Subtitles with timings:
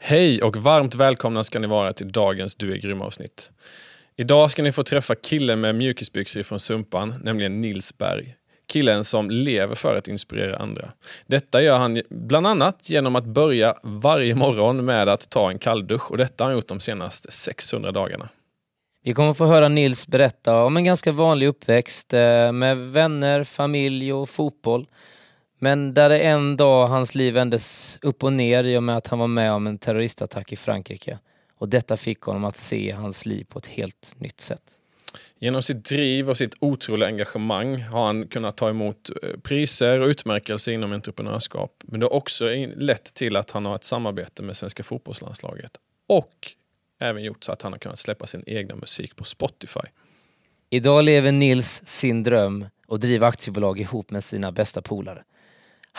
[0.00, 3.50] Hej och varmt välkomna ska ni vara till dagens Du är grym avsnitt.
[4.16, 8.34] Idag ska ni få träffa killen med mjukisbyxor från Sumpan, nämligen Nils Berg.
[8.72, 10.92] Killen som lever för att inspirera andra.
[11.26, 16.10] Detta gör han bland annat genom att börja varje morgon med att ta en kalldusch
[16.10, 18.28] och detta har han gjort de senaste 600 dagarna.
[19.04, 24.12] Vi kommer få höra Nils berätta om en ganska vanlig uppväxt eh, med vänner, familj
[24.12, 24.86] och fotboll.
[25.58, 29.06] Men där det en dag hans liv vändes upp och ner i och med att
[29.06, 31.18] han var med om en terroristattack i Frankrike.
[31.54, 34.62] Och detta fick honom att se hans liv på ett helt nytt sätt.
[35.38, 40.06] Genom sitt driv och sitt otroliga engagemang har han kunnat ta emot eh, priser och
[40.06, 41.82] utmärkelser inom entreprenörskap.
[41.82, 42.44] Men det har också
[42.76, 45.72] lett till att han har ett samarbete med svenska fotbollslandslaget.
[46.06, 46.52] Och
[47.00, 49.80] även gjort så att han har kunnat släppa sin egna musik på Spotify.
[50.70, 55.24] Idag lever Nils sin dröm och driver aktiebolag ihop med sina bästa polare.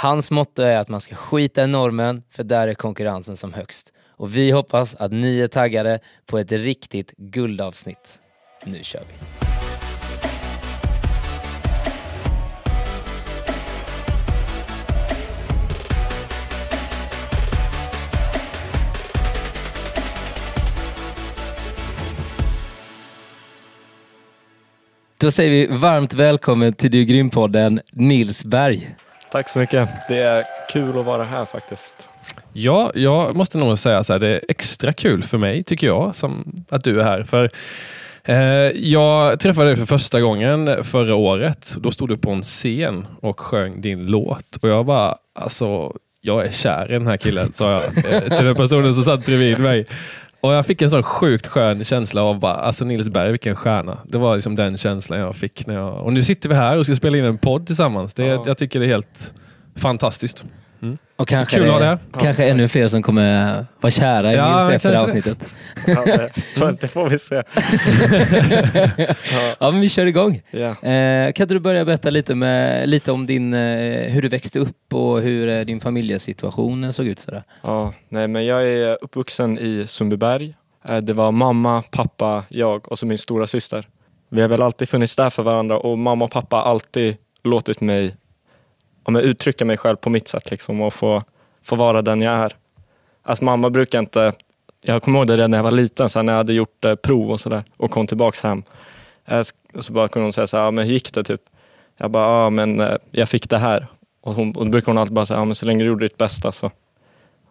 [0.02, 3.94] Hans motto är att man ska skita i normen, för där är konkurrensen som högst.
[4.18, 8.20] Och vi hoppas att ni är taggade på ett riktigt guldavsnitt.
[8.66, 9.14] Nu kör vi!
[25.18, 28.96] Då säger vi varmt välkommen till Du Grym-podden, Nils Berg.
[29.32, 29.90] Tack så mycket.
[30.08, 31.94] Det är kul att vara här faktiskt.
[32.54, 36.16] Ja, jag måste nog säga så här, det är extra kul för mig tycker jag,
[36.16, 37.24] som att du är här.
[37.24, 37.50] För
[38.24, 38.38] eh,
[38.90, 41.76] Jag träffade dig för första gången förra året.
[41.78, 44.56] Då stod du på en scen och sjöng din låt.
[44.62, 48.46] Och jag bara, alltså, jag är kär i den här killen, sa jag eh, till
[48.46, 49.86] den personen som satt bredvid mig.
[50.42, 53.98] Och Jag fick en sån sjukt skön känsla av bara, alltså Nils Berg, vilken stjärna.
[54.06, 55.68] Det var liksom den känslan jag fick.
[55.68, 58.14] När jag, och nu sitter vi här och ska spela in en podd tillsammans.
[58.14, 58.44] Det, ja.
[58.46, 59.34] Jag tycker det är helt
[59.76, 60.46] fantastiskt.
[60.82, 60.98] Mm.
[61.16, 62.00] Och kanske, kul det, det.
[62.20, 65.46] kanske ännu fler som kommer vara kära i ja, Nils efter det avsnittet.
[65.88, 67.36] Ja, det, får vi se.
[69.32, 69.56] ja.
[69.60, 70.42] ja, men vi kör igång.
[70.52, 70.90] Ja.
[70.90, 74.94] Eh, kan du börja berätta lite, med, lite om din, eh, hur du växte upp
[74.94, 77.20] och hur eh, din familjesituation såg ut?
[77.20, 77.44] Sådär?
[77.62, 80.56] Ja, nej, men jag är uppvuxen i Sundbyberg.
[80.88, 83.88] Eh, det var mamma, pappa, jag och så min stora syster.
[84.30, 87.82] Vi har väl alltid funnits där för varandra och mamma och pappa har alltid låtit
[87.82, 88.16] mig
[89.10, 91.24] ja, men uttrycka mig själv på mitt sätt liksom, och få,
[91.64, 92.56] få vara den jag är.
[93.24, 94.34] Alltså mamma brukar inte,
[94.82, 96.96] jag kommer ihåg det redan när jag var liten, så när jag hade gjort eh,
[96.96, 98.64] prov och sådär och kom tillbaks hem.
[99.26, 99.44] Eh,
[99.80, 101.42] så bara kunde hon säga så här, ja, men hur gick det typ?
[101.98, 103.88] Jag bara, ja men eh, jag fick det här.
[104.22, 106.06] Och, hon, och då brukar hon alltid bara säga, ja men så länge du gjorde
[106.06, 106.72] ditt bästa så.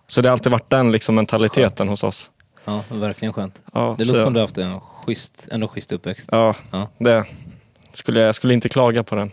[0.06, 1.90] Så det har alltid varit den liksom, mentaliteten skönt.
[1.90, 2.30] hos oss.
[2.64, 3.62] Ja, verkligen skönt.
[3.72, 6.28] Ja, det låter så, som du har haft en schysst, ändå schysst uppväxt.
[6.32, 6.88] Ja, ja.
[6.98, 7.24] det
[7.92, 9.30] skulle jag skulle inte klaga på den.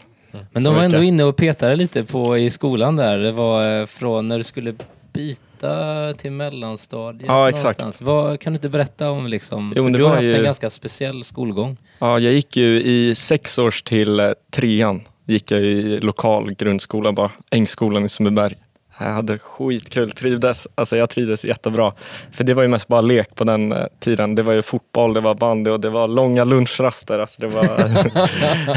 [0.52, 3.18] Men de var ändå inne och petade lite på i skolan där.
[3.18, 4.76] Det var eh, från när du skulle
[5.14, 7.28] byta till mellanstadiet.
[7.28, 8.02] Ja, exakt.
[8.02, 10.36] Vad, kan du inte berätta om liksom, jo, du har haft ju...
[10.36, 11.78] en ganska speciell skolgång.
[12.00, 15.02] Ja, jag gick ju i sex års till eh, trean.
[15.28, 18.56] Gick jag i lokal grundskola bara, Ängsskolan i Sundbyberg.
[18.98, 20.68] Jag hade skitkul, trivdes.
[20.76, 21.94] Alltså jag trivdes jättebra.
[22.32, 24.36] För det var ju mest bara lek på den eh, tiden.
[24.36, 27.20] Det var ju fotboll, det var bandy och det var långa lunchraster.
[27.20, 27.64] Alltså det var,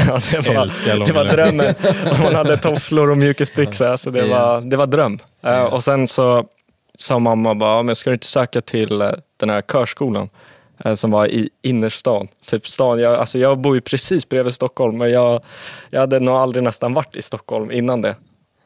[0.07, 1.75] ja, det var, det var drömmen.
[2.23, 3.87] Man hade tofflor och mjukisbyxor.
[3.87, 5.19] Alltså det, var, det var dröm.
[5.45, 6.45] Uh, och sen så
[6.97, 10.29] sa mamma bara, men ska du inte söka till uh, den här körskolan?
[10.95, 12.27] Som var i innerstan.
[12.45, 12.99] Typ stan.
[12.99, 15.41] Jag, alltså jag bor ju precis bredvid Stockholm, men jag,
[15.89, 18.15] jag hade nog aldrig nästan varit i Stockholm innan det.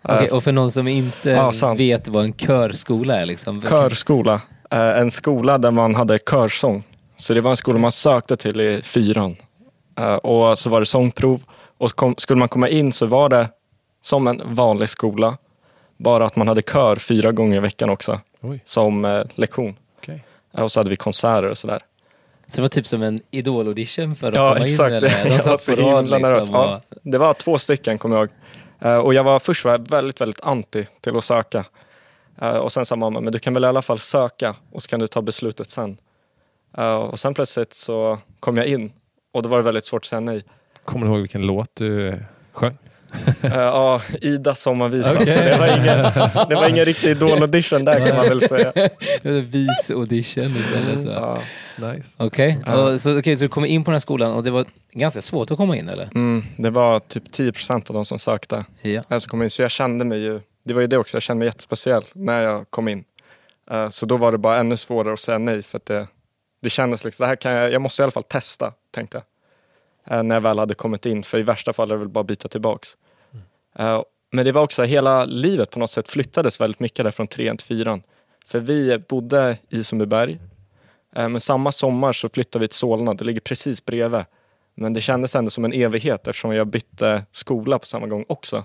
[0.04, 3.26] Okay, och för någon som inte ja, vet vad en körskola är?
[3.26, 3.62] Liksom.
[3.62, 4.42] Körskola.
[4.72, 6.84] Eh, en skola där man hade körsång.
[7.18, 9.36] Så det var en skola man sökte till i fyran.
[10.00, 11.44] Eh, och så var det sångprov.
[11.78, 13.50] Och kom, skulle man komma in så var det
[14.02, 15.38] som en vanlig skola.
[15.98, 18.20] Bara att man hade kör fyra gånger i veckan också.
[18.42, 18.62] Oj.
[18.66, 19.76] Som eh, lektion.
[19.98, 20.20] Okay.
[20.52, 21.80] Och så hade vi konserter och sådär.
[22.48, 24.90] Så det var typ som en idol-audition för att ja, komma exakt.
[24.90, 24.96] in?
[24.96, 25.30] Eller?
[25.30, 26.62] De satt på rad liksom, och...
[26.62, 28.30] ja, Det var två stycken kommer jag ihåg.
[28.84, 31.66] Eh, och jag var först var väldigt, väldigt anti till att söka.
[32.42, 34.90] Eh, och sen sa mamma, men du kan väl i alla fall söka och så
[34.90, 35.98] kan du ta beslutet sen.
[36.78, 38.92] Eh, och sen plötsligt så kom jag in
[39.34, 40.44] och då var det väldigt svårt att säga nej.
[40.86, 42.20] Kommer du ihåg vilken låt du
[42.52, 42.78] sjöng?
[43.42, 45.14] Ja, Ida sommarvisa.
[45.14, 45.26] Okay.
[45.26, 48.74] Så det var ingen, det var ingen riktig idol-audition där kan man väl säga.
[49.24, 51.04] Vis-audition istället.
[51.04, 51.10] Så.
[51.10, 51.42] Ja.
[51.78, 52.16] Nice.
[52.18, 52.74] Okej, okay.
[52.74, 53.00] ja.
[53.00, 55.52] så, okay, så du kom in på den här skolan och det var ganska svårt
[55.52, 56.10] att komma in eller?
[56.16, 58.66] Mm, det var typ 10% av de som sökte.
[58.82, 59.04] Ja.
[59.08, 61.40] Alltså kom in, så jag kände mig ju, det var ju det också, jag kände
[61.40, 63.04] mig jättespeciell när jag kom in.
[63.72, 66.08] Uh, så då var det bara ännu svårare att säga nej för att det,
[66.62, 70.18] det kändes liksom, det här kan jag, jag måste i alla fall testa, tänkte jag.
[70.18, 72.20] Uh, när jag väl hade kommit in, för i värsta fall är det väl bara
[72.20, 72.90] att byta tillbaks.
[73.76, 77.28] Eh, men det var också, hela livet på något sätt flyttades väldigt mycket där från
[77.28, 78.04] trean till fyran.
[78.46, 80.40] För vi bodde i Sundbyberg.
[81.16, 84.22] Eh, men samma sommar så flyttade vi till Solna, det ligger precis bredvid.
[84.76, 88.64] Men det kändes ändå som en evighet eftersom jag bytte skola på samma gång också.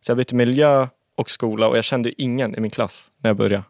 [0.00, 3.36] Så jag bytte miljö och skola och jag kände ingen i min klass när jag
[3.36, 3.64] började.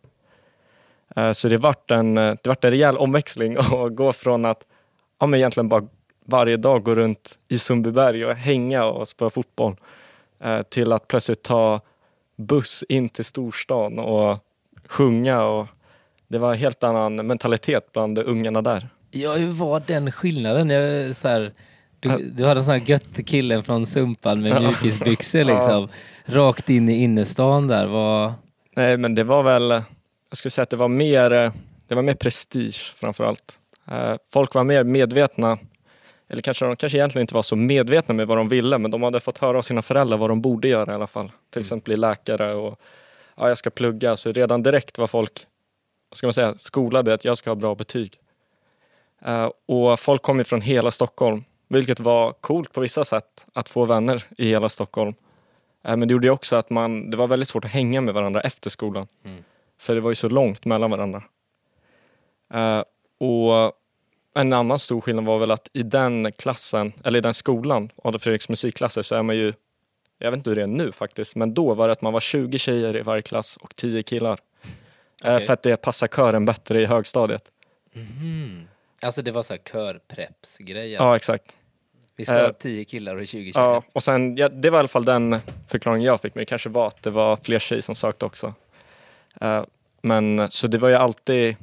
[1.16, 4.64] Eh, så det vart en, det vart en rejäl omväxling att gå från att
[5.20, 5.86] ja, men egentligen bara
[6.24, 9.76] varje dag gå runt i Sundbyberg och hänga och spela fotboll
[10.68, 11.80] till att plötsligt ta
[12.36, 14.38] buss in till storstan och
[14.86, 15.44] sjunga.
[15.44, 15.66] Och
[16.28, 18.88] det var en helt annan mentalitet bland ungarna där.
[19.10, 20.70] Ja, hur var den skillnaden?
[20.70, 21.52] Jag, så här,
[22.00, 25.88] du, du hade sån här gött killen från Sumpan med mjukisbyxor liksom.
[26.24, 27.86] Rakt in i innerstan där.
[27.86, 28.32] Var...
[28.76, 29.70] Nej, men det var väl,
[30.28, 31.30] jag skulle säga att det var mer,
[31.88, 33.58] det var mer prestige framför allt.
[33.90, 35.58] Eh, folk var mer medvetna,
[36.30, 39.02] eller kanske de kanske egentligen inte var så medvetna med vad de ville, men de
[39.02, 41.32] hade fått höra av sina föräldrar vad de borde göra i alla fall.
[41.50, 42.80] Till exempel bli läkare och
[43.36, 44.16] ja, jag ska plugga.
[44.16, 45.46] Så redan direkt var folk,
[46.10, 48.18] vad ska man säga, skolade att jag ska ha bra betyg.
[49.24, 53.68] Eh, och folk kom ju från hela Stockholm, vilket var coolt på vissa sätt att
[53.68, 55.14] få vänner i hela Stockholm.
[55.84, 58.40] Eh, men det gjorde också att man, det var väldigt svårt att hänga med varandra
[58.40, 59.06] efter skolan.
[59.24, 59.44] Mm.
[59.78, 61.22] För det var ju så långt mellan varandra.
[62.54, 62.82] Eh,
[63.18, 63.79] och
[64.34, 68.22] en annan stor skillnad var väl att i den klassen, eller i den skolan, Adolf
[68.22, 69.52] Fredriks musikklasser, så är man ju,
[70.18, 72.20] jag vet inte hur det är nu faktiskt, men då var det att man var
[72.20, 74.38] 20 tjejer i varje klass och 10 killar.
[75.24, 75.46] Eh, Okej.
[75.46, 77.44] För att det passar kören bättre i högstadiet.
[77.92, 78.68] Mhm.
[79.02, 80.98] Alltså det var så här körpreps-grejer.
[81.00, 81.56] Ja, exakt.
[82.16, 83.66] Vi ska ha Eh, 10 killar och 20 tjejer.
[83.66, 85.36] Ja, och sen, ja, det var i alla fall den
[85.68, 88.54] förklaringen jag fick, men det kanske var att det var fler tjejer som sökte också.
[89.40, 89.64] Eh,
[90.02, 91.56] men så det var ju alltid,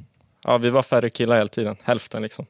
[0.44, 2.46] ja vi var färre killar hela tiden, hälften liksom.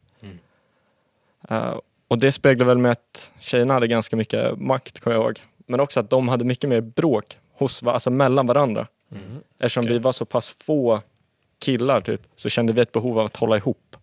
[1.48, 1.62] Mm.
[1.62, 1.78] Eh,
[2.08, 5.40] och det speglar väl med att tjejerna hade ganska mycket makt, kommer jag ihåg.
[5.66, 8.86] Men också att de hade mycket mer bråk hos, alltså mellan varandra.
[9.08, 9.42] Mhm.
[9.58, 9.92] Eftersom Okej.
[9.92, 11.02] vi var så pass få
[11.58, 13.96] killar typ, så kände vi ett behov av att hålla ihop.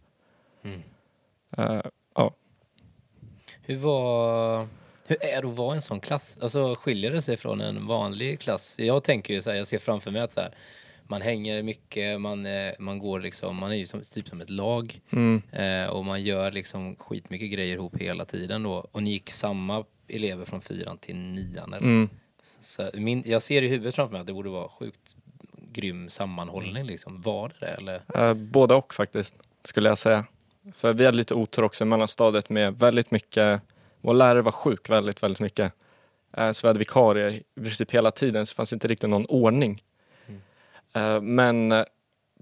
[0.63, 0.81] Mm.
[1.57, 1.81] Eh,
[3.67, 4.67] Hur var...
[5.07, 6.37] Hur är det att vara en sån klass?
[6.41, 8.75] Alltså skiljer det sig från en vanlig klass?
[8.77, 10.51] Jag tänker ju så här, jag ser framför mig att så här,
[11.07, 14.49] man hänger mycket, man, eh, man går liksom, man är ju som, typ som ett
[14.49, 18.87] lag mm, eh, och man gör liksom skitmycket grejer ihop hela tiden då.
[18.91, 21.87] Och ni gick samma elever från fyran till nian eller?
[21.87, 22.09] mm.
[22.59, 25.15] Så min, jag ser i huvudet framför mig att det borde vara sjukt
[25.71, 27.21] grym sammanhållning liksom.
[27.21, 28.01] Var det det eller?
[28.15, 30.25] Eh, både och faktiskt, skulle jag säga.
[30.73, 33.61] För vi hade lite otur också i mellanstadiet med väldigt mycket,
[34.01, 35.73] vår lärare var sjuk väldigt, väldigt mycket.
[36.37, 39.25] Eh, så vi hade vikarier i princip hela tiden, så det fanns inte riktigt någon
[39.25, 39.81] ordning.
[40.95, 41.83] Eh, men eh,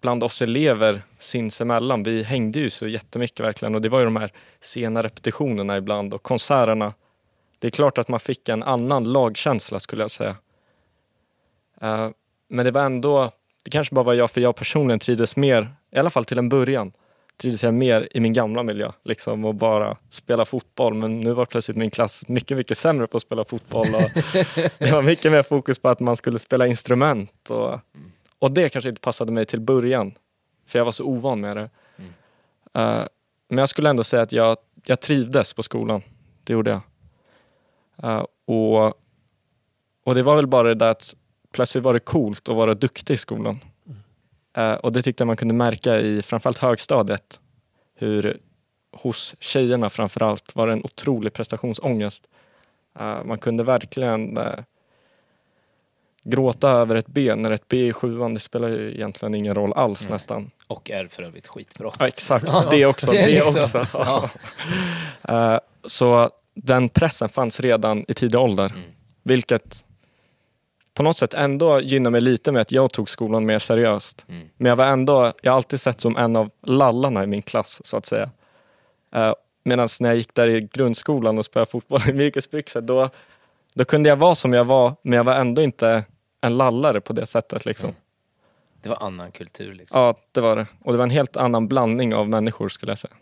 [0.01, 4.15] bland oss elever sinsemellan, vi hängde ju så jättemycket verkligen och det var ju de
[4.15, 6.93] här sena repetitionerna ibland och konserterna.
[7.59, 10.35] Det är klart att man fick en annan lagkänsla skulle jag säga.
[11.81, 12.09] Eh,
[12.49, 13.31] Men det var ändå,
[13.63, 16.49] det kanske bara var jag, för jag personligen trivdes mer, i alla fall till en
[16.49, 16.91] början,
[17.37, 20.93] trivdes jag mer i min gamla miljö, liksom och bara spela fotboll.
[20.93, 24.01] Men nu var plötsligt min klass mycket, mycket sämre på att spela fotboll och
[24.77, 27.79] det var mycket mer fokus på att man skulle spela instrument och,
[28.43, 30.17] och det kanske inte passade mig till början,
[30.65, 31.69] för jag var så ovan med det.
[31.95, 32.11] Mm.
[32.73, 33.05] Eh,
[33.47, 36.01] men jag skulle ändå säga att jag, jag trivdes på skolan,
[36.43, 36.81] det gjorde jag.
[38.11, 38.85] Eh, och,
[40.03, 41.15] och det var väl bara det där att
[41.51, 43.59] plötsligt var det coolt att vara duktig i skolan.
[44.57, 47.39] Eh, och det tyckte jag man kunde märka i framförallt högstadiet.
[47.95, 48.37] Hur
[48.91, 52.29] hos tjejerna framförallt var det en otrolig prestationsångest.
[53.25, 54.37] Man kunde verkligen
[56.23, 59.73] gråta över ett B när ett B i sjuan, det spelar ju egentligen ingen roll
[59.73, 60.11] alls Nej.
[60.13, 60.51] nästan.
[60.67, 61.91] Och är för övrigt skitbra.
[61.99, 63.11] Ja, exakt, Ja, det också.
[63.11, 63.87] det är Det liksom- också.
[63.93, 64.29] Ja.
[65.53, 68.65] Eh, så den pressen fanns redan i tidig ålder.
[68.65, 68.81] Mm.
[69.23, 69.85] Vilket
[70.93, 74.25] på något sätt ändå gynnar mig lite med att jag tog skolan mer seriöst.
[74.29, 74.47] Mm.
[74.57, 77.81] Men jag var ändå, jag har alltid sett som en av lallarna i min klass
[77.85, 78.29] så att säga.
[79.15, 79.33] Uh,
[79.65, 83.09] Medan när jag gick där i grundskolan och spelade fotboll i mjukisbyxor, då,
[83.75, 86.03] då kunde jag vara som jag var, men jag var ändå inte
[86.43, 87.65] en lallare på det sättet.
[87.65, 87.89] Liksom.
[87.89, 88.01] Mm.
[88.81, 89.99] Det var annan kultur liksom.
[89.99, 90.67] Ja, det var det.
[90.83, 93.13] Och det var en helt annan blandning av människor skulle jag säga.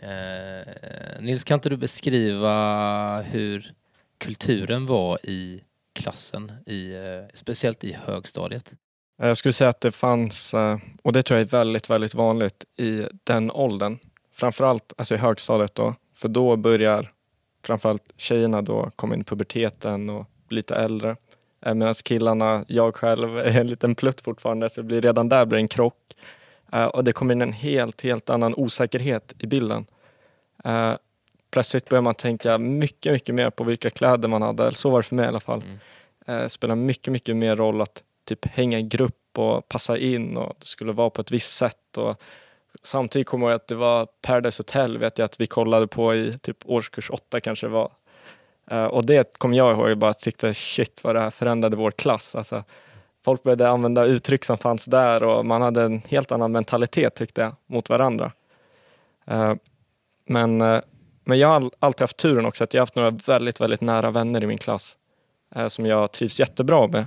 [0.00, 3.72] Eh, Nils, kan inte du beskriva hur
[4.18, 5.60] kulturen var i
[5.92, 8.74] klassen, i, eh, speciellt i högstadiet?
[9.16, 12.64] Jag skulle säga att det fanns, eh, och det tror jag är väldigt, väldigt vanligt
[12.76, 13.98] i den åldern.
[14.32, 17.12] Framförallt alltså i högstadiet då, för då börjar
[17.64, 21.16] framförallt tjejerna då komma in i puberteten och bli lite äldre.
[21.60, 25.46] Eh, Medan killarna, jag själv, är en liten plutt fortfarande, så det blir redan där
[25.46, 26.14] blir en krock.
[26.72, 29.86] Eh, Och det kommer in en helt, helt annan osäkerhet i bilden.
[30.64, 30.92] Eh,
[31.50, 35.02] Plötsligt börjar man tänka mycket, mycket mer på vilka kläder man hade, så var det
[35.02, 35.62] för mig i alla fall.
[36.26, 36.48] Mm.
[36.48, 40.56] Spelar mycket, mycket mer roll att typ hänga i grupp upp och passa in och
[40.58, 41.96] det skulle vara på ett visst sätt.
[41.96, 42.22] Och
[42.82, 46.38] samtidigt kommer jag att det var Paradise Hotel vet jag att vi kollade på i
[46.42, 47.92] typ årskurs åtta kanske var.
[48.70, 51.90] Eh, och det kommer jag ihåg, jag bara tyckte shit vad det här förändrade vår
[51.90, 52.34] klass.
[52.34, 52.64] Alltså,
[53.24, 57.40] folk började använda uttryck som fanns där och man hade en helt annan mentalitet tyckte
[57.40, 58.32] jag mot varandra.
[59.26, 59.54] Eh,
[60.26, 60.80] men, eh,
[61.24, 64.10] men jag har alltid haft turen också att jag har haft några väldigt, väldigt nära
[64.10, 64.96] vänner i min klass
[65.68, 67.06] som jag trivs jättebra med.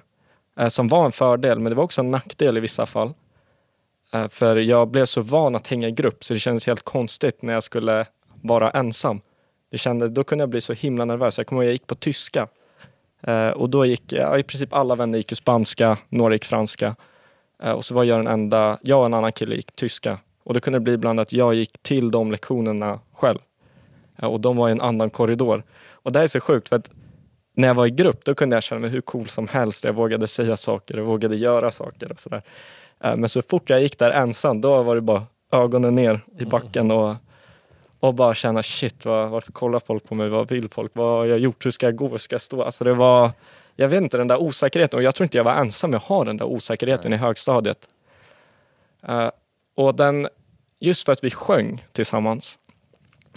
[0.72, 3.14] Som var en fördel, men det var också en nackdel i vissa fall.
[4.30, 7.54] För jag blev så van att hänga i grupp så det kändes helt konstigt när
[7.54, 8.06] jag skulle
[8.42, 9.22] vara ensam.
[9.72, 11.38] Det kändes, då kunde jag bli så himla nervös.
[11.38, 12.48] Jag kommer ihåg jag gick på tyska.
[13.22, 16.96] Eh, och då gick, ja, i princip alla vänner gick spanska, några gick franska.
[17.64, 20.18] Eh, och så var jag den enda, jag och en annan kille gick tyska.
[20.44, 23.40] Och då kunde det bli ibland att jag gick till de lektionerna själv.
[24.18, 25.64] Eh, och de var i en annan korridor.
[25.92, 26.90] Och det är så sjukt för att
[27.56, 29.84] när jag var i grupp då kunde jag känna mig hur cool som helst.
[29.84, 32.42] Jag vågade säga saker och vågade göra saker och sådär.
[33.04, 36.46] Eh, men så fort jag gick där ensam då var det bara ögonen ner i
[36.46, 37.16] backen och
[38.02, 40.30] och bara känna shit, var, varför kollar folk på mig?
[40.30, 40.92] Vad vill folk?
[40.96, 41.66] Vad har jag gjort?
[41.66, 42.18] Hur ska jag gå?
[42.18, 42.64] Ska jag stå?
[42.64, 43.32] Alltså det var,
[43.76, 44.98] jag vet inte, den där osäkerheten.
[44.98, 47.88] Och jag tror inte jag var ensam med att ha den där osäkerheten i högstadiet.
[49.10, 49.30] Uh,
[49.76, 50.28] och den,
[50.80, 52.60] just för att vi sjöng tillsammans,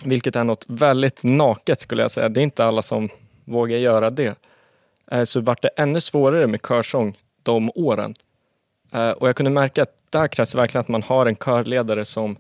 [0.05, 2.29] vilket är något väldigt naket skulle jag säga.
[2.29, 3.09] Det är inte alla som
[3.45, 4.35] vågar göra det.
[5.15, 8.15] Uh, så vart det ännu svårare med körsång de åren.
[8.95, 12.37] Uh, och jag kunde märka att där krävs verkligen att man har en körledare som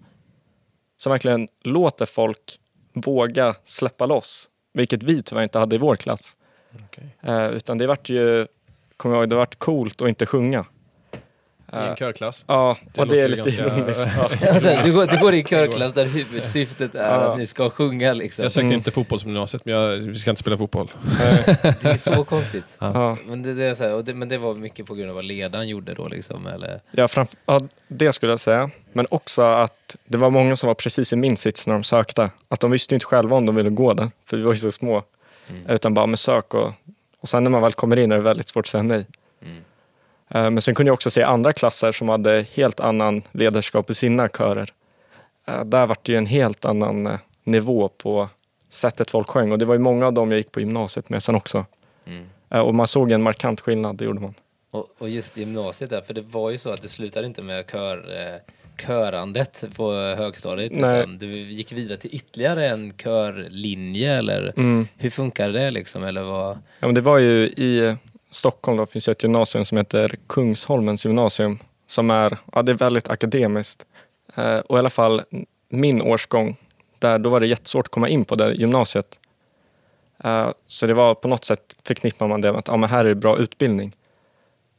[0.97, 2.59] som verkligen låter folk
[2.93, 4.51] våga släppa loss.
[4.73, 6.37] Vilket vi tyvärr inte hade i vår klass.
[6.87, 7.05] Okay.
[7.23, 8.47] Eh, utan det vart ju,
[8.97, 10.67] kommer jag ihåg, det vart coolt att inte sjunga.
[11.75, 12.45] I en körklass?
[12.49, 13.79] Ja, det och det är lite ganska...
[13.79, 14.09] ironiskt.
[14.17, 14.29] Ja.
[14.85, 17.21] du, går, du går i körklass där huvudsyftet är ja.
[17.21, 18.43] att ni ska sjunga liksom.
[18.43, 18.79] Jag sökte mm.
[18.79, 20.91] inte fotbollsgymnasiet, men jag, vi ska inte spela fotboll.
[21.83, 22.77] det är så konstigt.
[22.79, 23.17] Ja.
[23.27, 25.25] Men, det, det är så här, det, men det var mycket på grund av vad
[25.25, 26.47] ledaren gjorde då liksom?
[26.47, 26.81] Eller?
[26.91, 27.09] Ja,
[27.47, 28.71] ja, det skulle jag säga.
[28.93, 32.31] Men också att det var många som var precis i min sits när de sökte.
[32.49, 34.73] Att de visste inte själva om de ville gå där, för vi var ju så
[34.73, 35.03] små.
[35.51, 35.67] Mm.
[35.69, 36.73] Utan bara med sök och,
[37.21, 39.07] och sen när man väl kommer in är det väldigt svårt att säga nej.
[39.43, 39.65] Mm.
[40.29, 43.95] Eh, men sen kunde jag också se andra klasser som hade helt annan ledarskap i
[43.95, 44.73] sina körer.
[45.47, 48.29] Eh, där var det ju en helt annan eh, nivå på
[48.69, 51.23] sättet folk sjöng och det var ju många av dem jag gick på gymnasiet med
[51.23, 51.67] sen också.
[52.07, 52.27] Mm.
[52.67, 54.35] Och man såg en markant skillnad, det gjorde man.
[54.71, 57.71] Och, och just gymnasiet där, för det var ju så att det slutade inte med
[57.71, 58.05] kör,
[58.81, 60.99] körandet på högstadiet Nej.
[60.99, 64.89] utan du gick vidare till ytterligare en körlinje eller mm.
[64.97, 66.05] hur funkar det liksom?
[66.05, 66.59] Eller vad?
[66.81, 67.97] Ja, men det var ju i
[68.35, 73.09] Stockholm då finns ett gymnasium som heter Kungsholmens gymnasium som är, ja, det är väldigt
[73.09, 73.87] akademiskt.
[74.35, 75.23] Eh, och i alla fall
[75.69, 76.57] min årsgång,
[76.99, 79.19] där, då var det jättesvårt att komma in på det gymnasiet.
[80.25, 83.05] Eh, så det var på något sätt förknippar man det med att ja, men här
[83.05, 83.93] är det bra utbildning.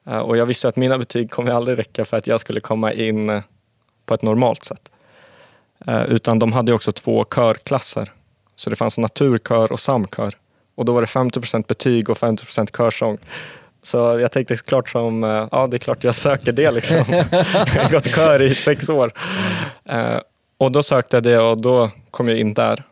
[0.05, 2.93] Eh, och jag visste att mina betyg kommer aldrig räcka för att jag skulle komma
[2.93, 3.43] in eh,
[4.05, 4.91] på ett normalt sätt.
[5.87, 8.11] Eh, utan de hade också två körklasser.
[8.55, 10.35] Så det fanns naturkör och samkör.
[10.75, 13.17] Och då var det 50% betyg och 50% körsång.
[13.83, 16.97] Så jag tänkte klart som, eh, ja det är klart jag söker det liksom.
[17.75, 19.11] jag har gått kör i sex år.
[19.91, 20.19] Uh,
[20.57, 22.83] och då sökte jag det och då kom jag in där.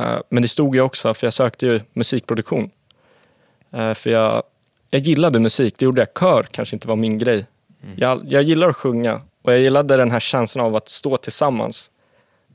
[0.00, 2.70] Uh, men det stod ju också, för jag sökte ju musikproduktion.
[3.94, 4.42] För jag,
[4.90, 6.08] jag gillade musik, det gjorde jag.
[6.20, 7.46] Kör kanske inte var min grej.
[7.82, 7.94] Mm.
[7.98, 11.90] Jag, jag gillar att sjunga och jag gillade den här känslan av att stå tillsammans
[11.93, 11.93] Eh,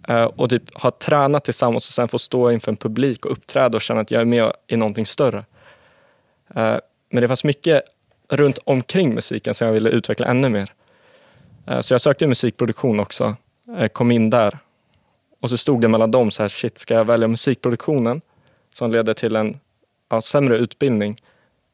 [0.08, 3.76] Eh, och typ ha tränat tillsammans och sen få stå inför en publik och uppträda
[3.76, 5.46] och känna att jag är med i någonting större.
[6.56, 6.78] Eh,
[7.10, 7.84] men det fanns mycket
[8.30, 10.74] runt omkring musiken som jag ville utveckla ännu mer.
[11.68, 13.36] Eh, så jag sökte musikproduktion också,
[13.92, 14.60] kom in där.
[15.42, 18.22] Och så stod det mellan dem så här, shit, ska jag välja musikproduktionen
[18.74, 19.60] som leder till en
[20.10, 21.22] ja, sämre utbildning,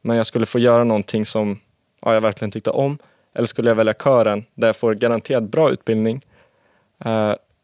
[0.01, 1.59] men jag skulle få göra någonting som
[2.01, 2.97] ja, jag verkligen tyckte om.
[3.33, 6.21] Eller skulle jag välja kören där jag får garanterat bra utbildning,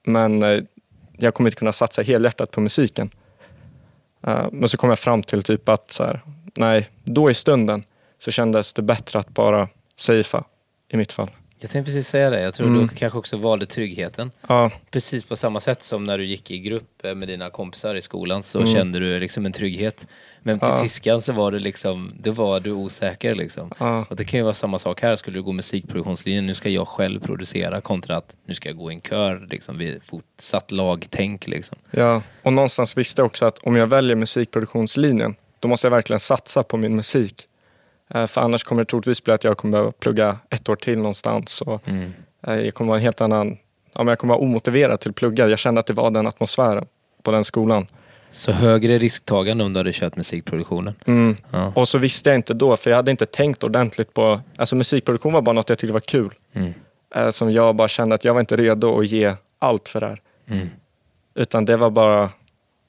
[0.04, 0.64] men eh,
[1.18, 3.10] jag kommer inte kunna satsa helhjärtat på musiken.
[4.28, 6.22] Eh, men så kom jag fram till typ att så här,
[6.58, 7.84] nej, då i stunden
[8.18, 10.44] så kändes det bättre att bara safea
[10.90, 11.30] i mitt fall.
[11.62, 12.42] Jag tänkte precis säga det.
[12.42, 12.82] Jag tror mm.
[12.82, 14.32] du kanske också valde tryggheten.
[14.48, 14.72] Ja.
[14.92, 18.44] Precis på samma sätt som när du gick i grupp med dina kompisar i skolan
[18.44, 18.74] så mm.
[18.74, 20.08] kände du liksom en trygghet.
[20.40, 20.78] Men till ja.
[20.78, 23.72] tyskan så var du liksom, då var du osäker liksom.
[23.78, 24.06] Ja.
[24.10, 25.16] Och det kan ju vara samma sak här.
[25.16, 28.92] Skulle du gå musikproduktionslinjen, nu ska jag själv producera kontra att nu ska jag gå
[28.92, 31.78] i en kör liksom vid fortsatt lagtänk liksom.
[31.92, 36.20] Ja, och någonstans visste jag också att om jag väljer musikproduktionslinjen, då måste jag verkligen
[36.20, 37.48] satsa på min musik.
[38.16, 40.98] Eh, för annars kommer det troligtvis bli att jag kommer behöva plugga ett år till
[40.98, 41.62] någonstans.
[41.62, 42.14] Och mm.
[42.48, 43.58] Eh, jag kommer vara en helt annan,
[43.94, 45.48] ja, men jag kommer vara omotiverad till att plugga.
[45.48, 46.86] Jag kände att det var den atmosfären
[47.24, 47.88] på den skolan.
[48.30, 50.96] Så högre risktagande om du hade kört musikproduktionen.
[51.06, 51.36] Mm.
[51.52, 51.74] Ja.
[51.76, 54.42] Och så visste jag inte då, för jag hade inte tänkt ordentligt på...
[54.58, 56.34] Alltså musikproduktion var bara något jag tyckte var kul.
[56.54, 56.74] Mm.
[57.16, 60.06] Eh, som jag bara kände att jag var inte redo att ge allt för det
[60.06, 60.22] här.
[60.48, 60.70] Mm.
[61.36, 62.30] Utan det var bara...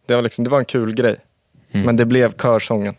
[0.06, 1.16] Det var, liksom, det var en kul grej.
[1.72, 1.86] Mm.
[1.86, 2.94] Men det blev körsången.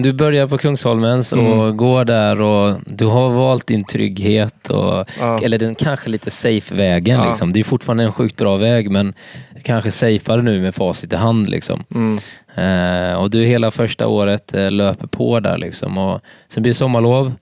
[0.00, 1.76] Du börjar på Kungsholmens och Mm.
[1.76, 4.70] går där och du har valt din trygghet.
[4.70, 5.38] Och, Ja.
[5.42, 7.20] Eller den kanske lite safe-vägen.
[7.20, 7.28] Ja.
[7.28, 7.52] Liksom.
[7.52, 9.14] Det är fortfarande en sjukt bra väg men
[9.62, 11.48] kanske safeare nu med facit i hand.
[11.50, 11.84] Liksom.
[11.94, 12.18] Mm.
[12.54, 15.58] Eh, och du hela första året eh, löper på där.
[15.58, 15.98] Liksom.
[15.98, 17.32] Och sen blir det sommarlov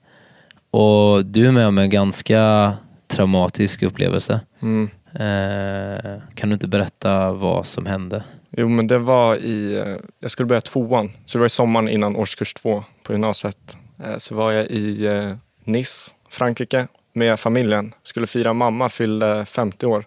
[0.71, 2.73] och du är med om en ganska
[3.07, 4.39] traumatisk upplevelse.
[4.61, 4.89] Mm.
[5.15, 8.23] Eh, kan du inte berätta vad som hände?
[8.57, 9.75] Jo, men det var i...
[9.75, 13.77] Eh, jag skulle börja tvåan, så det var i sommaren innan årskurs två på gymnasiet.
[14.03, 17.93] Eh, så var jag i eh, Nice, Frankrike, med familjen.
[18.03, 20.05] Skulle fira mamma fyllde 50 år.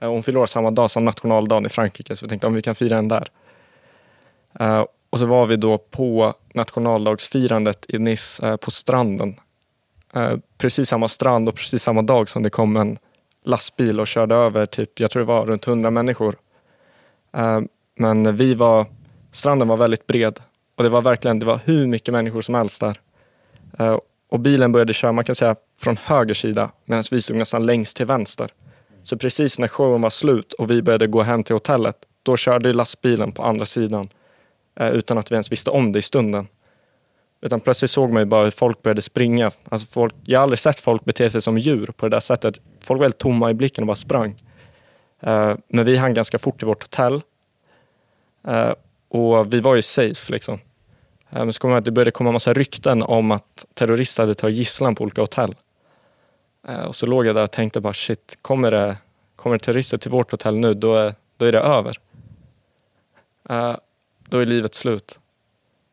[0.00, 2.74] Hon fyllde år samma dag som nationaldagen i Frankrike, så vi tänkte om vi kan
[2.74, 3.28] fira den där.
[5.10, 9.36] Och så var vi då på nationaldagsfirandet i Nice på stranden.
[10.58, 12.98] Precis samma strand och precis samma dag som det kom en
[13.44, 16.36] lastbil och körde över, typ, jag tror det var runt 100 människor.
[18.00, 18.86] Men vi var,
[19.32, 20.40] stranden var väldigt bred
[20.76, 23.00] och det var verkligen, det var hur mycket människor som helst där.
[23.78, 23.98] Eh,
[24.30, 27.96] och bilen började köra, man kan säga från höger sida, medan vi stod nästan längst
[27.96, 28.50] till vänster.
[29.02, 32.72] Så precis när showen var slut och vi började gå hem till hotellet, då körde
[32.72, 34.08] lastbilen på andra sidan.
[34.80, 36.48] Eh, utan att vi ens visste om det i stunden.
[37.40, 39.50] Utan plötsligt såg man ju bara hur folk började springa.
[39.68, 42.60] Alltså folk, jag har aldrig sett folk bete sig som djur på det där sättet.
[42.80, 44.34] Folk var helt tomma i blicken och bara sprang.
[45.20, 47.22] Eh, men vi hann ganska fort till vårt hotell.
[48.44, 48.72] Eh,
[49.08, 50.54] Och vi var ju safe liksom.
[51.30, 54.34] Eh, Men så kom jag att det började komma massa rykten om att terrorister hade
[54.34, 55.54] tagit gisslan på olika hotell.
[56.68, 58.96] Eh, Och så låg jag där och tänkte bara shit, kommer det,
[59.36, 61.96] kommer det terrorister till vårt hotell nu, då är, då är det över.
[63.48, 63.76] Eh,
[64.30, 65.18] Då är livet slut.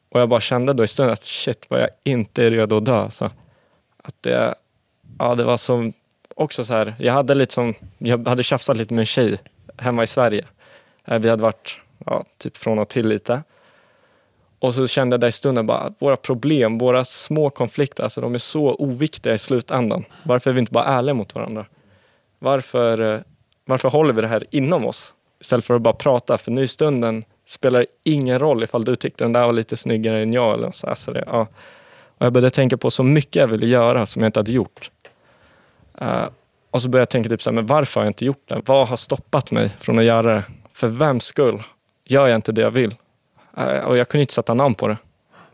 [0.10, 2.86] Och jag bara kände då i stunden att shit vad jag inte är redo att
[2.86, 3.10] dö.
[3.10, 3.26] Så
[3.98, 4.56] att det,
[5.20, 5.94] ja, det var som
[6.36, 9.38] också så här, jag hade lite som, jag hade tjafsat lite med en tjej
[9.78, 10.46] hemma i Sverige.
[11.06, 13.44] Eh, vi hade varit ja, typ från och till lite.
[14.60, 18.22] Och så kände jag där i stunden bara att våra problem, våra små konflikter, alltså
[18.22, 20.06] de är så oviktiga i slutändan.
[20.24, 21.66] Varför är vi inte bara ärliga mot varandra?
[22.40, 23.20] Varför, eh,
[23.66, 26.38] varför håller vi det här inom oss istället för att bara prata?
[26.38, 29.78] För nu i stunden spelar det ingen roll ifall du tyckte den där var lite
[29.78, 30.54] snyggare än jag.
[30.54, 31.48] Eller så alltså det, ja.
[32.18, 34.92] Och jag började tänka på så mycket jag ville göra som jag inte hade gjort.
[36.02, 36.26] Uh,
[36.72, 38.62] och så började jag tänka typ så här, men varför har jag inte gjort det?
[38.66, 40.44] Vad har stoppat mig från att göra det?
[40.74, 41.64] För vems skull
[42.06, 42.96] gör jag inte det jag vill?
[43.58, 44.98] Eh, och jag kunde inte sätta namn på det.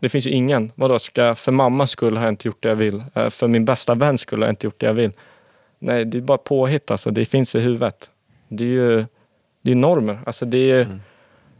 [0.00, 0.72] Det finns ju ingen.
[0.74, 3.04] Vadå, ska, för mammas skull har jag inte gjort det jag vill.
[3.14, 5.12] Eh, för min bästa väns skull har jag inte gjort det jag vill.
[5.78, 7.10] Nej, det är bara påhitt alltså.
[7.10, 8.10] Det finns i huvudet.
[8.48, 9.06] Det är ju
[9.62, 10.18] det är normer.
[10.26, 11.00] Alltså, det är, Mm.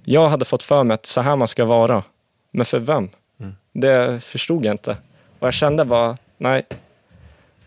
[0.04, 2.02] Jag hade fått för mig att så här man ska vara.
[2.50, 3.08] Men för vem?
[3.40, 3.52] Mm.
[3.72, 4.96] Det förstod jag inte.
[5.38, 6.66] Och jag kände bara, nej.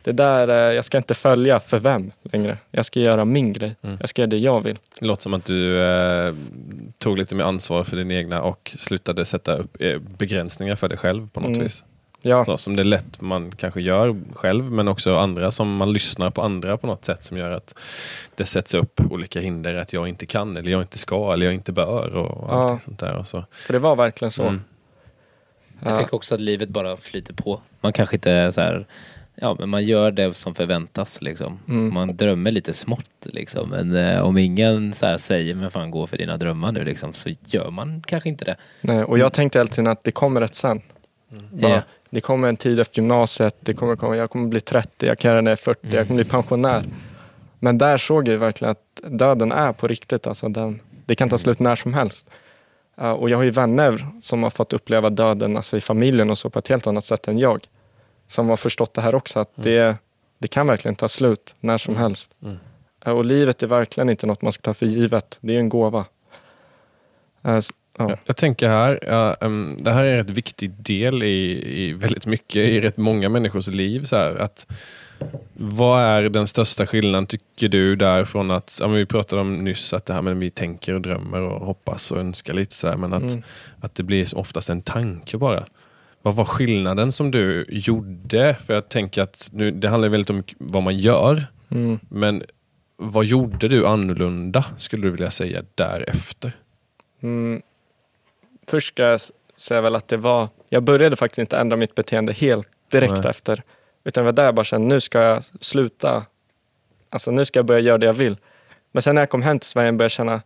[0.06, 2.58] Det där, eh, jag ska inte följa för vem längre.
[2.72, 3.76] Jag ska göra min grej.
[3.82, 3.98] Mm.
[4.00, 4.80] Jag ska göra det jag vill.
[5.00, 6.34] Det låter som att du eh,
[6.98, 10.98] tog lite mer ansvar för din egna och slutade sätta upp eh, begränsningar för dig
[10.98, 11.64] själv på något Mm.
[11.64, 11.86] vis.
[12.22, 15.94] Ja, Så, som det är lätt man kanske gör själv, men också andra som man
[15.94, 17.76] lyssnar på andra på något sätt som gör att
[18.36, 21.54] det sätts upp olika hinder att jag inte kan, eller jag inte ska, eller jag
[21.56, 22.70] inte bör och Ja.
[22.72, 23.16] allt sånt där.
[23.16, 23.44] Och så.
[23.52, 24.44] för det var verkligen så.
[24.44, 24.62] Mm.
[25.84, 25.96] Jag Ja.
[25.96, 27.62] tänker också att livet bara flyter på.
[27.82, 28.86] Man kanske inte är så här,
[29.36, 31.60] ja men man gör det som förväntas liksom.
[31.68, 31.94] Mm.
[31.94, 33.70] Man drömmer lite smått liksom.
[33.70, 37.30] Men eh, om ingen så säger, men fan gå för dina drömmar nu liksom, så
[37.46, 38.56] gör man kanske inte det.
[38.82, 40.82] Nej, och jag tänkte tiden att det kommer rätt sen.
[41.52, 41.82] Bara, Ja.
[42.10, 45.32] Det kommer en tid efter gymnasiet, det kommer komma, jag kommer bli 30, jag kan
[45.32, 46.84] göra när jag är 40, jag kommer bli pensionär.
[47.60, 50.28] Men där såg jag verkligen att döden är på riktigt.
[50.28, 52.30] Alltså den, det kan ta slut när som helst.
[53.02, 56.38] Uh, och jag har ju vänner som har fått uppleva döden alltså i familjen och
[56.38, 57.60] så på ett helt annat sätt än jag.
[58.36, 59.98] Som har förstått det här också, att det,
[60.40, 62.32] det kan verkligen ta slut när som helst.
[62.44, 62.58] Mm.
[63.08, 65.38] Uh, och livet är verkligen inte något man ska ta för givet.
[65.42, 66.06] Det är en gåva.
[67.48, 68.18] Uh, s- ja.
[68.26, 72.26] Jag, tänker här, ja, em, det här är en rätt viktig del i, i väldigt
[72.26, 74.06] mycket i rätt många människors liv.
[74.06, 74.68] Så här, att,
[75.54, 80.06] vad är den största skillnaden tycker du därifrån att, ja, vi pratade om nyss att
[80.06, 83.14] det här med vi tänker och drömmer och hoppas och önskar lite så här, men
[83.14, 83.44] att, Mm.
[83.82, 85.64] att det blir oftast en tanke bara.
[86.26, 88.56] Vad var skillnaden som du gjorde?
[88.66, 92.00] För jag tänker att nu, det handlar väldigt om vad man gör, Mm.
[92.10, 92.44] men
[92.98, 96.52] vad gjorde du annorlunda skulle du vilja säga därefter?
[97.22, 97.62] Mm.
[98.68, 99.20] Först ska jag
[99.58, 103.30] säga väl att det var, jag började faktiskt inte ändra mitt beteende helt direkt Nej.
[103.30, 103.64] efter.
[104.04, 106.26] Utan det var där jag bara kände, nu ska jag sluta.
[107.10, 108.38] Alltså nu ska jag börja göra det jag vill.
[108.92, 110.42] Men sen när jag kom hem till Sverige började jag känna,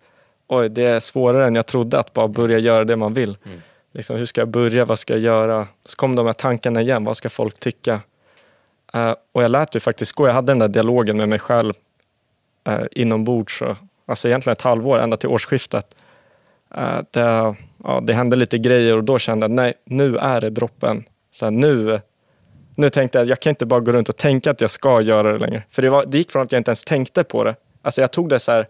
[0.48, 3.38] oj, det är svårare än jag trodde att bara börja göra det man vill.
[3.46, 3.62] Mm.
[3.94, 4.86] Liksom, hur ska jag börja?
[4.86, 5.68] Vad ska jag göra?
[5.86, 7.06] Så kom de här tankarna igen.
[7.06, 8.02] Vad ska folk tycka?
[8.96, 10.28] Uh, och jag lät ju faktiskt gå.
[10.28, 11.74] Jag hade den där dialogen med mig själv
[12.70, 13.58] uh, inombords.
[13.58, 13.76] så,
[14.06, 15.96] alltså egentligen ett halvår, ända till årsskiftet.
[16.78, 20.50] Uh, det, ja, det hände lite grejer och då kände jag nej, nu är det
[20.50, 21.04] droppen.
[21.32, 22.02] Så här, nu,
[22.76, 25.02] nu tänkte jag att jag kan inte bara gå runt och tänka att jag ska
[25.02, 25.64] göra det längre.
[25.70, 27.56] För det, var, det gick från att jag inte ens tänkte på det.
[27.82, 28.68] Alltså jag tog det så här,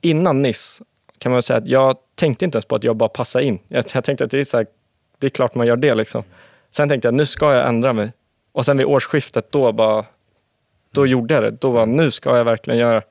[0.00, 0.82] innan Niss
[1.20, 3.58] kan man säga att jag tänkte inte ens på att jag bara passade in.
[3.68, 4.66] Jag, jag tänkte att det är, så här,
[5.18, 5.94] det är klart man gör det.
[5.94, 6.22] Liksom.
[6.70, 8.12] Sen tänkte jag nu ska jag ändra mig.
[8.52, 10.04] Och sen vid årsskiftet då bara,
[10.90, 11.50] då gjorde jag det.
[11.50, 13.02] Då var nu ska jag verkligen göra.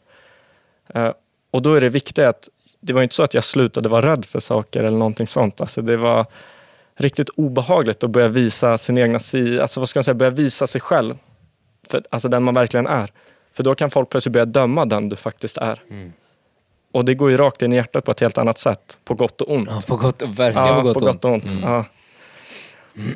[0.96, 1.12] Uh,
[1.52, 4.26] och då är det viktigt att, det var inte så att jag slutade vara rädd
[4.26, 5.62] för saker eller någonting sånt.
[5.62, 6.26] Alltså det var
[6.96, 10.68] riktigt obehagligt att börja visa sin egna si, alltså vad ska man säga, börja visa
[10.68, 11.18] sig själv.
[11.88, 13.12] För, alltså den man verkligen är.
[13.52, 15.82] För då kan folk plötsligt börja döma den du faktiskt är.
[15.90, 16.14] Mm.
[16.92, 19.42] Och det går ju rakt in i hjärtat på ett helt annat sätt, på gott
[19.42, 19.70] och ont.
[19.72, 21.52] Ja, på gott, verkligen Ja, på gott, på gott och ont.
[21.52, 21.64] Mm.
[21.64, 21.86] Ja.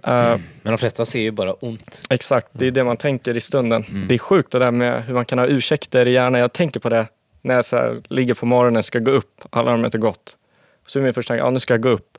[0.03, 2.01] Eh, Men de flesta ser ju bara ont.
[2.09, 3.83] exakt, det är det man tänker i stunden.
[3.89, 4.07] Mm.
[4.07, 6.41] Det är sjukt det där med hur man kan ha ursäkter i hjärnan.
[6.41, 7.07] Jag tänker på det
[7.41, 10.37] när jag så här, ligger på morgonen och ska gå upp, alarmet är gått.
[10.87, 12.17] Så är min första tanke, ja nu ska jag gå upp.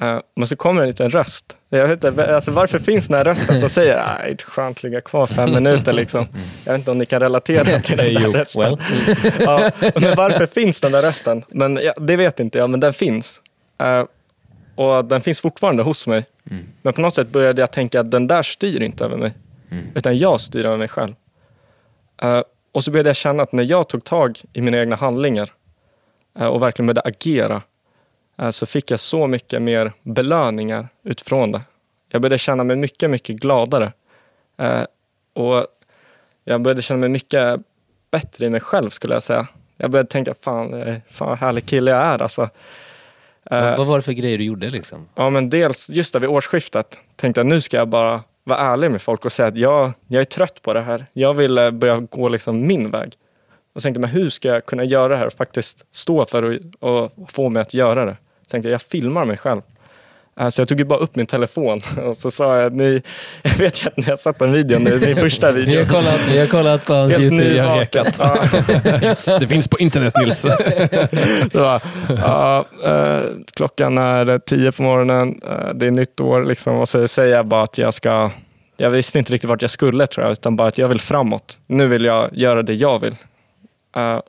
[0.00, 1.56] Eh, men så kommer en liten röst.
[1.68, 4.78] Jag vet inte, alltså varför finns den här rösten som säger nej, det är skönt
[4.78, 6.26] att ligga kvar fem minuter liksom.
[6.64, 8.62] Jag vet inte om ni kan relatera till den där rösten.
[8.62, 9.32] well.
[9.38, 11.44] ja, men varför finns den där rösten?
[11.48, 13.42] Men ja, det vet inte jag, men den finns.
[13.78, 14.04] Eh,
[14.74, 16.26] och den finns fortfarande hos mig.
[16.50, 16.64] Mm.
[16.82, 19.34] Men på något sätt började jag tänka att den där styr inte över mig.
[19.70, 19.84] Mm.
[19.94, 21.14] Utan jag styr över mig själv.
[22.22, 25.50] Eh, och så började jag känna att när jag tog tag i mina egna handlingar
[26.34, 27.62] och verkligen började agera
[28.50, 31.60] så fick jag så mycket mer belöningar utifrån det.
[32.10, 33.92] Jag började känna mig mycket, mycket gladare.
[34.58, 34.82] Eh,
[35.34, 35.66] och
[36.44, 37.60] jag började känna mig mycket
[38.10, 39.46] bättre i mig själv skulle jag säga.
[39.76, 42.42] Jag började tänka, fan, eh, fan vad härlig kille jag är alltså.
[43.50, 45.08] Eh, Vad, var det för grejer du gjorde liksom?
[45.14, 48.90] Ja, men dels just där vid årsskiftet tänkte jag nu ska jag bara vara ärlig
[48.90, 51.06] med folk och säga att jag, jag är trött på det här.
[51.12, 53.12] Jag vill eh, börja gå liksom min väg.
[53.74, 56.42] Och tänkte men hur ska jag kunna göra det här och faktiskt stå för
[56.80, 58.16] och, och få mig att göra det?
[58.50, 59.60] Tänkte jag, jag filmar mig själv.
[60.40, 63.02] Eh, Så jag tog ju bara upp min telefon och så sa jag, ni,
[63.42, 65.84] jag vet ju att ni har sett en video nu, min första Vi video.
[65.84, 67.50] har kollat, vi har kollat på hans Helt YouTube.
[67.52, 68.16] vi har rekat.
[69.26, 69.38] Ja.
[69.38, 70.44] Det finns på internet Nils.
[71.54, 71.82] Var,
[72.18, 73.20] ja, eh,
[73.56, 77.46] klockan är tio på morgonen, eh, det är nytt år liksom, och så säger jag
[77.46, 78.30] bara att jag ska,
[78.76, 81.58] jag visste inte riktigt vart jag skulle tror jag, utan bara att jag vill framåt.
[81.66, 83.16] Nu vill jag göra det jag vill.
[83.96, 84.20] Eh,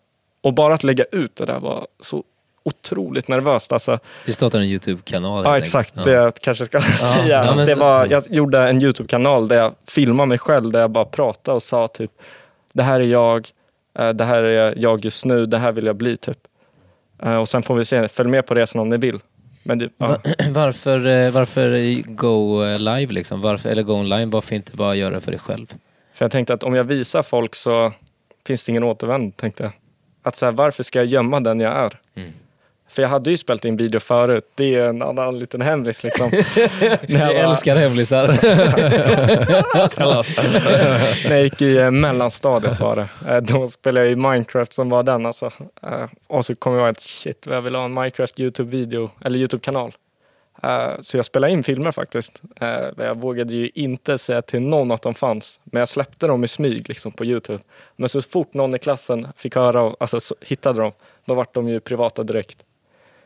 [0.43, 2.23] och bara att lägga ut det där var så
[2.69, 3.71] otroligt nervöst.
[3.71, 5.43] Alltså, Du startade en YouTube-kanal.
[5.45, 6.05] ja, exakt, enkelt.
[6.05, 7.45] det jag kanske ska säga.
[7.45, 11.05] ja, det var, jag gjorde en YouTube-kanal där jag filmade mig själv, där jag bara
[11.05, 12.11] pratade och sa typ,
[12.73, 13.47] det här är jag,
[13.99, 16.37] eh, det här är jag just nu, det här vill jag bli typ.
[17.23, 19.19] Eh, Och sen får vi se, följ med på resan om ni vill.
[19.63, 20.07] Men det, ja.
[20.07, 23.41] Va- varför, eh, varför go live liksom?
[23.41, 25.67] Varför, eller go online, varför inte bara göra det för dig själv?
[26.13, 27.91] För jag tänkte att om jag visar folk så
[28.47, 29.71] finns det ingen återvändo, tänkte jag.
[30.23, 31.99] Att så här, varför ska jag gömma den jag är?
[32.15, 32.29] Mm.
[32.89, 36.31] För jag hade ju spelat in video förut, det är en annan liten hemlis liksom.
[37.07, 38.27] Jag var- älskar hemlisar.
[41.29, 43.07] När jag gick i eh, mellanstadiet var det.
[43.33, 45.45] Eh, Då spelade jag i Minecraft som var den alltså.
[45.83, 49.39] Eh, Och så kom jag ihåg att shit, jag vill ha en Minecraft YouTube-video, eller
[49.39, 49.91] YouTube-kanal.
[51.01, 52.41] Så jag spelade in filmer faktiskt.
[52.97, 55.59] Jag vågade ju inte säga till någon att de fanns.
[55.63, 57.59] Men jag släppte dem i smyg liksom på YouTube.
[57.95, 60.91] Men så fort någon i klassen fick höra, alltså så hittade dem,
[61.25, 62.57] då vart de ju privata direkt.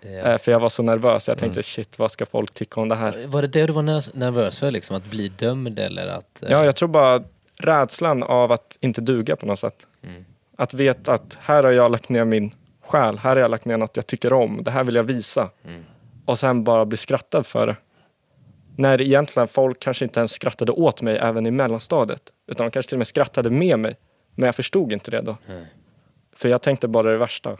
[0.05, 0.09] Ja.
[0.09, 1.27] Eh, För jag var så nervös.
[1.27, 1.63] Jag tänkte Mm.
[1.63, 3.27] shit, vad ska folk tycka om det här?
[3.27, 4.95] Var det det du var ner- nervös för, liksom?
[4.95, 6.43] att bli dömd eller att...
[6.43, 7.23] eh, Ja, jag tror bara
[7.59, 9.87] rädslan av att inte duga på något sätt.
[10.03, 10.25] Mm.
[10.57, 12.51] Att veta att här har jag lagt ner min
[12.85, 15.49] själ, här har jag lagt ner något jag tycker om, det här vill jag visa.
[15.65, 15.83] Mm.
[16.25, 17.75] Och sen bara bli skrattad för det.
[18.75, 22.21] När egentligen folk kanske inte ens skrattade åt mig även i mellanstadiet.
[22.47, 23.95] Utan de kanske till och med skrattade med mig.
[24.35, 25.37] Men jag förstod inte det då.
[26.35, 27.57] För jag tänkte bara det värsta.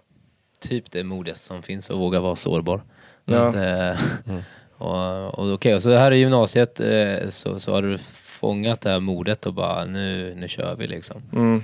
[0.69, 2.81] Typ det modigaste som finns, att våga vara sårbar.
[3.25, 3.47] Ja.
[3.47, 4.01] Att, eh,
[4.77, 8.99] och, och, okej, så här i gymnasiet eh, så, så har du fångat det här
[8.99, 11.21] modet och bara nu, nu kör vi liksom.
[11.33, 11.63] Mm.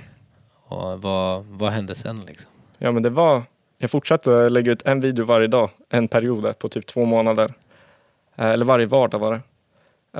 [0.66, 2.50] Och vad, vad hände sen liksom?
[2.78, 3.42] Ja men det var,
[3.78, 7.54] jag fortsatte lägga ut en video varje dag, en period på typ två månader.
[8.36, 9.40] Eh, Eller varje vardag var det.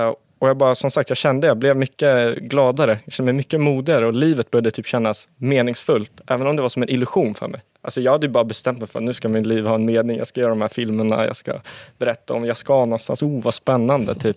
[0.03, 3.37] Eh, Och jag bara, som sagt, jag kände, jag blev mycket gladare, jag kände mig
[3.37, 6.21] mycket modigare och livet började typ kännas meningsfullt.
[6.27, 7.61] Även om det var som en illusion för mig.
[7.83, 9.85] Alltså jag hade ju bara bestämt mig för att nu ska min liv ha en
[9.85, 11.53] mening, jag ska göra de här filmerna, jag ska
[11.99, 14.37] berätta om, jag ska någonstans, oh vad spännande typ.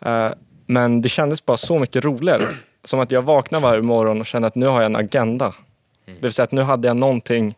[0.00, 0.30] Eh,
[0.66, 2.42] Men det kändes bara så mycket roligare.
[2.84, 5.54] Som att jag vaknade varje morgon och kände att nu har jag en agenda.
[6.04, 7.54] Det vill säga att nu hade jag någonting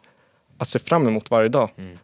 [0.59, 1.70] att se fram emot varje dag.
[1.76, 1.98] Mm.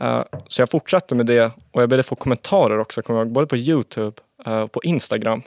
[0.00, 3.32] Eh, så jag fortsatte med det och jag började få kommentarer också, kommer jag ihåg,
[3.32, 5.42] både på Youtube eh, och på Instagram.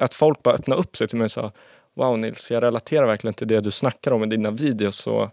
[0.00, 1.52] Att folk bara öppnade upp sig till mig och sa
[1.94, 5.06] Wow Nils, jag relaterar verkligen till det du snackar om i dina videos.
[5.06, 5.28] Och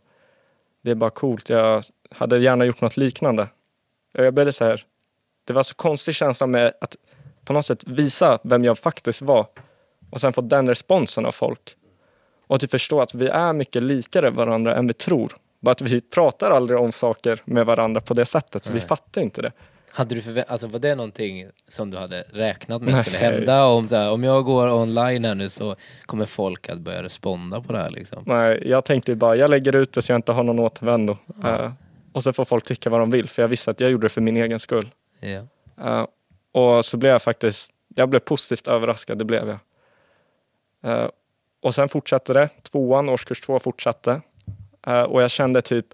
[0.83, 1.49] det är bara coolt.
[1.49, 3.47] Jag hade gärna gjort något liknande.
[4.11, 4.85] Jag började så här,
[5.47, 6.95] det var så konstig känsla med att
[7.45, 9.47] på något sätt visa vem jag faktiskt var
[10.11, 11.75] och sen få den responsen av folk.
[12.47, 15.33] Och att förstå att vi är mycket likare varandra än vi tror.
[15.59, 18.87] Bara att vi pratar aldrig om saker med varandra på det sättet, så vi Nej.
[18.87, 19.51] fattar inte det.
[19.95, 23.31] Hade du förvä- alltså var det någonting som du hade räknat med skulle Nej.
[23.31, 23.65] hända?
[23.65, 25.75] Om, så här, om jag går online här nu så
[26.05, 28.23] kommer folk att börja responda på det här liksom.
[28.27, 31.17] Nej, jag tänkte bara, jag lägger ut det så jag inte har någon återvändo.
[31.43, 31.63] Ja.
[31.65, 31.71] Eh,
[32.13, 34.09] och så får folk tycka vad de vill, för jag visste att jag gjorde det
[34.09, 34.89] för min egen skull.
[35.19, 35.41] Ja.
[35.85, 36.07] Eh,
[36.51, 39.59] och så blev jag faktiskt, jag blev positivt överraskad, det blev jag.
[40.91, 41.09] Eh,
[41.61, 44.21] och sen fortsatte det, tvåan, årskurs två fortsatte.
[44.87, 45.85] Eh, och jag kände typ,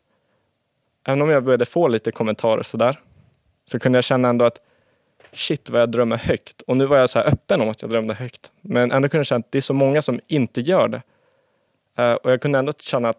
[1.07, 2.99] även om jag började få lite kommentarer sådär,
[3.69, 4.61] så kunde jag känna ändå att
[5.31, 6.61] shit vad jag drömmer högt.
[6.61, 8.51] Och nu var jag så här öppen om att jag drömde högt.
[8.61, 11.01] Men ändå kunde jag känna att det är så många som inte gör det.
[11.99, 13.17] Uh, och jag kunde ändå känna att,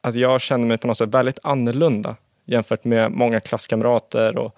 [0.00, 4.56] att jag kände mig på något sätt väldigt annorlunda jämfört med många klasskamrater och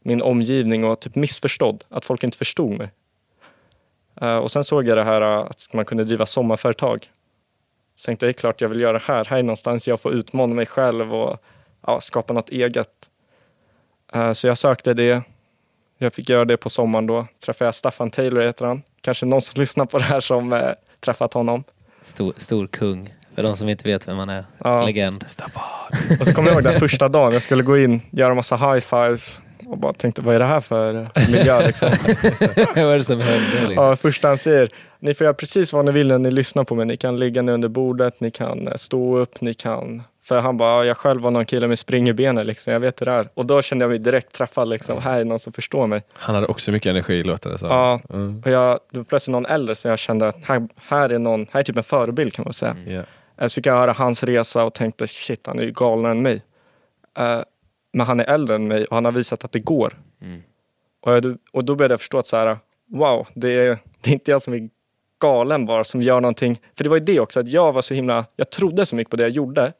[0.00, 1.84] min omgivning och typ missförstådd.
[1.88, 2.90] Att folk inte förstod mig.
[4.22, 7.10] Uh, och sen såg jag det här uh, att man kunde driva sommarföretag.
[7.96, 9.24] Så tänkte jag, det är klart jag vill göra det här.
[9.24, 11.38] Här är någonstans jag får utmana mig själv och
[12.00, 13.08] skapa något eget.
[14.14, 15.22] Eh, så jag sökte det.
[15.98, 17.26] Jag fick göra det på sommaren då.
[17.44, 18.82] Träffade jag Staffan Taylor heter han.
[19.00, 20.70] Kanske någon som lyssnar på det här som eh,
[21.00, 21.64] träffat honom.
[22.02, 24.44] Stor, stor kung, för de som inte vet vem man är.
[24.58, 24.84] Ja.
[24.84, 25.24] Legend.
[26.20, 29.42] Och så kommer jag ihåg den första dagen, jag skulle gå in, göra massa high-fives
[29.66, 31.88] och bara tänkte, vad är det här för miljö liksom?
[32.74, 33.86] Vad är det som händer liksom?
[33.86, 36.74] Ja, första han säger, ni får göra precis vad ni vill när ni lyssnar på
[36.74, 36.86] mig.
[36.86, 40.02] Ni kan ligga ner under bordet, ni kan eh, stå upp, ni kan...
[40.32, 42.80] För han bara, "Ja, jag själv var någon kille med spring i benen liksom, jag
[42.80, 43.28] vet hur det är.
[43.34, 46.02] Och då kände jag mig direkt träffad liksom, här är någon som förstår mig.
[46.14, 47.68] Han hade också mycket energi låter det som.
[47.68, 48.42] Ja, Mm.
[48.44, 51.46] och jag, det var plötsligt någon äldre så jag kände att här, här är någon,
[51.52, 52.76] här är typ en förebild kan man säga.
[52.86, 53.02] Ja.
[53.38, 56.22] Eh, Så fick jag höra hans resa och tänkte shit, han är ju galnare än
[56.22, 56.42] mig.
[57.18, 57.40] Eh,
[57.92, 59.92] Men han är äldre än mig och han har visat att det går.
[60.22, 60.42] Mm.
[61.02, 62.58] Och, jag, och då började jag förstå att så här,
[62.90, 64.68] wow, det är, det är inte jag som är
[65.22, 66.60] galen bara som gör någonting.
[66.76, 69.10] För det var ju det också, att jag var så himla, jag trodde så mycket
[69.10, 69.72] på det jag gjorde.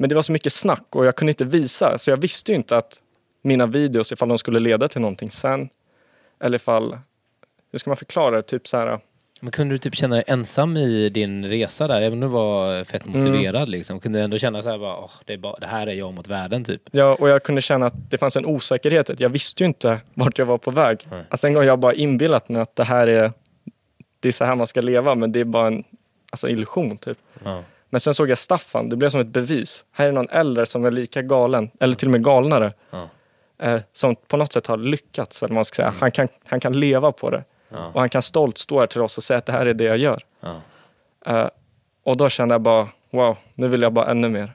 [0.00, 2.56] Men det var så mycket snack och jag kunde inte visa, så jag visste ju
[2.56, 3.02] inte att
[3.42, 5.68] mina videos, ifall de skulle leda till någonting sen.
[6.40, 6.98] Eller ifall,
[7.72, 8.42] hur ska man förklara det?
[8.42, 8.98] Typ så här,
[9.40, 12.00] Men kunde du typ känna dig ensam i din resa där?
[12.00, 13.18] Även om du var fett Mm.
[13.20, 14.00] motiverad liksom.
[14.00, 16.28] Kunde du ändå känna så här, bara, "Åh, det, bara, det här är jag mot
[16.28, 16.82] världen typ?
[16.90, 19.10] Ja, och jag kunde känna att det fanns en osäkerhet.
[19.10, 20.98] att Jag visste ju inte vart jag var på väg.
[21.10, 21.22] Nej.
[21.28, 23.32] Alltså en gång har jag bara inbillat mig att det här är,
[24.20, 25.84] det är så här man ska leva, men det är bara en
[26.30, 26.96] alltså, illusion.
[26.96, 27.18] Typ.
[27.44, 27.62] Ja.
[27.90, 29.84] Men sen såg jag Staffan, det blev som ett bevis.
[29.92, 33.08] Här är någon äldre som är lika galen, eller till och med galnare, Ja.
[33.62, 35.42] eh, som på något sätt har lyckats.
[35.42, 35.94] Eller man ska säga.
[36.00, 37.44] Han, kan, han kan leva på det.
[37.68, 37.86] Ja.
[37.94, 39.84] Och han kan stolt stå här till oss och säga att det här är det
[39.84, 40.20] jag gör.
[40.40, 40.54] Ja.
[41.26, 41.48] Eh,
[42.04, 44.52] och då kände jag bara, wow, nu vill jag bara ännu mer.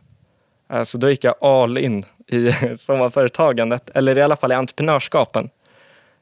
[0.73, 5.49] Eh, så då gick jag all in i sommarföretagandet, eller i alla fall i entreprenörskapen.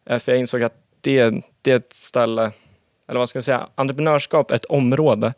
[0.05, 2.51] Eh, för jag insåg att det, det är ett ställe,
[3.07, 5.33] eller vad ska jag säga, entreprenörskap är ett område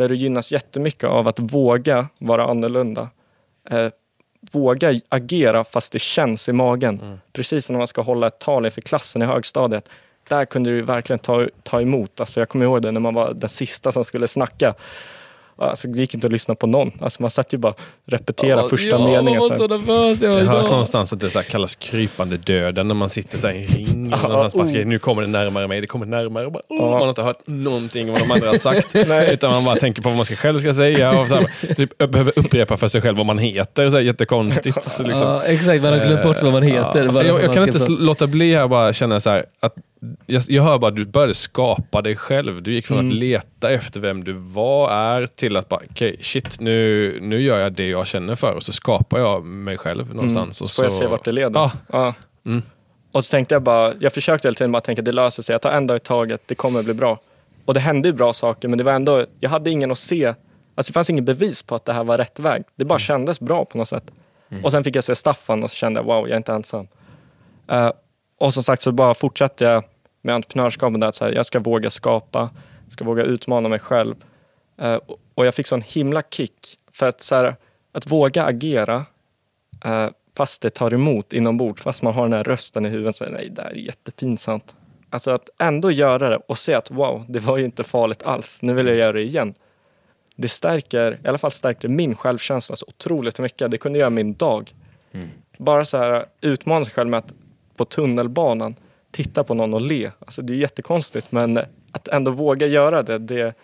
[0.00, 3.08] där du gynnas jättemycket av att våga vara annorlunda.
[3.70, 3.88] Eh,
[4.52, 7.20] våga agera fast det känns i magen.
[7.32, 9.88] Precis som när man ska hålla ett tal inför klassen i högstadiet.
[10.28, 12.20] Där kunde du verkligen ta, ta emot.
[12.20, 14.74] Alltså jag kommer ihåg det när man var den sista som skulle snacka.
[15.60, 16.92] Alltså, det gick inte att lyssna på någon.
[17.00, 19.34] Alltså, man satt ju bara och repeterade första meningen.
[19.34, 20.22] Jag så nervös.
[20.22, 23.38] Jag Jag har hört någonstans att det så här kallas krypande döden när man sitter
[23.38, 24.12] så här i en ring.
[24.12, 26.46] Och någon bara, "Okej, nu kommer det närmare mig, det kommer närmare.
[26.46, 26.90] Och bara, oh, Ja.
[26.90, 28.94] Man har inte hört någonting om vad de andra har sagt.
[29.08, 29.32] Nej.
[29.34, 31.20] utan man bara tänker på vad man ska själv ska säga.
[31.20, 33.90] Och så här, typ, behöver upprepa för sig själv vad man heter.
[33.90, 34.84] Så här, jättekonstigt.
[34.84, 35.26] Så liksom.
[35.28, 37.02] Ja, exakt, man har glömt bort vad man heter.
[37.02, 39.74] Ja, alltså, jag, jag att kan inte låta bli här bara känna så här att
[40.26, 42.62] jag, jag hör bara att du började skapa dig själv.
[42.62, 43.08] Du gick från Mm.
[43.08, 47.58] att leta efter vem du var, är, till att bara, okej, shit, nu, nu gör
[47.58, 50.60] jag det jag känner för och så skapar jag mig själv någonstans.
[50.60, 51.60] Och Får jag så, se vart det leder?
[51.60, 51.72] Ja.
[51.92, 52.14] Ja.
[52.46, 52.62] Mm.
[53.12, 55.62] Och så tänkte jag bara, jag försökte hela tiden bara tänka det löser sig, jag
[55.62, 57.18] tar en dag i taget, det kommer bli bra.
[57.64, 60.26] Och det hände ju bra saker, men det var ändå, jag hade ingen att se,
[60.74, 62.62] alltså det fanns ingen bevis på att det här var rätt väg.
[62.76, 64.04] Det bara kändes bra på något sätt.
[64.62, 66.88] Och sen fick jag se Staffan och så kände jag, wow, jag är inte ensam.
[67.70, 67.90] Eh,
[68.38, 69.84] och som sagt så bara fortsatte jag
[70.22, 72.50] med entreprenörskapet där, att så här, jag ska våga skapa,
[72.88, 74.14] ska våga utmana mig själv.
[74.78, 74.98] Eh,
[75.34, 77.56] och- jag fick sån himla kick, för att, så här,
[77.92, 79.04] att våga agera
[79.84, 83.24] eh, fast det tar emot inombords, fast man har den här rösten i huvudet, så
[83.24, 84.74] nej, det här är jättepinsamt.
[85.10, 88.62] Alltså att ändå göra det och se att wow, det var ju inte farligt alls,
[88.62, 89.54] nu vill jag göra det igen.
[90.36, 93.70] det stärker, i alla fall stärkte min självkänsla så otroligt mycket.
[93.70, 94.74] Det kunde göra min dag.
[95.12, 95.28] Mm.
[95.58, 97.32] Bara så här utmana sig själv med att
[97.76, 98.74] på tunnelbanan
[99.12, 100.10] titta på någon och le.
[100.18, 101.56] Alltså det är jättekonstigt men
[101.92, 103.54] att ändå våga göra det, det,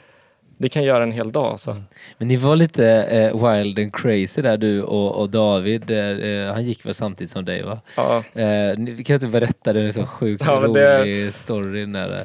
[0.59, 1.45] det kan göra en hel dag.
[1.47, 1.83] Alltså.
[2.19, 5.91] Men ni var lite eh, wild and crazy där du och, och David.
[5.91, 7.81] Eh, han gick väl samtidigt som dig va?
[7.97, 8.17] Ja.
[8.43, 11.87] Eh, ni kan inte berätta, det är en så sjukt Ja, rolig det- story.
[11.87, 12.25] När,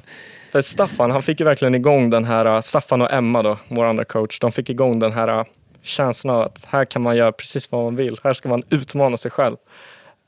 [0.52, 4.04] För Staffan, han fick ju verkligen igång den här, Staffan och Emma då, vår andra
[4.06, 5.46] coach, de fick igång den här
[5.82, 8.18] känslan av att här kan man göra precis vad man vill.
[8.24, 9.56] Här ska man utmana sig själv.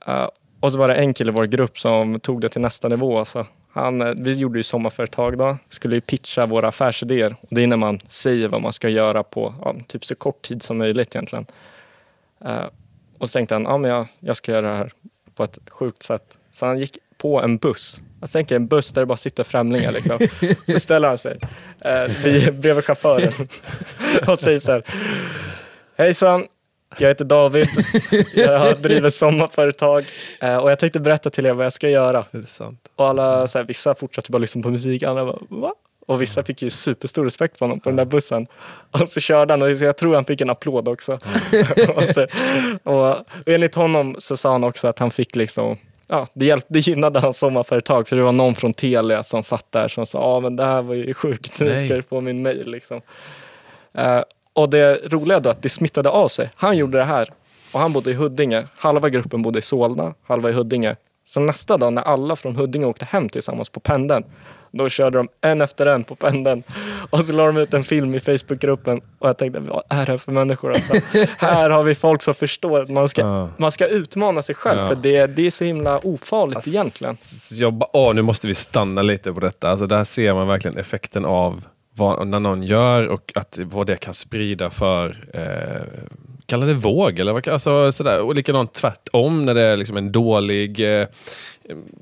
[0.08, 0.28] Eh,
[0.64, 3.20] och så var det en kille i vår grupp som tog det till nästa nivå.
[3.20, 3.46] Alltså.
[3.74, 7.36] Han, eh, vi gjorde ju sommarföretag då, skulle ju pitcha våra affärsidéer.
[7.42, 10.42] Och det är när man säger vad man ska göra på ja, typ så kort
[10.42, 11.46] tid som möjligt egentligen.
[12.46, 12.66] Eh,
[13.18, 14.92] och så tänkte han, ja men jag, jag ska göra det här
[15.36, 16.38] på ett sjukt sätt.
[16.52, 18.02] Så han gick på en buss.
[18.22, 20.20] Jag tänker en buss där det bara sitter främlingar liksom.
[20.74, 21.40] Så ställer han sig
[21.82, 23.48] eh, vid- bredvid chauffören
[24.28, 24.84] och säger så här.
[25.98, 26.48] Hejsan,
[26.98, 27.68] jag heter David.
[28.36, 30.06] Jag driver sommarföretag
[30.42, 32.26] eh, och jag tänkte berätta till er vad jag ska göra.
[32.96, 35.74] Och alla, så här, vissa fortsatte bara lyssna på musik, andra bara va?
[36.08, 38.48] Och vissa fick ju superstor respekt för honom på den där bussen.
[38.92, 41.12] Och så körde han och jag tror han fick en applåd också.
[41.96, 42.28] och, så,
[42.84, 45.78] och, och enligt honom så sa han också att han fick liksom
[46.08, 49.72] Ja, det, hjälpte, det gynnade hans sommarföretag för det var någon från Telia som satt
[49.72, 52.42] där som sa ja men det här var ju sjukt, nu ska du få min
[52.42, 53.02] mail liksom.
[53.94, 54.22] Eh,
[54.54, 56.50] och det roliga då att det smittade av sig.
[56.56, 57.30] Han gjorde det här
[57.72, 58.68] och han bodde i Huddinge.
[58.78, 60.96] Halva gruppen bodde i Solna, halva i Huddinge.
[61.26, 64.24] Så nästa dag när alla från Huddinge åkte hem tillsammans på pendeln,
[64.72, 66.64] då körde de en efter en på pendeln.
[67.10, 70.12] Och så la de ut en film i Facebookgruppen och jag tänkte, vad är det
[70.12, 70.70] här för människor?
[70.72, 70.94] Alltså,
[71.46, 73.50] här har vi folk som förstår att man ska, Ja.
[73.58, 74.88] man ska utmana sig själv, Ja.
[74.88, 77.18] för det, det är så himla ofarligt egentligen.
[77.22, 79.70] Så Jag bara, åh, nu måste vi stanna lite på detta.
[79.70, 81.62] Alltså, där ser man verkligen effekten av
[81.96, 85.82] vad när någon gör och att, vad det kan sprida för eh,
[86.46, 88.22] Kalla det våg eller vad, alltså, sådär.
[88.22, 91.08] Och likadant tvärtom när det är liksom en dålig eh,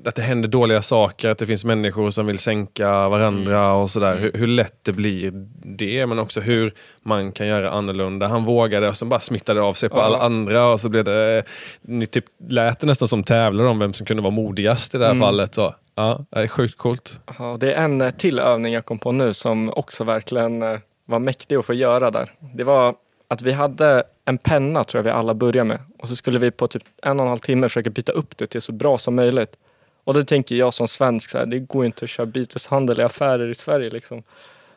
[0.04, 4.16] att det händer dåliga saker, att det finns människor som vill sänka varandra och sådär.
[4.18, 5.32] Hur, hur lätt det blir
[5.64, 8.26] det, men också hur man kan göra annorlunda.
[8.26, 10.02] Han vågade och sen bara smittade av sig på Ja.
[10.02, 11.42] alla andra och så blev det,
[11.82, 15.04] ni typ lät det nästan som tävlar om vem som kunde vara modigast i det
[15.04, 15.22] här Mm.
[15.22, 15.54] fallet.
[15.54, 17.20] Så, ja, det är sjukt coolt.
[17.38, 20.78] Ja, det är en eh, till övning jag kom på nu som också verkligen eh,
[21.04, 22.32] var mäktig att få göra där.
[22.54, 22.94] Det var
[23.28, 26.50] att vi hade en penna tror jag vi alla började med och så skulle vi
[26.50, 29.14] på typ en och en halv timme försöka byta upp det till så bra som
[29.14, 29.56] möjligt.
[30.04, 33.02] Och då tänker jag som svensk så här, det går inte att köra byteshandel i
[33.02, 34.22] affärer i Sverige liksom.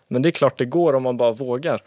[0.08, 1.82] Men det är klart det går om man bara vågar.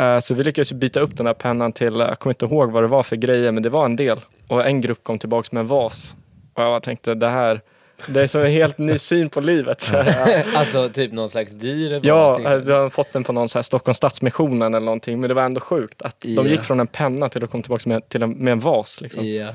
[0.00, 2.82] Eh, Så vi lyckades byta upp den här pennan till, jag kommer inte ihåg vad
[2.82, 4.20] det var för grejer, men det var en del.
[4.48, 6.16] Och en grupp kom tillbaka med en vas.
[6.54, 7.60] Och jag tänkte det här,
[8.06, 9.92] det är som en helt ny syn på livet.
[10.54, 13.62] Alltså typ någon slags dyr Ja, eh, du har fått den på någon så här
[13.62, 15.20] Stockholms Stadsmissionen eller någonting.
[15.20, 16.42] Men det var ändå sjukt att Ja.
[16.42, 19.00] de gick från en penna till att komma tillbaka med, till en, med en vas.
[19.00, 19.26] Liksom.
[19.26, 19.48] Ja.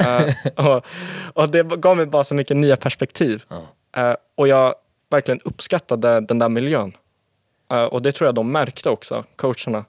[0.00, 0.34] Eh,
[0.66, 0.84] och,
[1.34, 3.44] och det gav mig bara så mycket nya perspektiv.
[3.48, 3.62] Ja.
[4.02, 4.74] Eh, och jag
[5.10, 6.92] verkligen uppskattade den där miljön.
[7.72, 9.84] Eh, och det tror jag de märkte också, coacherna.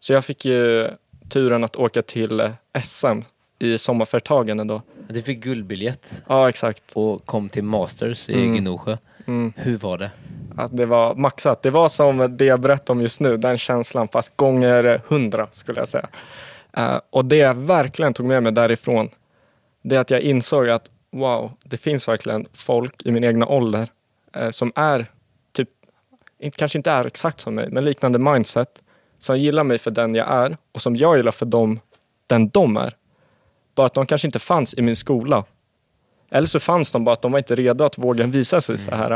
[0.00, 0.88] Så jag fick ju
[1.28, 2.52] turen att åka till
[2.84, 3.20] SM
[3.58, 4.82] i sommarföretagen ändå.
[5.08, 6.82] Du fick guldbiljett Ja, exakt.
[6.92, 8.56] och kom till Masters i Mm.
[8.56, 8.96] Gnosjö.
[9.26, 9.52] Mm.
[9.56, 10.10] Hur var det?
[10.56, 11.62] Att det var maxat.
[11.62, 15.80] Det var som det jag berättar om just nu, den känslan fast gånger hundra skulle
[15.80, 16.08] jag säga.
[16.72, 19.08] Eh, och det jag verkligen tog med mig därifrån,
[19.82, 23.88] det är att jag insåg att wow, det finns verkligen folk i min egna ålder
[24.32, 25.06] eh, som är,
[25.52, 25.68] typ,
[26.38, 28.82] inte- kanske inte är exakt som mig, men liknande mindset,
[29.18, 31.80] som gillar mig för den jag är och som jag gillar för dem,
[32.26, 32.94] den de är.
[33.76, 35.44] Bara att de kanske inte fanns i min skola.
[36.30, 38.94] Eller så fanns de bara att de var inte redo att våga visa sig så
[38.94, 39.10] här.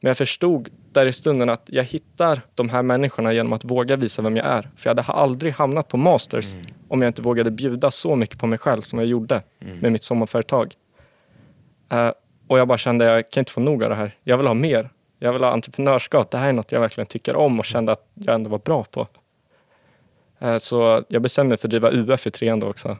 [0.00, 3.96] Men jag förstod där i stunden att jag hittar de här människorna genom att våga
[3.96, 4.62] visa vem jag är.
[4.76, 6.54] För jag hade aldrig hamnat på Masters
[6.88, 9.42] om jag inte vågade bjuda så mycket på mig själv som jag gjorde
[9.80, 10.74] med mitt sommarföretag.
[11.92, 12.10] Uh,
[12.46, 14.16] och jag bara kände, jag kan inte få nog av det här.
[14.24, 14.90] Jag vill ha mer.
[15.18, 16.30] Jag vill ha entreprenörskap.
[16.30, 18.84] Det här är något jag verkligen tycker om och kände att jag ändå var bra
[18.84, 19.06] på.
[20.42, 22.96] Uh, så jag bestämde mig för att driva UF i trean då också.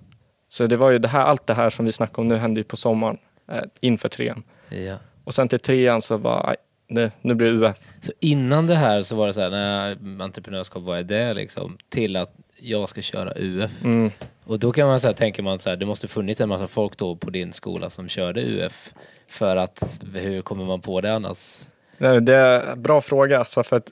[0.53, 2.61] Så det var ju det här, allt det här som vi snackar om nu hände
[2.61, 3.19] ju på sommaren
[3.53, 4.43] eh, inför trean.
[4.69, 4.97] Ja.
[5.25, 6.57] Och sen till trean så bara, "Aj,
[6.89, 7.89] nu, nu blir det UF.
[8.01, 11.79] Så innan det här så var det så här, nej, entreprenörskap, vad är det liksom?
[11.89, 13.85] Till att jag ska köra UF.
[13.85, 14.11] Mm.
[14.45, 16.67] Och då kan man så här, tänker man så här, det måste funnits en massa
[16.67, 18.93] folk då på din skola som körde UF.
[19.29, 21.61] För att, hur kommer man på det annars?
[21.99, 23.39] Nej, Det är en bra fråga.
[23.39, 23.91] Alltså för att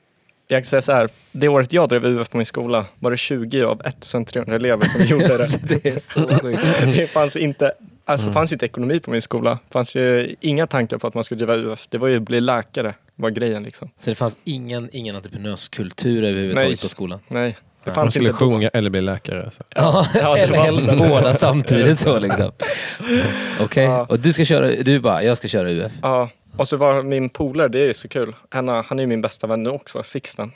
[0.49, 3.17] jag kan säga så här, det året jag drev UF på min skola var det
[3.17, 5.35] 20 av 1300 elever som gjorde det.
[5.43, 6.63] Alltså, det är så sjukt.
[6.97, 7.73] Det fanns inte
[8.05, 8.35] Alltså Mm.
[8.35, 9.59] fanns inte ekonomi på min skola.
[9.71, 11.87] fanns ju inga tankar på att man skulle driva UF.
[11.89, 13.91] Det var ju att bli läkare, var grejen liksom.
[13.97, 16.77] Så det fanns ingen, ingen entreprenörskultur överhuvudtaget Nej.
[16.83, 17.21] på skolan?
[17.29, 18.51] Nej, det Ja, Man fanns skulle inte då.
[18.51, 19.51] sjunga eller bli läkare.
[19.51, 19.63] Så.
[19.75, 20.97] Ja, Ja, det eller var helst det.
[20.97, 22.53] båda samtidigt så liksom.
[23.61, 24.07] Okej, Ja.
[24.09, 25.93] och du ska köra, du bara, jag ska köra UF.
[26.03, 28.37] Ja, och så var min polare, det är så kul.
[28.49, 30.53] Han, har- han är ju min bästa vän nu också, Sixten.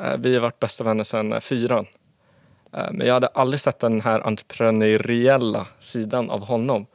[0.00, 1.86] Eh, Vi har varit bästa vänner sedan eh, fyran.
[2.72, 6.86] Eh, Men jag hade aldrig sett den här entreprenöriella sidan av honom.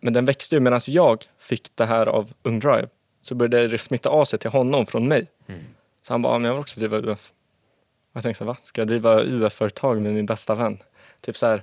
[0.00, 2.88] Men den växte ju medan jag fick det här av Ung Drive.
[3.22, 5.26] Så började det smitta av sig till honom från mig.
[5.46, 5.60] Mm.
[6.02, 7.32] Så han bara, "Ja, men jag vill också driva UF.
[8.12, 8.56] Jag tänkte så va?
[8.62, 10.78] Ska jag driva UF-företag med min bästa vän?
[11.20, 11.62] Typ så här,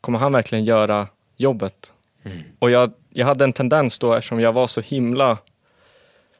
[0.00, 1.92] kommer han verkligen göra jobbet?
[2.24, 2.38] Mm.
[2.58, 5.38] Och jag, jag hade en tendens då eftersom jag var så himla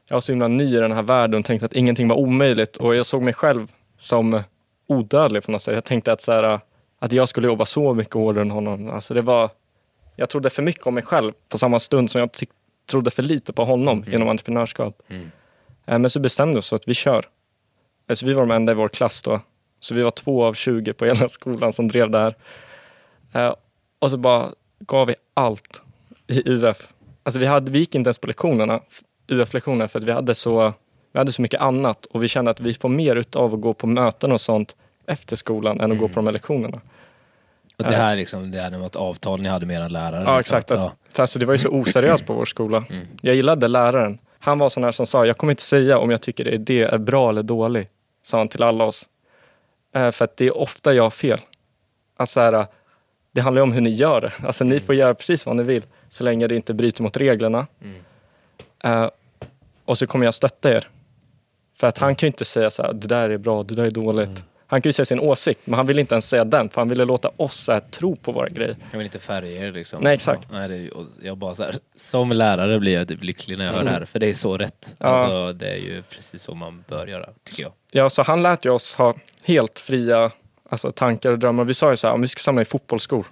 [0.09, 2.77] jag var så himla ny i den här världen och tänkte att ingenting var omöjligt
[2.77, 4.43] och jag såg mig själv som
[4.87, 5.75] odödlig på något sätt.
[5.75, 6.61] Jag tänkte att, så här,
[6.99, 8.91] att jag skulle jobba så mycket hårdare än honom.
[8.91, 9.51] Alltså det var,
[10.17, 12.31] jag trodde för mycket om mig själv på samma stund som jag
[12.91, 14.13] trodde för lite på honom Mm.
[14.13, 15.03] genom entreprenörskap.
[15.09, 15.31] Mm.
[15.87, 17.25] Eh, Men så bestämde vi oss att vi kör.
[18.09, 19.41] Alltså vi var de enda i vår klass då.
[19.81, 22.35] Så vi var två av 20 på hela skolan som drev det här.
[23.33, 23.55] Eh,
[23.99, 24.49] Och så bara
[24.79, 25.83] gav vi allt
[26.27, 26.93] i UF.
[27.23, 28.81] Alltså vi, hade, vi gick inte ens på lektionerna,
[29.29, 30.73] UF-lektionerna, för att vi hade, så,
[31.13, 32.05] vi hade så mycket annat.
[32.07, 35.37] Och vi kände att vi får mer utav att gå på möten och sånt efter
[35.37, 36.81] skolan än att gå på de här lektionerna.
[37.79, 40.23] Och det här liksom, det är något avtal ni hade med era lärare?
[40.27, 40.39] Ja, liksom.
[40.39, 40.71] exakt.
[40.71, 40.93] Att, Ja.
[41.11, 42.85] för alltså, det var ju så oseriöst på vår skola.
[42.91, 43.07] Mm.
[43.21, 44.19] Jag gillade läraren.
[44.39, 46.99] Han var sån här som sa, jag kommer inte säga om jag tycker det är
[46.99, 47.89] bra eller dålig.
[48.23, 49.09] Sa han till alla oss.
[49.95, 51.39] Eh, för att det är ofta jag har fel.
[52.17, 52.67] Alltså, så här,
[53.33, 54.33] det handlar ju om hur ni gör det.
[54.47, 55.83] Alltså, ni får göra precis vad ni vill.
[56.09, 57.67] Så länge det inte bryter mot reglerna.
[57.83, 58.03] Mm.
[58.85, 59.11] Eh,
[59.85, 60.89] och så kommer jag stötta er.
[61.75, 63.85] För att han kan ju inte säga så här, det där är bra, det där
[63.85, 64.29] är dåligt.
[64.29, 64.43] Mm.
[64.69, 66.69] Han kan ju säga sin åsikt, men han vill inte ens säga den.
[66.69, 68.77] För han ville låta oss här, tro på våra grejer.
[68.91, 70.03] Jag vill inte färga er liksom.
[70.03, 70.49] Nej, exakt.
[70.53, 70.93] Ja, nej, är,
[71.23, 74.05] jag bara så här, som lärare blir jag typ lycklig när jag hör det här,
[74.05, 74.97] för det är så rätt.
[74.99, 75.07] Ja.
[75.07, 77.73] Alltså, det är ju precis så man bör göra, tycker jag.
[77.91, 80.31] Ja, så han lät ju oss ha helt fria
[80.69, 81.65] alltså, tankar och drömmar.
[81.65, 83.27] Vi sa ju så här, om vi ska samla in fotbollsskor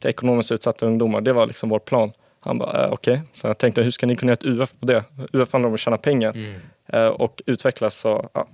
[0.00, 1.20] till ekonomiskt utsatta ungdomar.
[1.20, 2.12] Det var liksom vår plan.
[2.40, 3.22] Han bara, eh, okej.
[3.32, 5.04] Så jag tänkte, hur ska ni kunna göra ett UF på det?
[5.32, 6.54] UF handlar om att tjäna pengar Mm.
[6.92, 7.96] eh, och utvecklas.
[7.96, 8.46] Så, ja.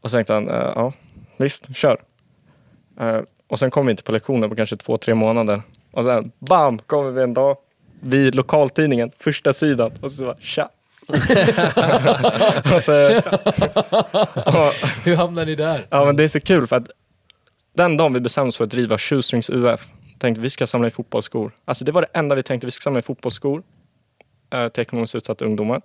[0.00, 0.92] Och så tänkte han, eh, ja
[1.36, 2.00] visst, kör.
[3.00, 3.18] Eh,
[3.48, 5.62] och sen kom vi inte på lektioner på kanske två, tre månader.
[5.90, 7.56] Och sen, bam, kommer vi en dag.
[8.02, 9.92] Vi lokaltidningen, första sidan.
[10.00, 10.68] Och så bara, tja.
[12.84, 13.16] så,
[14.46, 14.72] och,
[15.04, 15.86] Hur hamnar ni där?
[15.90, 16.90] Ja men det är så kul för att
[17.74, 20.90] den dagen vi bestämde oss för att driva Shoestrings UF tänkte vi ska samla in
[20.90, 21.52] fotbollsskor.
[21.64, 23.62] Alltså det var det enda vi tänkte, vi ska samla in fotbollsskor
[24.50, 25.82] eh, till ekonomiskt utsatta ungdomar.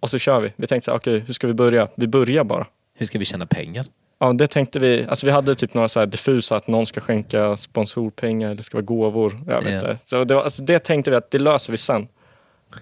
[0.00, 0.52] Och så kör vi.
[0.56, 1.88] Vi tänkte okej hur ska vi börja?
[1.94, 2.66] Vi börjar bara.
[2.94, 3.86] Hur ska vi tjäna pengar?
[4.18, 7.56] Ja det tänkte vi, alltså vi hade typ några så diffusa att någon ska skänka
[7.56, 9.40] sponsorpengar, det ska vara gåvor.
[9.46, 9.90] Jag vet Ja.
[9.92, 9.98] inte.
[10.04, 12.08] Så det, var, alltså det tänkte vi att det löser vi sen.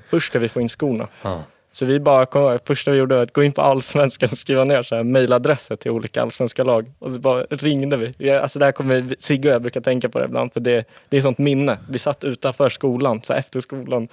[0.06, 1.08] Först ska vi få in skorna.
[1.22, 1.42] Ja.
[1.78, 4.64] Så vi bara, kom, första vi gjorde var att gå in på Allsvenskan och skriva
[4.64, 6.92] ner så här mailadresser till olika allsvenska lag.
[6.98, 8.30] Och så bara ringde vi.
[8.30, 11.20] alltså där kommer Sigge och jag brukar tänka på det ibland för det, det är
[11.20, 11.78] sånt minne.
[11.88, 14.08] Vi satt utanför skolan, så efter skolan.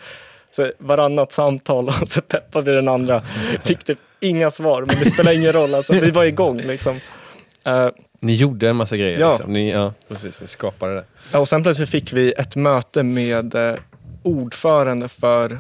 [0.56, 3.22] Så varannat samtal och så peppade vi den andra.
[3.64, 5.76] Fick typ inga svar men det spelar ingen roll.
[5.76, 7.00] Alltså, vi var igång liksom.
[7.66, 7.88] Eh,
[8.20, 9.20] Ni gjorde en massa grejer.
[9.20, 9.30] Ja.
[9.30, 9.54] Liksom.
[9.54, 11.04] Ni, ja, precis, ni skapade det.
[11.34, 13.76] Ja, och sen plötsligt fick vi ett möte med eh,
[14.24, 15.58] ordförande för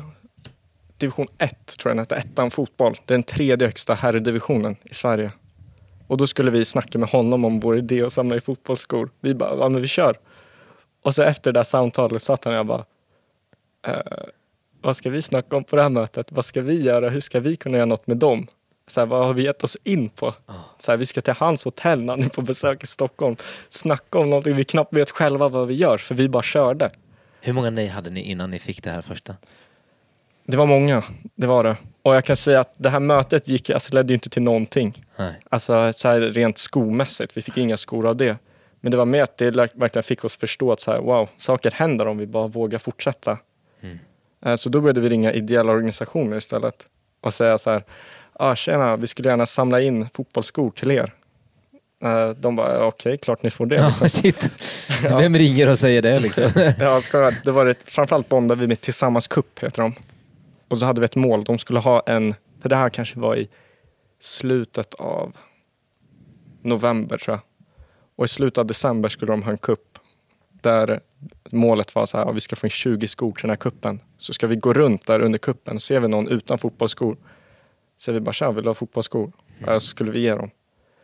[1.05, 2.97] division 1, tror jag den hette, ettan fotboll.
[3.05, 5.31] Det är den tredje högsta herrdivisionen i Sverige.
[6.07, 9.09] Och då skulle vi snacka med honom om vår idé att samla i fotbollsskor.
[9.21, 10.15] Vi bara, ja men vi kör.
[11.01, 12.85] Och så efter det där samtalet satt han och jag bara,
[13.87, 14.27] eh,
[14.81, 16.31] vad ska vi snacka om på det här mötet?
[16.31, 17.09] Vad ska vi göra?
[17.09, 18.47] Hur ska vi kunna göra något med dem?
[18.87, 20.33] Så här, vad har vi gett oss in på?
[20.79, 23.35] Så här, vi ska till hans hotell när han är på besök i Stockholm.
[23.69, 26.91] Snacka om någonting vi knappt vet själva vad vi gör, för vi bara körde.
[27.41, 29.35] Hur många nej hade ni innan ni fick det här första?
[30.45, 31.03] Det var många,
[31.35, 31.75] det var det.
[32.01, 35.03] Och jag kan säga att det här mötet gick, alltså, ledde ju inte till någonting.
[35.17, 35.33] Nej.
[35.49, 38.37] Alltså så här, rent skomässigt, vi fick inga skor av det.
[38.81, 41.71] Men det var med att det verkligen fick oss förstå att så här, wow, saker
[41.71, 43.37] händer om vi bara vågar fortsätta.
[43.81, 43.99] Mm.
[44.45, 46.85] Eh, Så då började vi ringa ideella organisationer istället
[47.21, 47.83] och säga så här,
[48.33, 51.13] ah, tjena, vi skulle gärna samla in fotbollsskor till er.
[52.03, 53.75] Eh, De bara, "Ja, okej, klart ni får det.
[53.75, 54.09] Ja, Liksom.
[54.09, 54.51] shit.
[55.03, 56.43] Vem ringer och säger det liksom?
[56.79, 57.01] Ja,
[57.45, 59.93] det var ett, framförallt bondade vi med Tillsammans Cup, heter de.
[60.67, 63.35] Och så hade vi ett mål, de skulle ha en, för det här kanske var
[63.35, 63.49] i
[64.19, 65.37] slutet av
[66.61, 67.41] november tror jag.
[68.15, 69.99] Och i slutet av december skulle de ha en kupp
[70.61, 70.99] där
[71.51, 74.01] målet var så här, ja, vi ska få in 20 skor till den här kuppen.
[74.17, 77.17] Så ska vi gå runt där under kuppen, ser vi någon utan fotbollsskor,
[77.97, 79.31] så vi bara, tja, vill du ha fotbollsskor?
[79.59, 80.49] Ja, så skulle vi ge dem.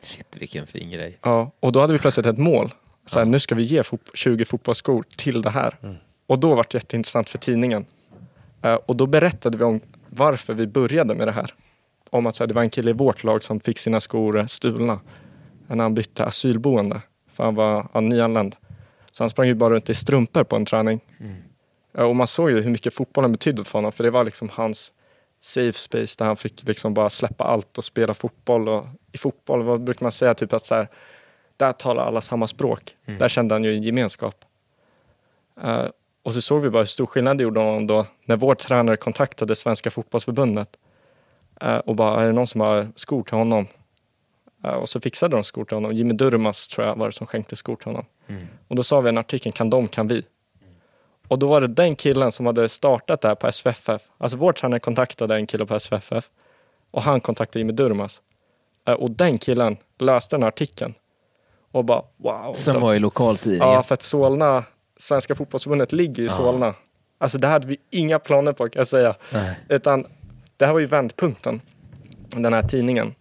[0.01, 1.18] Shit, vilken fin grej.
[1.22, 2.74] Ja, och då hade vi plötsligt ett mål.
[3.05, 5.78] Så här, Nu ska vi ge fot 20 fotbollsskor till det här.
[6.28, 7.86] Och då var det jätteintressant för tidningen.
[8.64, 11.53] Eh, och då berättade vi om varför vi började med det här.
[12.09, 14.38] Om att så här, det var en kille i vårt lag som fick sina skor
[14.39, 14.99] eh, stulna
[15.68, 17.01] när han bytte asylboende.
[17.32, 18.55] För han var ja, nyanländ.
[19.12, 20.99] Så han sprang ju bara runt i strumpor på en träning.
[21.97, 23.91] Eh, Och man såg ju hur mycket fotbollen betydde för honom.
[23.91, 24.93] För det var liksom hans
[25.43, 28.70] safe space där han fick liksom bara släppa allt och spela fotboll.
[28.70, 30.34] Och I fotboll, vad brukar man säga?
[30.34, 30.88] Typ att så här,
[31.57, 32.95] där talar alla samma språk.
[33.05, 34.36] Där kände han ju en gemenskap.
[36.24, 38.97] Och så såg vi bara hur stor skillnad det gjorde honom då när vår tränare
[38.97, 40.69] kontaktade Svenska fotbollsförbundet
[41.61, 43.67] eh, och bara, är det någon som har skor till honom?
[44.63, 45.93] Eh, och så fixade de skor till honom.
[45.93, 48.05] Jimmy Durmas tror jag var det som skänkte skor till honom.
[48.67, 50.24] Och då sa vi i en artikel, kan de, kan vi.
[51.28, 54.01] Och då var det den killen som hade startat det här på SVFF.
[54.17, 56.30] Alltså vår tränare kontaktade en kille på SVFF
[56.91, 58.22] och han kontaktade Jimmy Durmas.
[58.88, 60.93] Eh, Och den killen läste den här artikeln
[61.72, 62.53] och bara wow.
[62.53, 63.67] Som de- var i lokaltidningen.
[63.67, 64.63] Ja, för att Solna,
[65.01, 66.73] Svenska fotbollsförbundet ligger i Solna.
[67.17, 69.15] Alltså det hade vi inga planer på kan jag säga.
[69.33, 69.59] Nej.
[69.69, 70.05] Utan
[70.57, 71.61] det här var ju vändpunkten,
[72.29, 73.15] den här tidningen.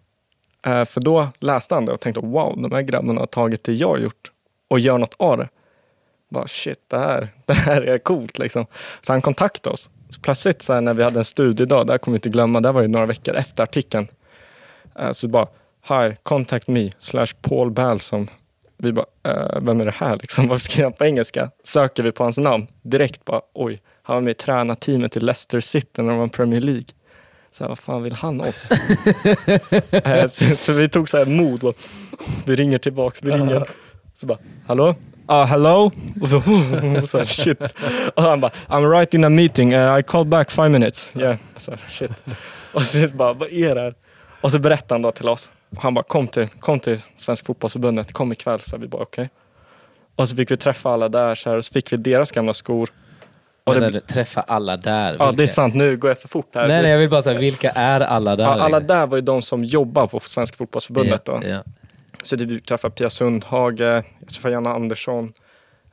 [0.65, 3.73] Eh, för då läste han det och tänkte wow, de här grabbarna har tagit det
[3.73, 4.31] jag gjort
[4.67, 5.49] och gör något av det.
[6.29, 8.65] Bara shit, det här, det här är coolt liksom.
[9.01, 9.89] Så han kontaktade oss.
[10.09, 12.61] Så plötsligt så här, när vi hade en studiedag, det här kommer vi inte glömma,
[12.61, 14.07] det var ju några veckor efter artikeln.
[14.99, 15.47] Eh, så bara,
[15.89, 18.27] hi, contact me, slash Paul Balsom.
[18.83, 20.47] Vi bara, eh, vem är det här liksom?
[20.49, 21.51] Varför skrev han på engelska?
[21.63, 25.59] Söker vi på hans namn direkt bara, oj, han var med i tränarteamet i Leicester
[25.59, 26.85] City när de var Premier League.
[27.51, 28.69] Så här, vad fan vill han oss?
[29.91, 31.75] Eh, så, så vi tog så här mod och
[32.45, 33.63] vi ringer tillbaks, vi ringer.
[34.13, 34.95] Så bara, hallå?
[35.25, 35.91] Ah, hello?
[36.21, 36.41] Och så,
[37.07, 37.61] så här, shit.
[38.15, 41.11] Och han bara, I'm right in a meeting, uh, I called back five minutes.
[41.15, 42.11] Yeah, så här, shit.
[42.73, 43.93] Och så bara, vad är det här?
[44.41, 45.51] Och så berättade han då till oss.
[45.77, 48.59] Han bara, kom till, kom till Svenska fotbollsförbundet, kom ikväll.
[48.59, 49.29] Så vi bara, okej.
[50.15, 52.53] Och så fick vi träffa alla där, så, här, och så fick vi deras gamla
[52.53, 52.89] skor.
[53.63, 55.15] Och det, träffa alla där.
[55.19, 55.31] ja, vilka?
[55.31, 56.67] det är sant, nu går jag för fort här.
[56.67, 58.43] Nej, nej, jag vill bara säga, vilka är alla där?
[58.43, 61.25] Ja, alla där var ju de som jobbar på Svenska fotbollsförbundet.
[61.25, 61.39] Då.
[61.43, 61.63] Ja, ja.
[62.23, 65.33] Så vi träffade Pia Sundhage, jag träffade Janne Andersson.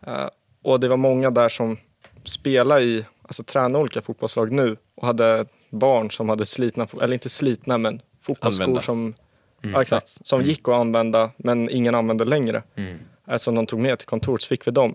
[0.07, 0.29] Eh,
[0.64, 1.76] och det var många där som
[2.24, 7.29] spelade i, alltså tränade olika fotbollslag nu och hade barn som hade slitna, eller inte
[7.29, 8.81] slitna men fotbollsskor Använda.
[8.81, 9.14] som,
[9.61, 12.63] ja, exakt, som gick att använda men ingen använde längre.
[12.75, 12.99] Mm.
[13.39, 14.95] Som de tog med till kontoret så fick vi dem.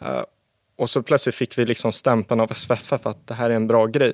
[0.00, 0.22] Eh,
[0.76, 3.86] och så plötsligt fick vi liksom stämpeln av SVFF att det här är en bra
[3.86, 4.12] grej.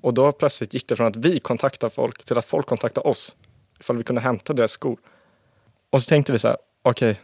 [0.00, 3.36] Och då plötsligt gick det från att vi kontaktar folk till att folk kontaktar oss.
[3.80, 4.98] Ifall vi kunde hämta deras skor.
[5.90, 7.20] Och så tänkte vi så här, okej.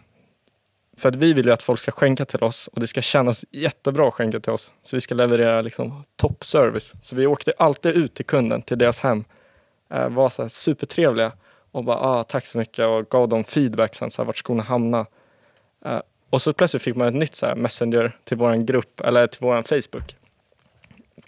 [0.97, 3.45] för att vi vill ju att folk ska skänka till oss och det ska kännas
[3.51, 4.73] jättebra att skänka till oss.
[4.83, 6.95] Så vi ska leverera liksom toppservice.
[7.01, 9.25] Så vi åkte alltid ut till kunden, till deras hem.
[9.91, 11.33] Eh, var så här supertrevliga
[11.73, 14.63] och bara ah, tack så mycket och gav dem feedback sen, så här, vart skorna
[14.63, 15.07] hamnade.
[15.85, 16.01] Eh,
[16.31, 19.39] och så plötsligt fick man ett nytt så här, messenger till vår grupp, eller till
[19.41, 20.17] vår Facebook.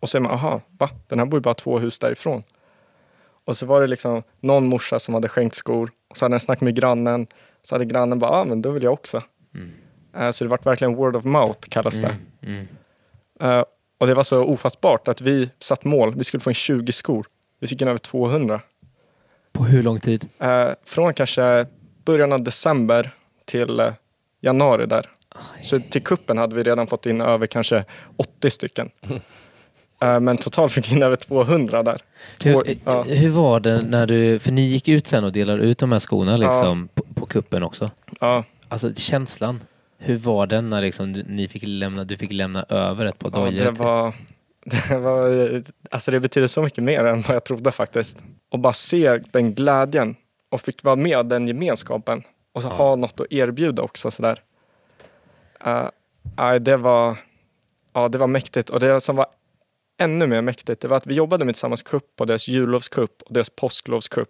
[0.00, 0.90] Och så är man, aha, va?
[1.08, 2.42] Den här bor ju bara två hus därifrån.
[3.44, 5.90] Och så var det liksom någon morsa som hade skänkt skor.
[6.08, 7.26] Och så hade den snackat med grannen.
[7.62, 9.20] Så hade grannen bara, ja ah, men då vill jag också.
[10.16, 12.16] Eh, så det vart verkligen word of mouth kallas det.
[12.42, 12.68] Mm.
[13.40, 13.64] Eh,
[13.98, 16.14] och det var så ofattbart att vi satt mål.
[16.14, 17.26] Vi skulle få in 20 skor.
[17.58, 18.60] Vi fick in över 200.
[19.60, 20.28] På hur lång tid?
[20.38, 21.66] Eh, från kanske
[22.04, 23.10] början av december
[23.44, 23.92] till eh,
[24.40, 25.06] januari där.
[25.62, 27.84] Så till kuppen hade vi redan fått in över kanske
[28.16, 28.90] 80 stycken.
[30.02, 32.00] Eh, men totalt fick vi in över 200 där.
[32.38, 35.62] Två, Hur, ja, hur var det när du, för ni gick ut sen och delade
[35.62, 37.90] ut de här skorna liksom på, på kuppen också.
[38.20, 39.60] ja, Alltså känslan,
[39.98, 43.30] hur var den när liksom du, ni fick lämna, du fick lämna över ett par
[43.34, 43.64] ja, dojor?
[43.64, 44.14] det var,
[44.88, 48.18] det var, alltså det betyder så mycket mer än vad jag trodde faktiskt.
[48.48, 50.16] Och bara se den glädjen
[50.48, 52.72] och fick vara med den gemenskapen och så Ja.
[52.72, 54.42] ha något att erbjuda också sådär.
[55.66, 55.88] Uh,
[56.36, 57.16] nej, det var,
[57.92, 59.26] ja, det var mäktigt och det som var
[59.98, 63.32] ännu mer mäktigt det var att vi jobbade med Tillsammans Cup på deras jullovscup och
[63.32, 64.28] deras påsklovscup.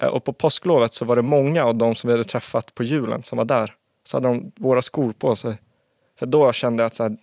[0.00, 2.82] Eh, och på påsklovet så var det många av de som vi hade träffat på
[2.82, 3.74] julen som var där.
[4.04, 5.58] Så hade de våra skor på sig.
[6.18, 7.16] För då kände jag att så här,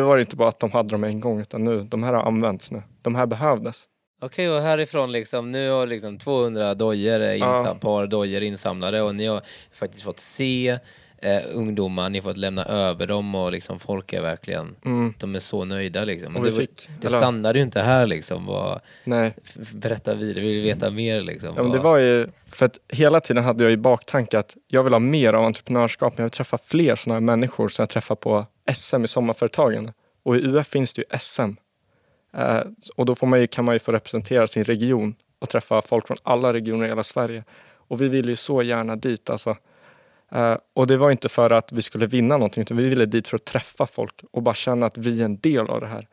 [0.00, 2.22] det var inte bara att de hade dem en gång utan nu, de här har
[2.22, 2.82] använts nu.
[3.02, 3.84] De här behövdes.
[4.22, 7.74] Okej, och härifrån liksom, nu har liksom 200 dojor, insam, Ja.
[7.80, 9.42] par dojor insamlade och ni har
[9.72, 10.78] faktiskt fått se
[11.26, 15.14] eh, ungdomar, ni har fått lämna över dem och liksom folk är verkligen, Mm.
[15.18, 16.36] de är så nöjda liksom.
[16.36, 18.46] Och det, fick, det eller- stannade ju inte här liksom.
[18.46, 19.34] Vad, Nej,
[19.72, 21.52] berätta vidare, vi vill veta mer liksom.
[21.56, 24.82] ja, men det var ju, för att hela tiden hade jag i baktanke att jag
[24.82, 27.90] vill ha mer av entreprenörskap, men jag vill träffa fler sådana här människor som jag
[27.90, 29.92] träffar på SM i sommarföretagen.
[30.22, 31.50] Och i UF finns det ju SM.
[32.36, 32.60] Eh,
[32.96, 36.06] och då får man ju, kan man ju få representera sin region och träffa folk
[36.06, 37.44] från alla regioner i hela Sverige.
[37.88, 39.56] Och vi vill ju så gärna dit alltså.
[40.32, 43.28] Eh, och det var inte för att vi skulle vinna någonting, utan vi ville dit
[43.28, 46.08] för att träffa folk och bara känna att vi är en del av det här.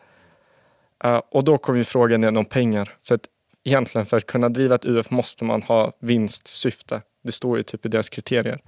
[1.03, 2.97] Eh, och då kom ju frågan igen om pengar.
[3.01, 3.25] För att
[3.63, 7.01] egentligen för att kunna driva ett UF måste man ha vinstsyfte.
[7.23, 8.61] Det står ju typ i deras kriterier.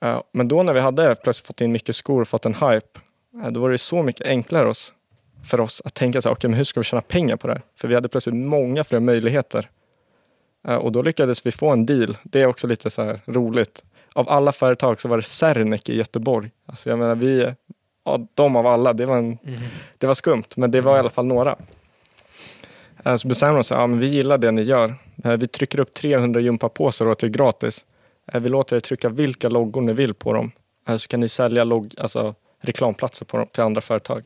[0.00, 3.00] Eh, men då när vi hade plötsligt fått in mycket skor och fått en hype,
[3.50, 4.94] då var det så mycket enklare oss,
[5.44, 7.52] för oss att tänka så här, okay, men hur ska vi tjäna pengar på det
[7.52, 7.62] här?
[7.74, 9.68] För vi hade plötsligt många fler möjligheter.
[10.62, 12.18] Och då lyckades vi få en deal.
[12.22, 13.84] Det är också lite så här roligt.
[14.14, 16.50] Av alla företag så var det Cernek i Göteborg.
[16.66, 17.52] Alltså jag menar, vi,
[18.04, 19.38] ja, de av alla, det var, en,
[19.98, 21.56] det var skumt, men det var i alla fall några.
[23.04, 24.94] Eh, Så bestämde de sig, ja, men vi gillar det ni gör.
[25.24, 27.84] Eh, Vi trycker upp 300 gympapåsar åt er gratis.
[28.32, 30.50] Eh, Vi låter er trycka vilka loggor ni vill på dem.
[30.98, 34.22] Så kan ni sälja logg, alltså reklamplatser på dem till andra företag.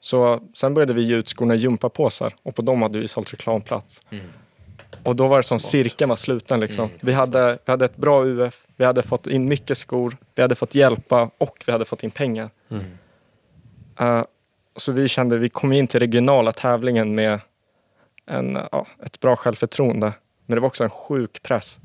[0.00, 3.32] Så sen började vi ge ut skorna i gympapåsar och på dem hade vi sålt
[3.32, 4.00] reklamplats.
[5.02, 5.70] Och då var det som Smart.
[5.70, 6.60] cirkeln var sluten.
[6.60, 6.84] Liksom.
[6.84, 10.42] Mm, vi, hade, vi hade ett bra UF, vi hade fått in mycket skor, vi
[10.42, 12.50] hade fått hjälpa och vi hade fått in pengar.
[12.68, 12.84] Mm.
[13.98, 14.24] Eh,
[14.76, 17.40] så vi kände, vi kom in till regionala tävlingen med
[18.26, 20.12] en, ja, ett bra självförtroende.
[20.46, 21.78] Men det var också en sjuk press.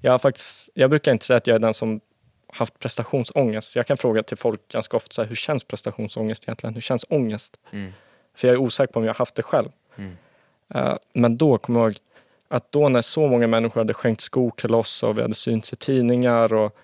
[0.00, 2.00] Jag, faktiskt, jag brukar inte säga att jag är den som
[2.46, 3.76] haft prestationsångest.
[3.76, 6.74] Jag kan fråga till folk ganska ofta, så här, hur känns prestationsångest egentligen?
[6.74, 7.60] Hur känns ångest?
[7.70, 7.92] Mm.
[8.34, 9.68] För jag är osäker på om jag har haft det själv.
[10.74, 11.98] Eh, men då kommer jag ihåg
[12.54, 15.72] att då när så många människor hade skänkt skor till oss och vi hade synts
[15.72, 16.76] i tidningar och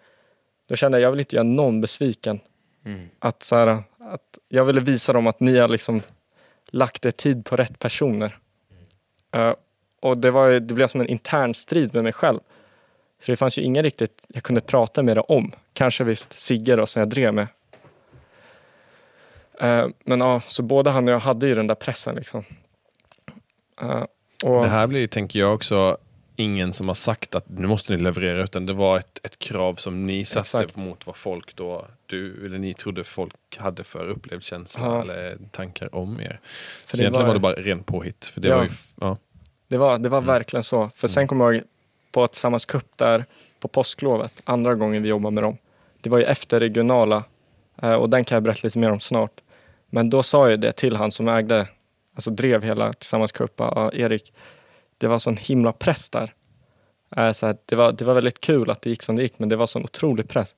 [0.68, 2.40] då kände jag, jag vill inte göra någon besviken.
[2.84, 3.08] Mm.
[3.18, 6.02] Att, så här, att jag ville visa dem att ni har liksom
[6.70, 8.38] lagt er tid på rätt personer.
[9.30, 9.54] Eh,
[10.00, 12.40] och det, var, det blev som en intern strid med mig själv.
[13.20, 15.52] För det fanns ju ingen riktigt jag kunde prata med det om.
[15.72, 17.46] Kanske visst Sigge då som jag drev med.
[19.60, 22.44] Eh, men ja, så både han och jag hade ju den där pressen liksom.
[24.44, 25.96] Och, Det här blir, tänker jag också,
[26.36, 29.74] ingen som har sagt att nu måste ni leverera, utan det var ett, ett krav
[29.74, 30.76] som ni satte Exakt.
[30.76, 35.02] mot vad folk då, du eller ni trodde folk hade för upplevd känsla Ja.
[35.02, 36.40] eller tankar om er.
[36.86, 38.26] för Så det egentligen var, var- det bara ren påhitt.
[38.26, 38.56] För det Ja.
[38.56, 38.70] var ju,
[39.00, 39.16] ja.
[39.68, 40.26] Det var, det var Mm.
[40.26, 40.90] verkligen så.
[40.94, 41.64] För sen kommer jag ihåg
[42.12, 43.24] på ett Tillsammans Cup där
[43.60, 45.56] på påsklovet, andra gången vi jobbade med dem.
[46.00, 47.24] Det var ju efter regionala
[47.82, 49.40] eh, och den kan jag berätta lite mer om snart.
[49.90, 51.68] Men då sa jag det till han som ägde,
[52.14, 54.32] alltså drev hela Tillsammans Cup, ja, Erik.
[54.98, 56.34] Det var sån himla press där.
[57.16, 59.38] Eh, Så här, det, var, det var väldigt kul att det gick som det gick,
[59.38, 60.54] men det var sån otrolig press.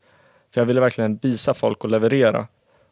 [0.54, 2.46] För jag ville verkligen visa folk och leverera.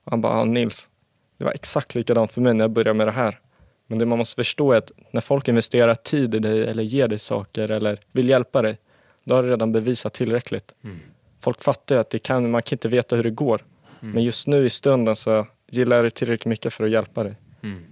[0.05, 0.91] Och han bara, Nils,
[1.39, 3.41] det var exakt likadant för mig när jag började med det här.
[3.87, 7.09] Men det man måste förstå är att när folk investerar tid i dig eller ger
[7.09, 8.79] dig saker eller vill hjälpa dig,
[9.25, 10.75] då har du redan bevisat tillräckligt.
[10.85, 10.99] Mm.
[11.41, 13.61] Folk fattar ju att det kan, man kan inte veta hur det går.
[14.01, 14.15] Mm.
[14.15, 17.35] Men just nu i stunden så gillar jag det tillräckligt mycket för att hjälpa dig.
[17.63, 17.85] Mm.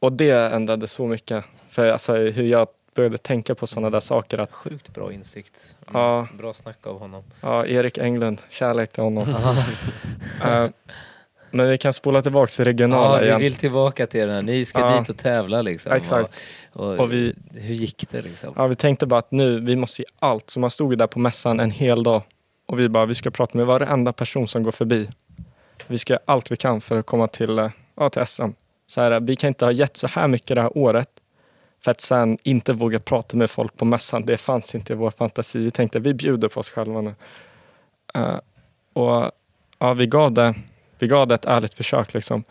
[0.00, 1.44] Och det ändrade så mycket.
[1.70, 4.38] För alltså, hur jag började tänka på sådana där saker.
[4.38, 5.76] Att, Sjukt bra insikt.
[5.88, 6.02] Mm.
[6.02, 6.28] Ja.
[6.38, 7.22] Bra snack av honom.
[7.40, 9.26] ja, Erik Englund, kärlek till honom.
[10.44, 10.66] Eh,
[11.50, 13.40] men vi kan spola tillbaka till regionala Ja, vi igen.
[13.40, 14.42] vill tillbaka till den här.
[14.42, 14.98] Ni ska Ja.
[14.98, 15.92] dit och tävla liksom.
[15.92, 16.34] Exakt.
[16.72, 18.52] Och, och, Och vi- Hur gick det liksom?
[18.56, 20.50] Ja, vi tänkte bara att nu, vi måste ge allt.
[20.50, 22.22] Så man stod där på mässan en hel dag.
[22.66, 25.08] Och vi bara, vi ska prata med varenda person som går förbi.
[25.86, 28.48] Vi ska göra allt vi kan för att komma till, eh, ja, till SM.
[28.90, 31.08] Så här, vi kan inte ha gett så här mycket det här året
[31.80, 34.26] för att sen inte våga prata med folk på mässan.
[34.26, 35.58] Det fanns inte i vår fantasi.
[35.58, 37.14] Vi tänkte, vi bjuder på oss själva nu.
[38.18, 38.38] Uh,
[38.92, 39.30] och
[39.78, 40.54] ja, vi gav det,
[40.98, 42.44] vi gav det ett ärligt försök liksom.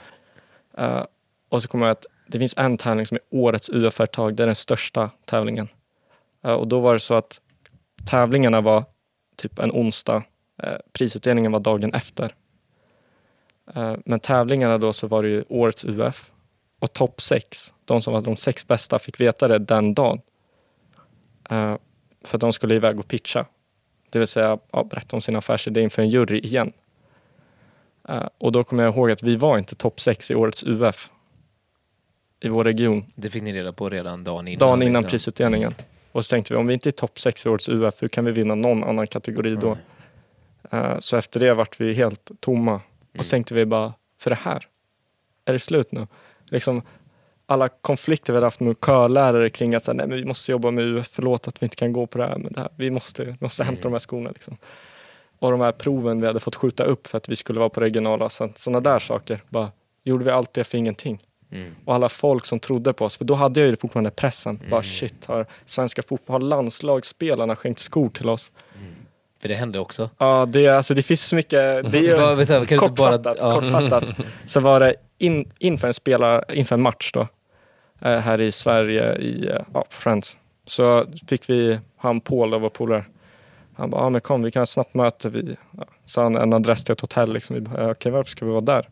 [0.80, 1.04] Uh,
[1.50, 4.36] och så kommer jag att det finns en tävling som är årets UF-företag.
[4.36, 5.68] Det är den största tävlingen.
[6.46, 7.40] Uh, Och då var det så att
[8.10, 8.84] tävlingarna var
[9.36, 10.24] typ en onsdag.
[10.94, 12.34] Prisutdelningen var dagen efter.
[13.76, 16.32] Eh, Men tävlingarna då så var det ju årets UF
[16.80, 20.22] och topp sex, de som var de sex bästa, fick veta det den dagen.
[21.50, 21.76] Eh,
[22.24, 23.46] För de skulle iväg och pitcha.
[24.10, 26.72] Det vill säga ja, berätta om sin affärsidé inför en jury igen.
[28.10, 31.12] Eh, Och då kommer jag ihåg att vi var inte topp sex i årets UF
[32.42, 34.60] i vår region Det fick ni reda på redan dagen innan?
[34.60, 35.10] dagen innan liksom.
[35.12, 35.74] prisutdelningen.
[36.12, 38.26] Och så tänkte vi, om vi inte är topp 6 i årets UF, hur kan
[38.26, 39.78] vi vinna någon annan kategori då?
[40.72, 42.82] Eh, så efter det vart vi helt tomma.
[43.20, 44.66] Och så tänkte vi bara, för det här,
[45.46, 46.08] är det slut nu?
[46.52, 46.82] Liksom,
[47.46, 50.72] alla konflikter vi hade haft med körlärare kring att säga, nej, men vi måste jobba
[50.72, 52.92] med UF, förlåt att vi inte kan gå på det här, men det här, vi
[52.92, 54.30] måste, vi måste hämta de här skorna.
[54.30, 54.58] Liksom.
[55.40, 57.82] Och de här proven vi hade fått skjuta upp för att vi skulle vara på
[57.82, 59.44] regionala, sådana där saker.
[59.50, 59.72] Bara,
[60.04, 61.26] gjorde vi allt det för ingenting?
[61.52, 61.76] Mm.
[61.86, 63.18] och alla folk som trodde på oss.
[63.18, 64.60] För då hade jag ju fortfarande pressen.
[64.70, 68.52] Bara shit, har svenska fotboll, har landslagsspelarna skänkt skor till oss?
[69.42, 70.10] För det hände också.
[70.18, 71.92] Ja, det, alltså, det finns så mycket.
[71.92, 73.60] Det är ju kan inte bara- kortfattat, ja.
[73.60, 74.04] kortfattat.
[74.46, 77.28] Så var det in, inför en spela, inför en match då,
[78.02, 80.38] eh, här i Sverige i eh, ja, Friends.
[80.66, 83.06] Så fick vi, han Paul, vår polare,
[83.76, 85.30] Han bara, ja men kom vi kan ha ett snabbt möte.
[85.30, 87.34] Vi, ja, sa han en adress till ett hotell.
[87.34, 87.54] Liksom.
[87.54, 88.90] Vi bara, okej varför ska vi vara där?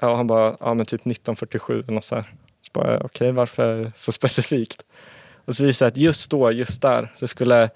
[0.00, 2.24] Ja, och han bara, ja men typ 1947 eller så här.
[2.62, 4.82] Så bara, okej varför så specifikt?
[5.44, 7.70] Och så visade det att just då, just där, så skulle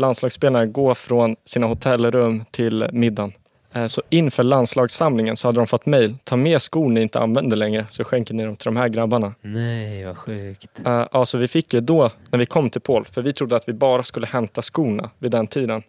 [0.00, 3.32] landslagsspelarna gå från sina hotellrum till middagen.
[3.72, 6.16] Eh, Så inför landslagssamlingen så hade de fått mail.
[6.24, 9.34] Ta med skor ni inte använder längre så skänker ni dem till de här grabbarna.
[9.40, 10.80] Nej, vad sjukt.
[10.86, 13.56] Uh, ja, så vi fick ju då, när vi kom till Paul, för vi trodde
[13.56, 15.82] att vi bara skulle hämta skorna vid den tiden.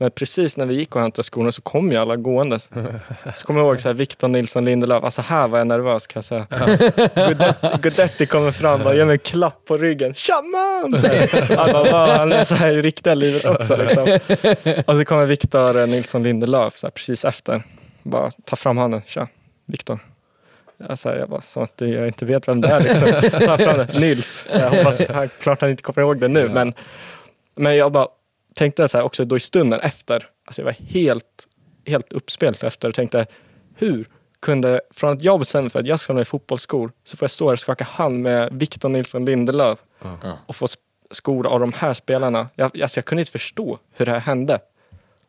[0.00, 2.58] Men precis när vi gick och hämtade skorna så kom ju alla gående.
[2.60, 2.68] Så
[3.44, 6.24] kommer jag ihåg så här, Victor Nilsson Lindelöf, alltså här var jag nervös kan jag
[6.24, 6.46] säga.
[7.14, 10.14] Guidetti, Guidetti kommer fram och ger mig en klapp på ryggen.
[10.14, 10.94] Tja man!
[12.18, 13.76] Han, är så här i riktiga livet också.
[13.76, 14.18] Liksom.
[14.86, 17.62] Och så kommer Victor Nilsson Lindelöf så här, precis efter.
[18.02, 19.02] Bara ta fram handen.
[19.06, 19.28] Tja,
[19.66, 19.98] Victor.
[20.88, 22.80] Jag, så här, jag bara, som att jag inte vet vem det är.
[22.80, 23.30] Liksom.
[23.46, 24.00] Ta fram det.
[24.00, 24.46] Nils.
[24.50, 25.02] Så jag hoppas,
[25.40, 26.48] klart han inte kommer ihåg det nu.
[26.48, 26.74] Men,
[27.54, 28.06] men jag bara
[28.54, 30.26] tänkte så här också då i stunden efter.
[30.44, 31.48] Alltså jag var helt,
[31.86, 33.26] helt uppspelt efter och tänkte
[33.74, 34.08] hur
[34.40, 37.46] kunde, från att jag bestämde för att jag ska ha fotbollsskor så får jag stå
[37.46, 40.38] här och skaka hand med Victor Nilsson Lindelöf Ja.
[40.46, 40.66] och få
[41.10, 42.48] skor av de här spelarna.
[42.54, 44.58] Jag, alltså jag kunde inte förstå hur det här hände.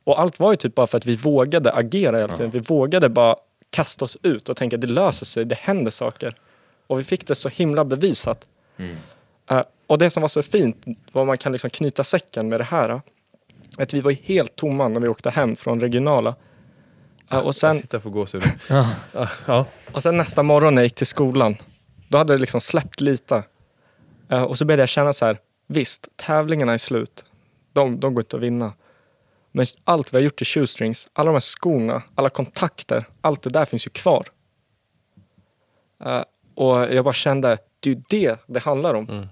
[0.04, 2.52] Och allt var ju typ bara för att vi vågade agera hela tiden.
[2.52, 3.36] Vi vågade bara
[3.70, 6.36] kasta oss ut och tänka det löser sig, det händer saker.
[6.88, 8.48] Och vi fick det så himla bevisat.
[8.78, 8.98] Mm.
[9.50, 12.64] Eh, och det som var så fint, vad man kan liksom knyta säcken med det
[12.64, 13.02] här, eh,
[13.78, 16.36] att vi var ju helt tomma när vi åkte hem från regionala.
[17.32, 18.44] Eh, och, sen, Jag sitter på gåshud.
[19.48, 19.66] Ja.
[19.92, 21.58] Och sen nästa morgon när jag gick till skolan,
[22.08, 23.44] då hade det liksom släppt lite.
[24.48, 25.38] Och så började jag känna så här,
[25.68, 27.26] visst, tävlingarna är slut.
[27.74, 28.74] De, de går inte att vinna.
[29.52, 33.50] Men allt vi har gjort i shoestrings, alla de här skorna, alla kontakter, allt det
[33.50, 34.28] där finns ju kvar.
[36.56, 39.10] Och jag bara kände, det är ju det det handlar om.
[39.10, 39.28] Mm.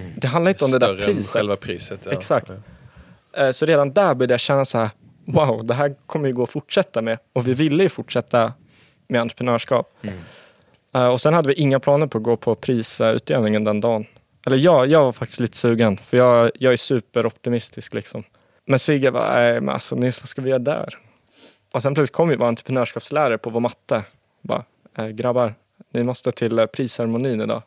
[0.00, 0.12] Mm.
[0.16, 1.26] Det handlar inte om det där priset.
[1.32, 2.00] själva priset.
[2.06, 2.12] Ja.
[2.12, 2.50] Exakt.
[3.32, 3.44] Ja.
[3.44, 4.90] Eh, Så redan där började jag känna så här,
[5.24, 7.18] wow, det här kommer ju gå att fortsätta med.
[7.32, 8.52] Och vi ville ju fortsätta
[9.08, 9.94] med entreprenörskap.
[10.02, 10.14] Mm.
[10.94, 14.06] Eh, Och sen hade vi inga planer på att gå på prisutdelningen den dagen.
[14.46, 18.24] Eller jag, jag var faktiskt lite sugen, för jag, jag är superoptimistisk liksom.
[18.66, 20.98] Men Sigge bara, nej men alltså Nils, vad ska vi göra där?
[21.72, 24.02] Och sen plötsligt kom ju vår entreprenörskapslärare på vår matte.
[24.42, 24.64] Bara,
[24.98, 25.54] eh, grabbar,
[25.92, 27.62] ni måste till prisceremonin idag.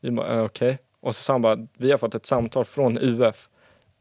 [0.00, 0.78] Vi bara, okej.
[1.08, 3.48] Och så sa han bara, vi har fått ett samtal från UF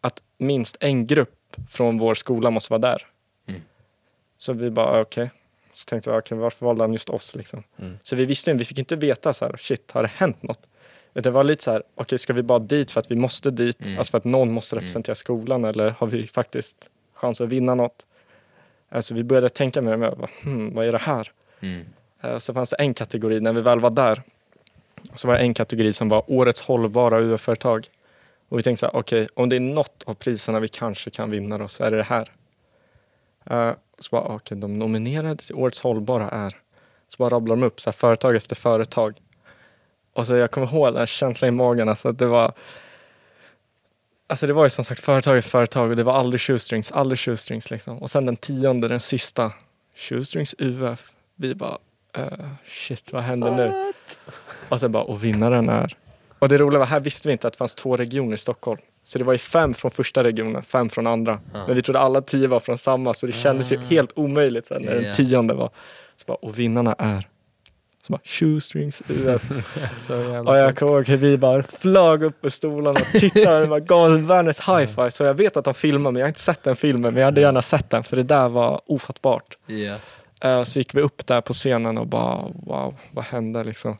[0.02, 3.08] att minst en grupp från vår skola måste vara där.
[3.48, 3.62] Mm.
[4.38, 5.30] Så vi bara, okej.
[5.74, 7.64] Så tänkte jag, okej, varför valde han just oss liksom?
[7.78, 8.00] Mm.
[8.04, 10.70] Så vi visste inte, vi fick inte veta så här, shit, har det hänt något?
[11.14, 13.86] Det var lite så här, okej, ska vi bara dit för att vi måste dit?
[13.86, 13.98] Mm.
[13.98, 18.06] Alltså för att någon måste representera skolan eller har vi faktiskt chans att vinna något?
[18.90, 21.32] Alltså vi började tänka mer och mer, bara, hmm, vad är det här?
[21.60, 21.86] Mm.
[22.22, 24.22] Eh, Så fanns det en kategori när vi väl var där.
[25.16, 27.88] Så var det en kategori som var årets hållbara UF-företag.
[28.50, 31.32] Och vi tänkte så här, okej, om det är något av priserna vi kanske kan
[31.32, 32.32] vinna då så är det det här.
[33.52, 36.58] Uh, så bara, okej, de nominerade till årets hållbara är.
[37.08, 39.18] Så bara rabblar de upp så här, företag efter företag.
[40.14, 42.54] Och så jag kommer ihåg den här känslan i magen, alltså att det var
[44.30, 47.20] Alltså det var ju som sagt företag efter företag och det var aldrig shoestrings, aldrig
[47.20, 47.98] shoestrings liksom.
[47.98, 49.52] Och sen den tionde, den sista,
[49.96, 51.12] shoestrings UF.
[51.36, 51.78] Vi bara,
[52.18, 53.94] uh, shit vad händer nu?
[54.70, 55.94] Och sen bara, och vinnaren är...
[56.40, 58.82] Och det roliga var, här visste vi inte att det fanns två regioner i Stockholm.
[59.04, 61.40] Så det var ju fem från första regionen, fem från andra.
[61.54, 61.64] Ja.
[61.68, 63.82] Men vi trodde alla tio var från samma, så det kändes ju Ah.
[63.90, 65.02] helt omöjligt sen när Ja.
[65.02, 65.70] den tionde var.
[66.16, 67.28] Så bara, och vinnarna är...
[68.08, 69.52] Så bara, shoestrings UF.
[70.46, 73.80] Och jag kommer ihåg hur vi bara flög upp i stolarna och tittade och bara
[73.80, 75.12] gav världens high five.
[75.12, 77.14] Så jag vet att de filmar, men jag har inte sett den filmen.
[77.14, 79.58] Men jag hade gärna sett den, för det där var ofattbart.
[80.42, 83.98] Eh, Så gick vi upp där på scenen och bara wow, vad hände liksom?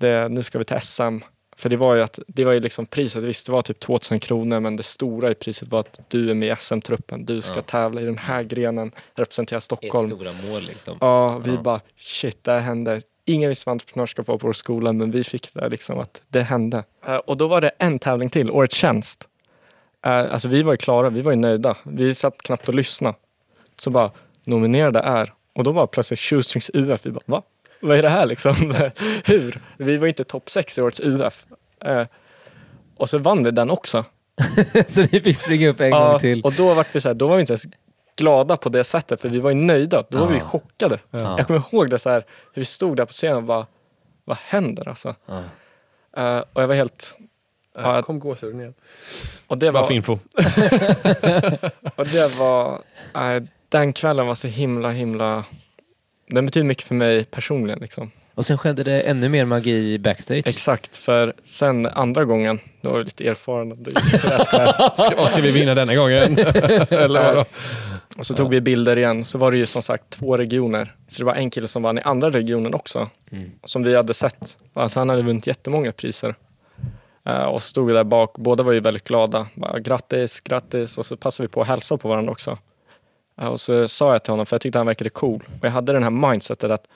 [0.00, 1.18] Det, nu ska vi till SM.
[1.56, 4.20] För det var ju att, det var ju liksom priset, visst det var typ 2000
[4.20, 7.54] kronor men det stora i priset var att du är med i SM-truppen, du ska
[7.56, 7.62] Ja.
[7.62, 10.08] tävla i den här grenen, representera Ett Stockholm.
[10.08, 10.96] stora mål liksom.
[11.00, 11.60] Ja, vi Ja.
[11.62, 13.00] bara shit, det här hände.
[13.24, 16.42] Ingen visste vad entreprenörskap var på vår skola men vi fick det liksom att det
[16.42, 16.84] hände.
[17.06, 19.28] Eh, Och då var det en tävling till, Årets tjänst.
[20.06, 21.76] Eh, Alltså vi var ju klara, vi var ju nöjda.
[21.84, 23.16] Vi satt knappt och lyssnade.
[23.80, 24.10] Så bara,
[24.44, 27.42] nominerade är, och då var plötsligt Shoestrings UF, vi bara va?
[27.80, 28.54] Vad är det här liksom?
[29.24, 29.58] Hur?
[29.76, 31.46] Vi var ju inte topp 6 i årets UF.
[31.84, 32.06] Eh,
[32.96, 34.04] Och så vann vi den också.
[34.88, 36.42] så ni fick springa upp en gång till.
[36.42, 37.66] och då var vi så här, då var vi inte ens
[38.16, 40.04] glada på det sättet för vi var ju nöjda.
[40.10, 40.44] Då var vi Ja.
[40.44, 40.98] chockade.
[41.10, 41.34] Ja.
[41.38, 43.66] Jag kommer ihåg det så här, hur vi stod där på scenen och bara,
[44.24, 45.14] vad händer alltså?
[45.26, 45.42] Ja.
[46.16, 47.18] Eh, och jag var helt,
[47.74, 48.02] Ja, Ja.
[48.02, 48.74] kom gåshuden igen.
[49.46, 50.12] och det Bara för var, info.
[51.96, 52.82] och det var
[53.14, 55.44] eh, den kvällen var så himla, himla,
[56.30, 58.10] den betyder mycket för mig personligen liksom.
[58.34, 60.46] Och sen skedde det ännu mer magi backstage.
[60.46, 63.84] Exakt, för sen andra gången, då var jag lite erfaren.
[64.96, 66.38] Ska, ska vi vinna denna gången?
[66.90, 67.44] Eller vadå?
[68.18, 70.92] Och så tog vi bilder igen, så var det ju som sagt två regioner.
[71.06, 73.50] Så det var en kille som vann i andra regionen också, Mm.
[73.64, 74.56] som vi hade sett.
[74.74, 76.34] Alltså han hade vunnit jättemånga priser.
[77.26, 79.46] Eh, och så stod vi där bak, båda var ju väldigt glada.
[79.54, 80.98] Bara, grattis, grattis.
[80.98, 82.58] Och så passade vi på att hälsa på varandra också.
[83.40, 85.44] Eh, och så sa jag till honom, för jag tyckte han verkade cool.
[85.60, 86.88] Och jag hade den här mindsetet att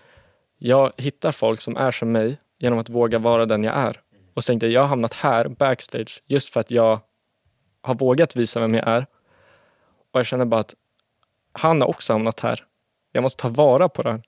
[0.59, 4.01] jag hittar folk som är som mig genom att våga vara den jag är.
[4.35, 7.01] Och så tänkte jag, jag har hamnat här backstage just för att jag
[7.83, 9.07] har vågat visa vem jag är.
[10.13, 10.75] Och jag känner bara att
[11.53, 12.65] han har också hamnat här.
[13.13, 14.23] Jag måste ta vara på det här.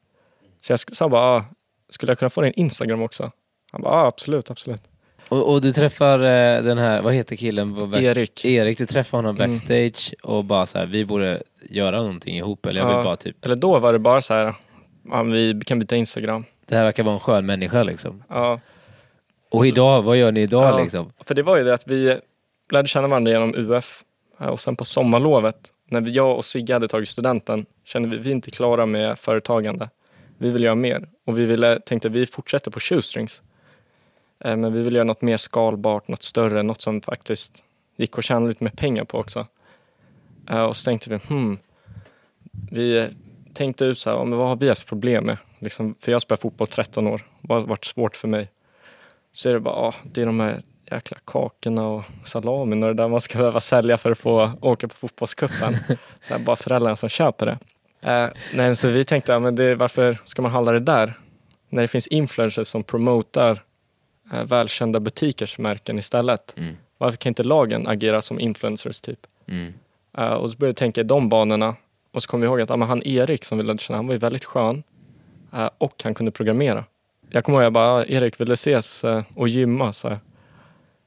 [0.60, 1.44] Så jag sa bara, ah,
[1.88, 3.30] skulle jag kunna få din Instagram också?
[3.72, 4.82] Han bara, ah, absolut, absolut.
[5.28, 7.74] Och, och du träffar eh, den här, vad heter killen?
[7.78, 8.44] på back- Erik.
[8.44, 9.50] Erik, du träffar honom Mm.
[9.50, 13.02] backstage och bara så här, vi borde göra någonting ihop eller jag vill Ja.
[13.04, 14.54] bara typ, Eller då var det bara så här,
[15.10, 16.44] ja, vi kan byta Instagram.
[16.66, 18.22] det här verkar vara en skön människa liksom.
[18.28, 18.60] Ja,
[19.50, 20.82] Och idag, vad gör ni idag Ja.
[20.82, 21.12] liksom?
[21.24, 22.16] för det var ju det att vi
[22.72, 24.02] lärde känna varandra genom UF.
[24.40, 25.56] Eh, Och sen på sommarlovet,
[25.90, 29.18] när vi, jag och Sigge hade tagit studenten, kände vi vi är inte klara med
[29.18, 29.90] företagande.
[30.38, 31.08] Vi vill göra mer.
[31.26, 33.42] Och vi ville, tänkte vi fortsätter på shoestrings.
[34.44, 37.62] Eh, Men vi vill göra något mer skalbart, något större, något som faktiskt
[37.96, 39.46] gick att tjäna lite mer pengar på också.
[40.50, 41.58] Eh, Och så tänkte vi, hmm,
[42.70, 43.08] vi
[43.54, 45.36] tänkte ut så här, men vad har vi haft problem med?
[45.58, 48.50] Liksom, för jag spelar fotboll 13 år, vad har varit svårt för mig?
[49.32, 53.02] Så är det bara, ja, det är de här jäkla kakorna och salamin och det
[53.02, 55.76] där man ska behöva sälja för att få åka på fotbollscupen.
[56.20, 57.58] så här, bara föräldrarna som köper det.
[58.12, 61.12] Eh, nej, så vi tänkte, ja, men det, varför ska man handla det där?
[61.68, 63.62] När det finns influencers som promotar
[64.30, 66.54] välkända butikers märken istället.
[66.56, 66.76] Mm.
[66.98, 69.26] Varför kan inte lagen agera som influencers typ?
[69.48, 69.74] Mm.
[70.18, 71.76] Eh, och så började jag tänka i de banorna.
[72.12, 74.14] Och så kom vi ihåg att men han Erik som vi lärde känna, han var
[74.14, 74.82] ju väldigt skön.
[75.52, 76.84] eh, och han kunde programmera.
[77.30, 79.92] Jag kommer ihåg, jag bara, "Ah, Erik vill du ses eh, och gymma?
[79.92, 80.16] Så.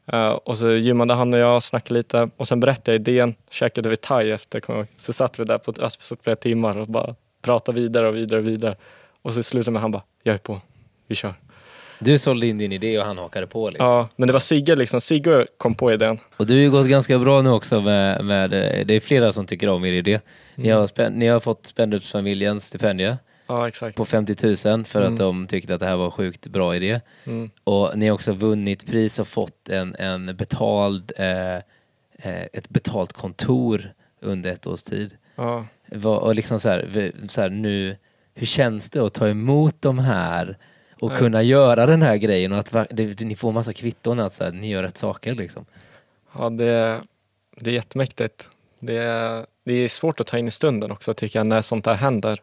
[0.05, 2.30] Eh, och så gymmade han och jag, snackade lite.
[2.38, 4.93] Och sen berättade jag idén, käkade vi thai efter, kommer jag ihåg.
[4.97, 8.39] Så satt vi där på alltså, satt flera timmar och bara pratade vidare och vidare
[8.39, 8.76] och vidare.
[9.22, 10.61] Och så slutade med han bara, jag är på,
[11.07, 11.34] vi kör.
[12.00, 13.86] Du sålde in din idé och han hakade på liksom.
[13.88, 16.20] Ja, men det var Sigge liksom, Sigge kom på idén.
[16.38, 19.32] Och du har ju gått ganska bra nu också med, med eh, det är flera
[19.32, 20.20] som tycker om er idé.
[20.56, 23.16] Ni har, ni har fått Spendersfamiljens stipendium
[23.47, 23.97] Ja, exakt.
[23.97, 25.14] på 50 000 för Mm.
[25.14, 27.02] att de tyckte att det här var sjukt bra idé.
[27.26, 27.50] Mm.
[27.64, 33.14] Och ni har också vunnit pris och fått en, en betald, eh, eh, ett betalt
[33.14, 35.18] kontor under ett års tid.
[35.36, 35.66] Ja.
[36.04, 37.95] Och liksom så här, så här, nu,
[38.36, 40.58] hur känns det att ta emot de här
[41.00, 41.18] och Ja.
[41.18, 44.52] kunna göra den här grejen och att det, ni får massa kvitton att så här,
[44.52, 45.66] ni gör rätt saker liksom.
[46.38, 47.02] Ja, det,
[47.56, 48.50] det är jättemäktigt.
[48.80, 51.86] Det är, det är svårt att ta in i stunden också tycker jag, när sånt
[51.86, 52.41] här händer.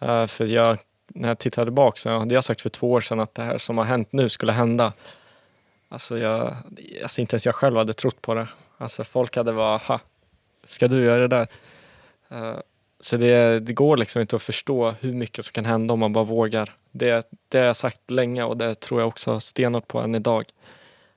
[0.00, 0.78] Eh, för jag,
[1.08, 3.58] när jag tittar tillbaka så hade jag sagt för två år sedan att det här
[3.58, 4.92] som har hänt nu skulle hända.
[5.88, 6.56] Alltså, jag,
[7.02, 8.46] alltså inte ens jag själv hade trott på det.
[8.78, 10.00] Alltså folk hade bara, ha,
[10.64, 11.46] ska du göra det där?
[12.28, 12.58] Eh,
[13.00, 16.12] så det, det går liksom inte att förstå hur mycket som kan hända om man
[16.12, 16.74] bara vågar.
[16.96, 20.44] Det, det har jag sagt länge och det tror jag också stenhårt på än idag.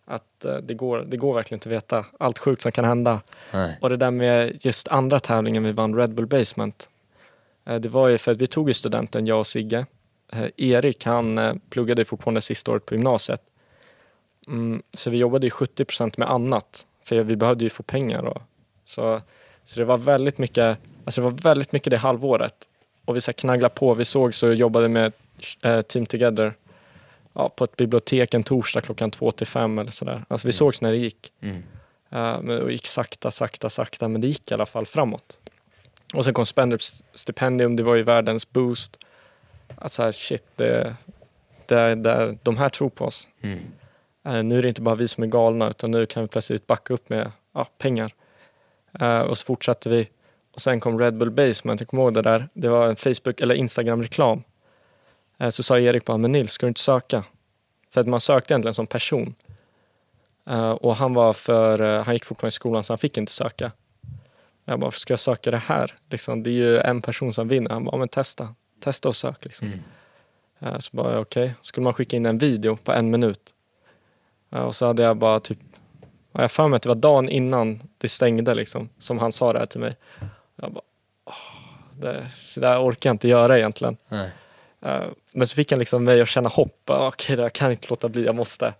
[0.05, 3.21] Att eh, det, går, det går verkligen inte att veta allt sjukt som kan hända.
[3.51, 3.78] Nej.
[3.82, 6.89] Och det där med just andra tävlingen vi vann, Red Bull Basement.
[7.65, 9.86] eh, Det var ju för att vi tog ju studenten, jag och Sigge.
[10.34, 13.41] Eh, Erik han pluggade fortfarande sista året på gymnasiet.
[14.47, 16.86] Mm, så vi jobbade ju 70% med annat.
[17.03, 18.23] För vi behövde ju få pengar.
[18.23, 18.41] Och,
[18.86, 19.21] så,
[19.65, 22.67] så det var väldigt mycket, alltså det var väldigt mycket det halvåret.
[23.05, 23.93] Och vi så knagglade på.
[23.93, 25.13] Vi såg så jobbade med
[25.63, 26.53] eh, Team Together
[27.33, 30.25] ja, på ett bibliotek en torsdag klockan två till fem eller sådär.
[30.27, 31.33] Alltså vi sågs när det gick.
[31.41, 31.55] Mm.
[32.13, 35.39] Uh, men det gick sakta, sakta, sakta, men det gick i alla fall framåt.
[36.13, 38.97] Och sen kom Spenders stipendium, det var ju världens boost.
[39.75, 40.95] Att så här, shit, det,
[41.65, 43.29] det, det, de här tror på oss.
[43.41, 43.59] Mm.
[44.25, 46.67] Eh, nu är det inte bara vi som är galna, utan nu kan vi plötsligt
[46.67, 48.13] backa upp med ja, pengar.
[49.27, 50.09] Och så fortsatte vi.
[50.53, 52.49] Och sen kom Red Bull Basement, jag kommer ihåg det där.
[52.53, 54.43] Det var en Facebook eller Instagram-reklam.
[55.38, 57.23] Eh, så sa Erik bara, men Nils, ska du inte söka?
[57.89, 59.35] För att man sökte egentligen som person.
[60.45, 63.31] Eh, och han var för, eh, han gick fortfarande i skolan så han fick inte
[63.31, 63.71] söka.
[64.65, 65.93] Jag bara, varför ska jag söka det här?
[66.09, 67.69] Liksom, det är ju en person som vinner.
[67.69, 68.55] Han bara, men testa.
[68.79, 69.45] Testa och sök.
[69.45, 69.67] Liksom.
[70.59, 70.81] Mm.
[70.81, 71.53] Så bara, okej.
[71.61, 73.53] Skulle man skicka in en video på en minut.
[74.49, 75.59] Och så hade jag bara typ,
[76.31, 79.53] ja, jag för mig att det var dagen innan det stängde liksom, som han sa
[79.53, 79.95] det här till mig.
[80.55, 80.83] Jag bara,
[81.25, 81.33] åh,
[81.99, 83.97] det, det där orkar jag inte göra egentligen.
[84.07, 84.31] Nej.
[84.86, 86.82] Eh, Men så fick han liksom mig att känna hopp.
[86.86, 88.73] Ja, Okej, det här kan jag inte låta bli, jag måste.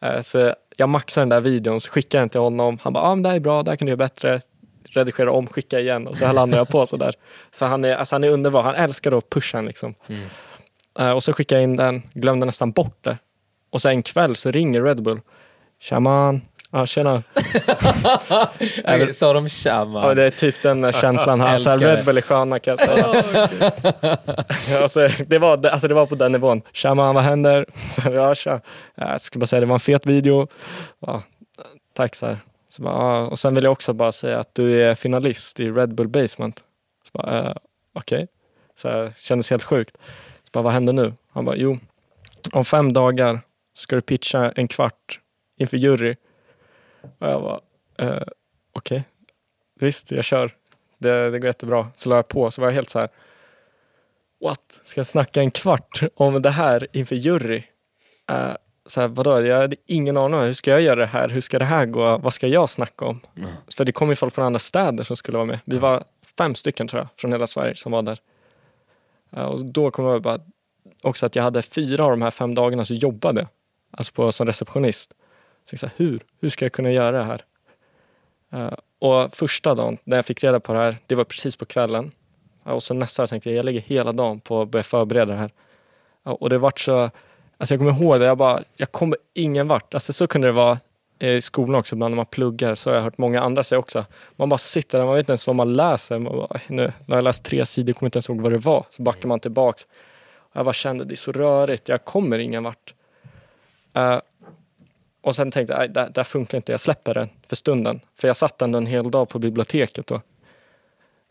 [0.00, 2.78] Eh, Så jag maxade den där videon, så skickade jag den till honom.
[2.82, 4.40] Han bara, ah, men det här är bra, det här kan du göra bättre.
[4.84, 7.14] Redigera om, skicka igen och så här landade jag på sådär.
[7.52, 9.94] För han är, alltså han är underbar, han älskar att pusha en liksom.
[10.08, 10.22] Mm.
[10.98, 13.18] Eh, och så skickade jag in den, glömde nästan bort det.
[13.70, 15.20] Och sen en kväll så ringer Red Bull.
[15.80, 16.40] Tja man,
[16.72, 17.22] ja tjena.
[18.84, 20.08] Även- Sa de tja man?
[20.08, 21.58] Ja, det är typ den känslan här.
[21.58, 21.96] Så här Älskar det.
[21.96, 23.06] Red Bull är sköna kan jag säga.
[24.82, 26.62] alltså, det, var, alltså, det var på den nivån.
[26.72, 27.66] Tja man, vad händer?
[28.12, 28.60] Ja, tja.
[28.94, 30.48] Jag skulle bara säga det var en fet video.
[30.98, 31.22] Ja,
[31.94, 32.38] tack så här.
[32.68, 33.26] Så bara, ja.
[33.26, 36.58] Och sen vill jag också bara säga att du är finalist i Red Bull Basement.
[37.04, 37.54] Så bara, eh,
[37.94, 38.28] Okej.
[38.76, 39.96] Så här, kändes helt sjukt.
[40.44, 41.12] Så bara, vad händer nu?
[41.32, 41.78] Han bara, jo,
[42.52, 43.40] om fem dagar
[43.76, 45.20] ska du pitcha en kvart
[45.58, 46.14] inför jury.
[47.18, 47.60] Och jag bara,
[47.98, 48.22] eh,
[48.72, 49.04] okej.
[49.80, 50.54] Visst, jag kör.
[50.98, 51.88] Det, det går jättebra.
[51.96, 53.08] Så la jag på, så var jag helt så här.
[54.44, 54.80] What?
[54.84, 57.62] Ska jag snacka en kvart om det här inför jury?
[58.32, 58.54] Uh,
[58.86, 59.40] så här, vadå?
[59.40, 60.40] Jag hade ingen aning.
[60.40, 61.28] om Hur ska jag göra det här?
[61.28, 62.18] Hur ska det här gå?
[62.18, 63.20] Vad ska jag snacka om?
[63.76, 65.58] För det kom ju folk från andra städer som skulle vara med.
[65.64, 66.04] Vi var
[66.38, 68.18] fem stycken tror jag, från hela Sverige som var där.
[69.36, 70.40] Eh, och då kom jag bara
[71.02, 73.48] också att jag hade fyra av de här fem dagarna så jobbade.
[73.90, 75.14] Alltså på, som receptionist.
[75.64, 76.20] Så jag sa, hur?
[76.40, 77.44] Hur ska jag kunna göra det här?
[78.54, 81.64] Uh, och första dagen när jag fick reda på det här, det var precis på
[81.64, 82.12] kvällen.
[82.66, 85.32] Uh, och sen nästa dag tänkte jag, jag lägger hela dagen på att börja förbereda
[85.32, 85.50] det här.
[86.26, 87.10] Uh, och det vart så,
[87.56, 89.94] alltså jag kommer ihåg det, jag bara, jag kommer ingen vart.
[89.94, 90.78] Alltså så kunde det vara
[91.18, 94.04] i skolan också, ibland när man pluggar, så har jag hört många andra säga också.
[94.36, 96.18] Man bara sitter där, man vet inte ens vad man läser.
[96.18, 98.84] Man bara, nu när jag läst tre sidor, kommer inte ens ihåg vad det var.
[98.90, 99.86] Så backar man tillbaks.
[100.34, 102.94] Och jag bara kände, det är så rörigt, jag kommer ingen vart.
[105.22, 108.00] Och sen tänkte jag, nej, det, det här funkar inte, jag släpper den för stunden.
[108.14, 110.20] För jag satt ändå en hel dag på biblioteket då.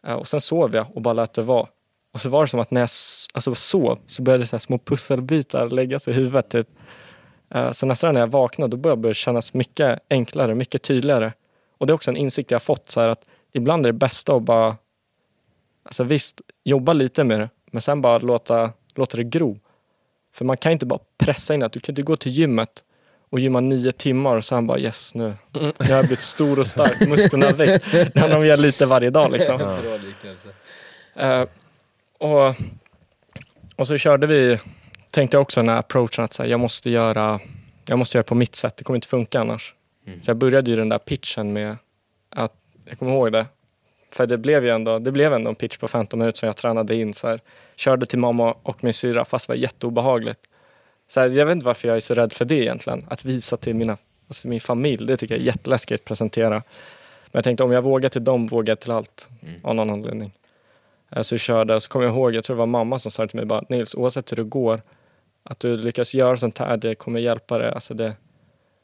[0.07, 1.67] Eh, och sen sov jag och bara lät det vara.
[2.13, 2.89] Och så var det som att när jag
[3.33, 6.49] alltså, sov så började så här små pusselbitar läggas i huvudet.
[6.49, 6.67] Typ.
[7.49, 11.33] Eh, så nästan när jag vaknade då började det kännas mycket enklare, mycket tydligare.
[11.77, 13.97] Och det är också en insikt jag har fått, så här att ibland är det
[13.97, 14.77] bästa att bara,
[15.83, 19.59] alltså visst, jobba lite med det, men sen bara låta, låta det gro.
[20.33, 21.67] För man kan inte bara pressa in det.
[21.67, 22.83] Du kan inte gå till gymmet
[23.31, 26.67] och gymma nio timmar och sen bara yes, nu, nu har jag blivit stor och
[26.67, 27.85] stark, musklerna har växt.
[27.91, 29.77] Det handlar om att göra lite varje dag liksom.
[30.05, 30.49] Liknelse.
[31.15, 31.45] Eh,
[32.17, 32.55] och,
[33.75, 34.59] och så körde vi,
[35.09, 37.39] tänkte jag också den här approachen att så här, jag, måste göra,
[37.85, 39.73] jag måste göra på mitt sätt, det kommer inte funka annars.
[40.07, 40.21] Mm.
[40.21, 41.77] Så jag började ju den där pitchen med
[42.29, 42.53] att,
[42.85, 43.45] jag kommer ihåg det,
[44.11, 46.55] för det blev ju ändå, det blev ändå en pitch på 15 minuter som jag
[46.55, 47.13] tränade in.
[47.13, 47.39] Så här,
[47.75, 50.39] körde till mamma och min syra fast det var jätteobehagligt.
[51.11, 53.05] Så här, jag vet inte varför jag är så rädd för det egentligen.
[53.09, 53.97] Att visa till mina,
[54.27, 56.49] alltså min familj, det tycker jag är jätteläskigt att presentera.
[56.49, 56.61] Men
[57.31, 59.29] jag tänkte om jag vågar till dem, vågar jag till allt.
[59.41, 59.59] Mm.
[59.63, 60.31] Av någon anledning.
[61.09, 63.11] Eh, Så jag körde, och så kommer jag ihåg, jag tror det var mamma som
[63.11, 64.81] sa till mig bara, Nils, oavsett hur det går,
[65.43, 67.71] att du lyckas göra sånt här, det kommer hjälpa dig.
[67.71, 68.13] Alltså det,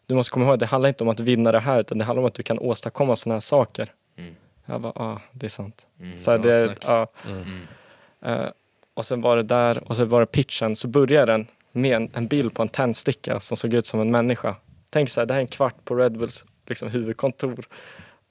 [0.05, 2.21] du måste komma ihåg, det handlar inte om att vinna det här, utan det handlar
[2.21, 3.93] om att du kan åstadkomma såna här saker.
[4.17, 4.35] Mm.
[4.65, 5.87] Jag bara, ja, ah, det är sant.
[5.99, 7.07] Mm, Så det, ja.
[7.27, 7.61] Mm.
[8.21, 8.49] Eh,
[8.93, 11.47] och sen var det där, och så var det pitchen, så började den
[11.77, 14.55] med en, bild på en tändsticka som såg ut som en människa.
[14.89, 17.65] Tänk så här, det här är en kvart på Red Bulls liksom, huvudkontor.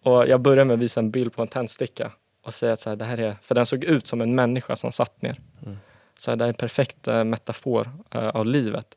[0.02, 2.90] Och jag började med att visa en bild på en tändsticka och säga att så
[2.90, 5.40] här, det här är, för den såg ut som en människa som satt ner.
[5.66, 5.76] Mm.
[6.18, 8.96] Så här, det är en perfekt eh, metafor eh, av livet.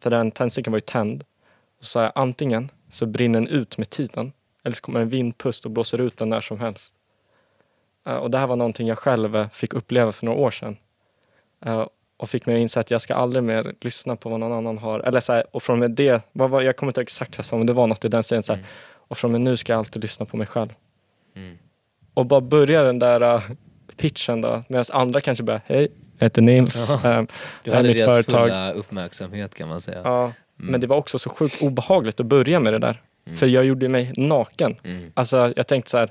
[0.00, 1.24] För den tändstickan var ju tänd.
[1.78, 4.32] Och så jag, antingen så brinner den ut med tiden
[4.64, 6.94] eller så kommer en vindpust och blåser ut den när som helst.
[8.06, 10.76] Eh, och det här var någonting jag själv fick uppleva för några år sedan.
[12.20, 14.78] Och fick mig att inse att jag ska aldrig mer lyssna på vad någon annan
[14.78, 15.00] har.
[15.00, 17.38] Eller så här, och från med det, vad var, jag kommer inte ihåg exakt vad
[17.38, 18.42] jag sa, men det var något i den stilen.
[18.42, 18.70] Så här, Mm.
[19.08, 20.68] Och från med nu ska jag alltid lyssna på mig själv.
[21.36, 21.58] Mm.
[22.14, 23.42] Och bara börja den där uh,
[23.96, 27.26] pitchen då, medan andra kanske bara, hej, jag heter Nils, Ja.
[27.64, 28.48] Du Det här är mitt deras företag.
[28.48, 30.00] fulla uppmärksamhet kan man säga.
[30.04, 30.22] ja.
[30.22, 30.32] Mm.
[30.56, 33.02] Men det var också så sjukt obehagligt att börja med det där.
[33.26, 33.36] Mm.
[33.36, 34.76] För jag gjorde mig naken.
[34.84, 35.10] Mm.
[35.14, 36.10] Alltså jag tänkte så här,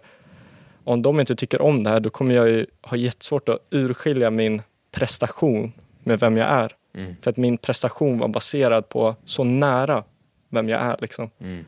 [0.84, 4.30] om de inte tycker om det här då kommer jag ju ha jättesvårt att urskilja
[4.30, 5.74] min prestation
[6.10, 6.72] med vem jag är.
[6.95, 7.16] Mm.
[7.22, 10.03] För att min prestation var baserad på så nära
[10.49, 10.97] vem jag är.
[11.01, 11.30] Liksom.
[11.41, 11.66] Mm.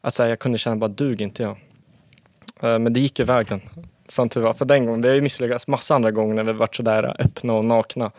[0.00, 1.56] Alltså jag kunde känna bara, dug inte jag.
[2.60, 3.60] Eh, Men det gick i vägen,
[4.08, 4.52] som tur var.
[4.52, 7.52] För den gången, det har ju misslyckats massa andra gånger när vi varit sådär öppna
[7.52, 8.10] och nakna.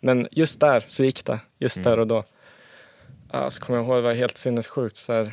[0.00, 1.84] Men just där så gick det, just Mm.
[1.90, 2.24] där och då.
[3.48, 4.96] Så kommer jag ihåg, det var helt sinnessjukt.
[4.96, 5.32] Så här,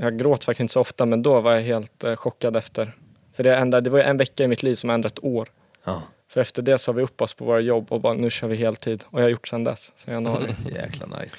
[0.00, 2.92] jag gråt faktiskt inte så ofta, men då var jag helt eh, chockad efter.
[3.32, 5.48] För det, ändrade, det var ju en vecka i mitt liv som ändrade ett år.
[5.84, 8.48] Ja, för efter det sa vi upp oss på våra jobb och bara, nu kör
[8.48, 9.04] vi heltid.
[9.06, 10.54] Och jag har gjort sedan dess, sedan januari.
[10.74, 11.36] jäkla nice.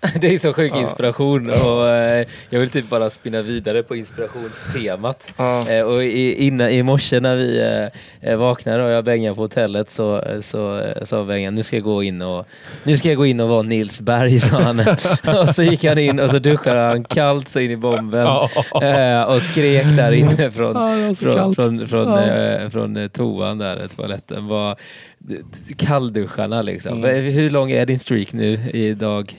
[0.20, 0.80] Det är så sjuk Ja.
[0.80, 5.34] inspiration och eh, jag vill typ bara spinna vidare på inspirationstemat.
[5.36, 5.70] Ja.
[5.70, 7.60] Eh, och i, innan, i morse när vi
[8.22, 11.62] eh, eh, vaknade och jag bängade på hotellet så, eh, så eh, sa Bengan nu
[11.62, 12.46] ska jag gå in och
[12.82, 14.80] nu ska jag gå in och vara Nils Berg sa han.
[15.42, 18.26] och så gick han in och så duschade han kallt så in i bomben
[19.26, 20.74] och skrek där inne från,
[21.16, 24.46] från, från, från, från eh, toan där, toaletten.
[24.46, 24.76] Var,
[25.76, 27.04] kallduscharna liksom.
[27.04, 27.24] Mm.
[27.24, 29.36] Hur lång är din streak nu idag?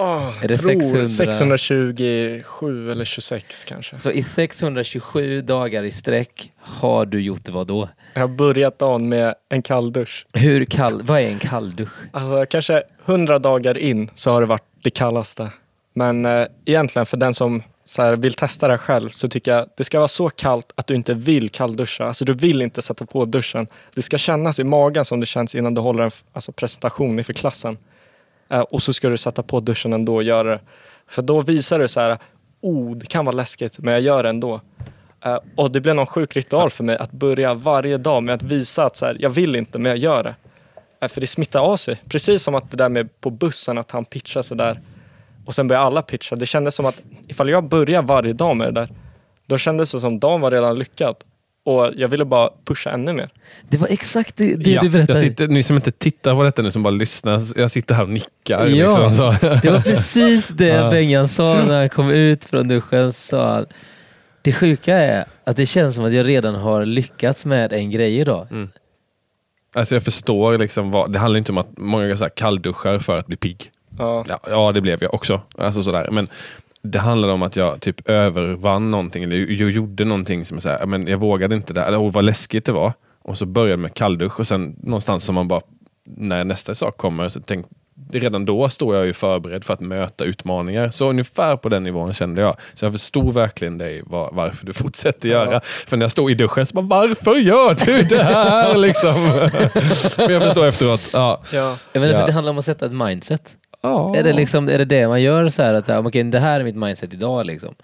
[0.00, 1.08] Åh, Är det tror 600?
[1.08, 3.98] 627 eller 26 kanske.
[3.98, 7.88] Så i 627 dagar i sträck har du gjort vad då?
[8.14, 10.26] Jag har börjat dagen med en kalldusch.
[10.32, 11.92] Hur kall, vad är en kalldusch?
[12.12, 15.50] Alltså, kanske 100 dagar in så har det varit det kallaste.
[15.94, 19.66] Men eh, egentligen för den som så här, vill testa det själv så tycker jag
[19.76, 22.04] det ska vara så kallt att du inte vill kallduscha.
[22.04, 23.66] Alltså du vill inte sätta på duschen.
[23.94, 27.32] Det ska kännas i magen som det känns innan du håller en alltså, presentation inför
[27.32, 27.76] klassen.
[28.50, 30.60] Eh, och så ska du sätta på duschen ändå och göra det.
[31.06, 32.18] För då visar du så här,
[32.60, 34.60] oh det kan vara läskigt men jag gör det ändå.
[35.24, 38.42] Eh, och det blev någon sjuk ritual för mig att börja varje dag med att
[38.42, 40.34] visa att så här, jag vill inte men jag gör det.
[41.00, 41.96] Eh, för det smittar av sig.
[42.08, 44.80] Precis som att det där med på bussen, att han pitchar så där
[45.46, 46.36] och sen börjar alla pitcha.
[46.36, 48.88] Det kändes som att ifall jag börjar varje dag med det där,
[49.46, 51.16] då kändes det som dagen var redan lyckad.
[51.70, 53.28] Och jag ville bara pusha ännu mer.
[53.68, 55.18] Det var exakt det, det ja, du berättade.
[55.18, 58.02] jag sitter, ni som inte tittar på detta nu, som bara lyssnar, jag sitter här
[58.02, 58.66] och nickar.
[58.66, 59.08] Ja.
[59.08, 59.46] Liksom, så.
[59.62, 60.90] Det var precis det.
[60.90, 63.12] Bengan sa när han kom ut från duschen.
[63.12, 63.66] Sa han,
[64.42, 68.18] det sjuka är att det känns som att jag redan har lyckats med en grej
[68.18, 68.48] idag.
[69.74, 73.18] Alltså jag förstår, liksom vad, det handlar inte om att många så här kallduschar för
[73.18, 73.70] att bli pigg.
[73.98, 74.24] Ja.
[74.28, 75.40] Ja, ja, det blev jag också.
[75.58, 76.08] Alltså sådär.
[76.10, 76.28] Men
[76.82, 80.68] det handlade om att jag typ övervann någonting, eller jag gjorde någonting som jag, så
[80.68, 82.92] här, men jag vågade inte det, eller oh, vad läskigt det var.
[83.22, 85.60] Och så började jag med kalldusch och sen någonstans som man bara,
[86.16, 87.66] när nästa sak kommer, så tänk,
[88.12, 90.90] redan då står jag ju förberedd för att möta utmaningar.
[90.90, 92.56] Så ungefär på den nivån kände jag.
[92.74, 95.60] Så jag förstod verkligen dig var, varför du fortsätter göra.
[95.60, 98.76] För när jag stod i duschen så bara, varför gör du det här?
[98.78, 99.14] liksom.
[100.26, 101.42] Men jag förstår efteråt, ja.
[101.52, 101.76] Ja.
[101.92, 102.26] Jag menar, så Ja.
[102.26, 103.42] det handlar om att sätta ett mindset.
[103.80, 104.16] Ja.
[104.16, 105.48] Är, det liksom, är det det man gör?
[105.48, 107.46] så här att ja, okej, Det här är mitt mindset idag.
[107.46, 107.74] Liksom.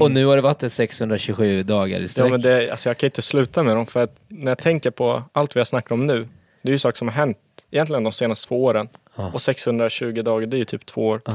[0.00, 2.30] Och nu har det varit 627 dagar i Ja, sträck.
[2.30, 5.22] men det, alltså jag kan inte sluta med dem för att när jag tänker på
[5.32, 6.28] allt vi har snackat om nu.
[6.62, 7.38] Det är ju saker som har hänt
[7.70, 8.88] egentligen de senaste två åren.
[9.16, 9.30] Ja.
[9.34, 11.20] Och 620 dagar, det är ju typ två år.
[11.24, 11.32] Ja.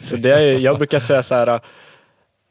[0.00, 1.60] Så det är jag brukar säga så här.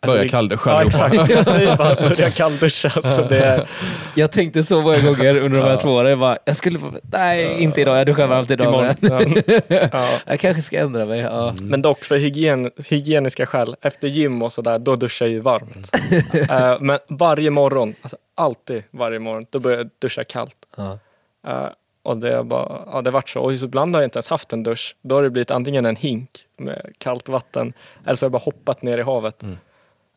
[0.06, 2.90] Börja det- kallduscha Ja exakt, jag säger bara börja kallduscha.
[2.90, 3.68] Så det är,
[4.16, 6.10] Jag tänkte så många gånger under de här två åren.
[6.10, 7.98] Jag, bara, jag skulle nej, inte idag.
[8.00, 8.68] Jag duschar varmt idag.
[8.68, 8.96] imorgon.
[9.00, 9.90] Men, Ja.
[9.92, 10.20] Ja.
[10.26, 11.20] jag kanske ska ändra mig.
[11.20, 11.54] Ja.
[11.62, 15.96] Men dock för hygien, hygieniska skäl, efter gym och sådär, då duschar jag ju varmt.
[16.50, 20.56] Eh, men varje morgon, alltså alltid varje morgon, då börjar jag duscha kallt.
[20.78, 21.00] Ja.
[21.48, 21.68] Eh,
[22.04, 23.40] och det, är bara, ja, det har varit så.
[23.42, 24.96] Och ibland har jag inte ens haft en dusch.
[25.02, 27.74] Då har det blivit antingen en hink med kallt vatten
[28.06, 29.44] eller så har jag bara hoppat ner i havet.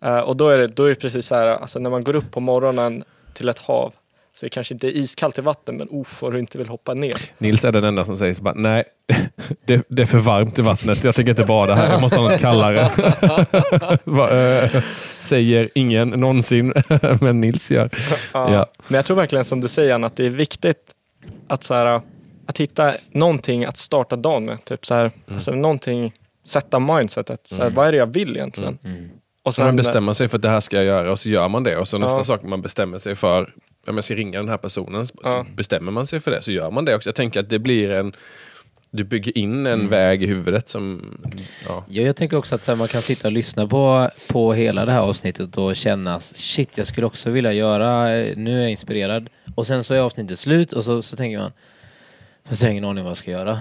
[0.04, 2.16] Eh, och då är, det, då är det precis så här, alltså när man går
[2.16, 3.94] upp på morgonen till ett hav
[4.34, 6.94] så det kanske inte är iskallt i vatten men uff vad du inte vill hoppa
[6.94, 7.14] ner.
[7.38, 8.84] Nils är den enda som säger så bara, nej,
[9.64, 11.04] det, det är för varmt i vattnet.
[11.04, 11.92] Jag tänker inte bada här.
[11.92, 12.90] Jag måste ha något kallare.
[14.28, 14.82] Eh,
[15.20, 16.74] säger ingen någonsin,
[17.20, 17.90] men Nils gör.
[18.34, 18.52] Ja.
[18.52, 18.66] Ja.
[18.88, 20.94] Men jag tror verkligen som du säger Anna, att det är viktigt
[21.48, 22.00] att, så här,
[22.46, 24.64] att hitta någonting att starta dagen med.
[24.64, 26.12] Typ så här, alltså, någonting,
[26.46, 27.46] sätta mindsetet.
[27.46, 28.78] Så här, Vad är det jag vill egentligen?
[29.48, 31.30] Och Så man sen, bestämmer sig för att det här ska jag göra och så
[31.30, 31.76] gör man det.
[31.76, 32.22] Och så nästa Ja.
[32.22, 33.54] sak man bestämmer sig för,
[33.86, 35.46] om jag ska ringa den här personen, så Ja.
[35.56, 37.08] bestämmer man sig för det så gör man det också.
[37.08, 38.12] Jag tänker att det blir en,
[38.90, 41.18] du bygger in en väg i huvudet som,
[41.68, 41.84] ja.
[41.88, 44.92] Ja, jag tänker också att här, man kan sitta och lyssna på, på hela det
[44.92, 48.04] här avsnittet och känna shit, jag skulle också vilja göra,
[48.36, 49.28] nu är jag inspirerad.
[49.54, 51.52] Och sen så är avsnittet slut och så, så tänker man,
[52.48, 53.60] fast jag har ingen aning vad jag ska göra.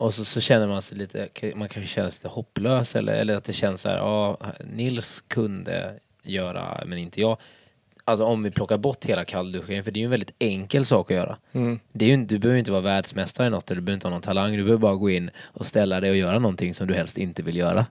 [0.00, 3.36] Och så, så känner man sig lite, man kanske känner sig lite hopplös eller, eller
[3.36, 7.36] att det känns så här, ja, Nils kunde göra men inte jag.
[8.04, 11.10] Alltså om vi plockar bort hela kallduschen, för det är ju en väldigt enkel sak
[11.10, 11.36] att göra.
[11.52, 14.06] mm, Det är ju, du behöver inte vara världsmästare i något, eller du behöver inte
[14.06, 14.52] ha någon talang.
[14.56, 17.42] Du behöver bara gå in och ställa dig och göra någonting som du helst inte
[17.42, 17.86] vill göra.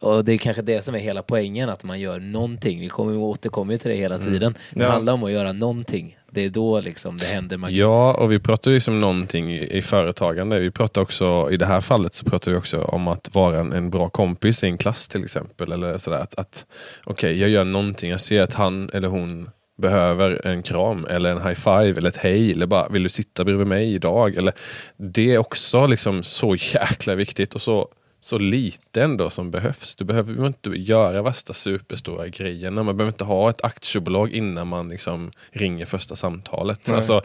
[0.00, 2.80] Och det är kanske det som är hela poängen, att man gör någonting.
[2.80, 4.54] Vi kommer återkommer till det hela tiden.
[4.70, 4.90] Det Ja.
[4.90, 6.18] handlar om att göra någonting.
[6.34, 7.78] Det är då liksom det händer magi.
[7.78, 10.58] Ja, och vi pratar ju liksom någonting i, i företagande.
[10.60, 13.72] Vi pratar också, i det här fallet så pratar vi också om att vara en,
[13.72, 15.72] en bra kompis i en klass till exempel.
[15.72, 16.66] Eller sådär, att, att
[17.04, 18.10] Okej, jag gör någonting.
[18.10, 22.16] Jag ser att han eller hon behöver en kram eller en high five eller ett
[22.16, 22.52] hej.
[22.52, 24.36] Eller bara, vill du sitta bredvid mig idag?
[24.36, 24.52] Eller,
[24.96, 27.88] det är också liksom så jäkla viktigt och så,
[28.24, 29.96] så lite ändå som behövs.
[29.96, 32.82] Du behöver inte göra värsta superstora grejerna.
[32.82, 36.80] Man behöver inte ha ett aktiebolag innan man liksom ringer första samtalet.
[36.86, 36.96] Nej.
[36.96, 37.22] Alltså,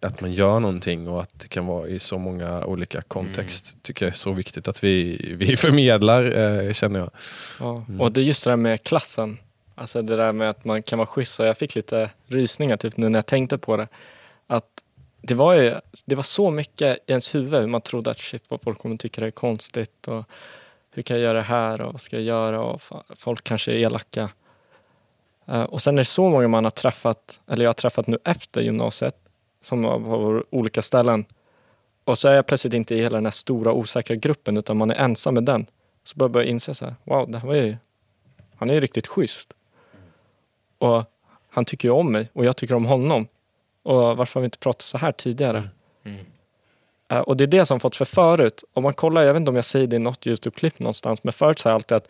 [0.00, 3.82] att man gör någonting och att det kan vara i så många olika kontext.
[3.82, 7.10] tycker jag är så viktigt att vi, vi förmedlar, eh, känner jag.
[7.60, 7.84] Ja.
[7.88, 8.00] Mm.
[8.00, 9.38] Och det är just det där med klassen.
[9.74, 11.40] Alltså det där med att man kan vara schysst.
[11.40, 13.88] Och jag fick lite rysningar typ nu när jag tänkte på det.
[14.46, 14.79] Att
[15.20, 15.74] det var ju
[16.04, 17.68] det var så mycket i ens huvud.
[17.68, 20.08] Man trodde att shit vad folk kommer tycka det är konstigt.
[20.08, 20.24] Och
[20.90, 22.62] hur kan jag göra det här och vad ska jag göra?
[22.62, 22.82] Och
[23.16, 24.30] folk kanske är elaka.
[25.46, 28.18] Eh, och sen är det så många man har träffat, eller jag har träffat nu
[28.24, 29.16] efter gymnasiet.
[29.62, 31.24] Som var på olika ställen.
[32.04, 34.90] Och så är jag plötsligt inte i hela den här stora osäkra gruppen utan man
[34.90, 35.66] är ensam med den.
[36.04, 37.76] Så börjar jag inse så här, wow, det här var ju,
[38.56, 39.52] han är ju riktigt schysst.
[40.78, 41.04] Och
[41.50, 43.26] han tycker ju om mig och jag tycker om honom.
[43.82, 45.68] Och varför har vi inte pratat så här tidigare?
[46.04, 46.26] Mm.
[47.08, 48.64] Eh, och det är det som fått för förut.
[48.72, 51.32] Om man kollar, jag vet inte om jag säger det i något Youtube-klipp någonstans, men
[51.32, 52.08] förut sa jag alltid att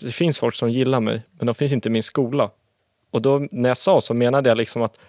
[0.00, 2.50] det finns folk som gillar mig, men de finns inte i min skola.
[3.10, 5.00] Och då när jag sa så menade jag liksom att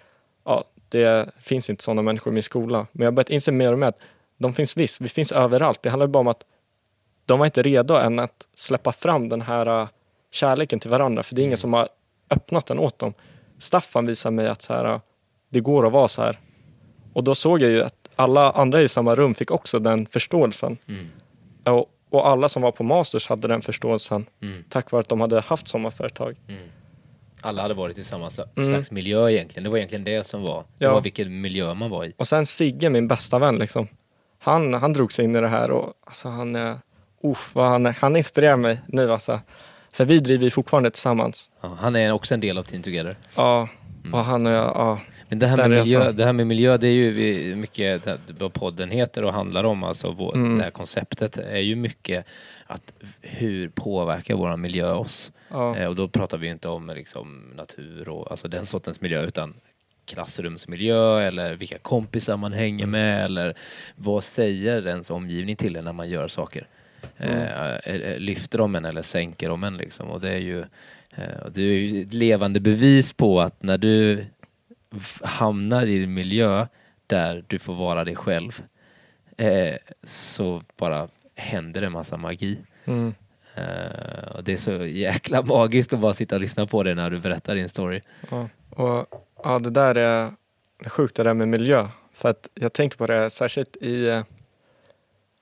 [0.44, 2.88] ja, det finns inte sådana människor i min skola.
[2.92, 4.00] Men jag har börjat inse mer och mer att
[4.38, 5.82] de finns visst, vi finns överallt.
[5.82, 6.46] Det handlar bara om att
[7.26, 9.88] de var inte redo än att släppa fram den här äh,
[10.32, 11.90] kärleken till varandra, för det är ingen som har
[12.30, 13.14] öppnat den åt dem.
[13.60, 15.00] Staffan visade mig att så här, äh,
[15.56, 16.40] det går att vara så här.
[17.14, 20.78] Och då såg jag ju att alla andra i samma rum fick också den förståelsen.
[20.88, 21.08] Mm.
[21.64, 24.64] Och, och alla som var på Masters hade den förståelsen Mm.
[24.70, 26.36] tack vare att de hade haft sommarföretag.
[26.48, 26.62] Mm.
[27.42, 28.72] Alla hade varit i samma Mm.
[28.72, 29.64] slags miljö egentligen.
[29.64, 30.64] Det var egentligen det som var.
[30.78, 30.94] Det Ja.
[30.94, 32.14] var vilken miljö man var i.
[32.18, 33.88] Och sen Sigge, min bästa vän, liksom.
[34.40, 36.56] han, han drog sig in i det här och alltså, han,
[37.24, 39.12] uff, vad han, han inspirerar mig nu.
[39.12, 39.40] Alltså.
[39.94, 41.52] För vi driver ju fortfarande tillsammans.
[41.62, 43.16] Ja, han är också en del av Team Together.
[43.36, 43.68] Ja,
[44.04, 44.14] Mm.
[44.14, 45.00] och han och jag, ja.
[45.30, 48.08] Men det här, med miljö, det här med miljö, det är ju mycket
[48.40, 49.84] vad podden heter och handlar om.
[49.84, 50.58] Alltså vår, Mm.
[50.58, 52.26] det här konceptet är ju mycket
[52.68, 55.32] att hur påverkar vår miljö oss?
[55.50, 55.78] ja.
[55.78, 59.54] Eh, och då pratar vi inte om liksom, natur och alltså, den sortens miljö utan
[60.06, 63.54] klassrumsmiljö eller vilka kompisar man hänger med eller
[63.96, 66.68] vad säger ens omgivning till en när man gör saker.
[67.18, 70.60] Eh, eh, lyfter de en eller sänker de en liksom och det är ju
[71.16, 74.26] eh, det är ju ett levande bevis på att när du
[75.22, 76.68] hamnar i en miljö
[77.08, 78.64] där du får vara dig själv
[79.38, 82.58] eh, så bara händer det en massa magi.
[82.86, 83.14] Mm.
[83.56, 87.10] Eh, och det är så jäkla magiskt att bara sitta och lyssna på det när
[87.10, 88.02] du berättar din story.
[88.30, 89.08] Ja, och
[89.44, 90.32] ja, det där är
[90.90, 91.88] sjukt det där med miljö.
[92.14, 94.24] För att jag tänker på det särskilt i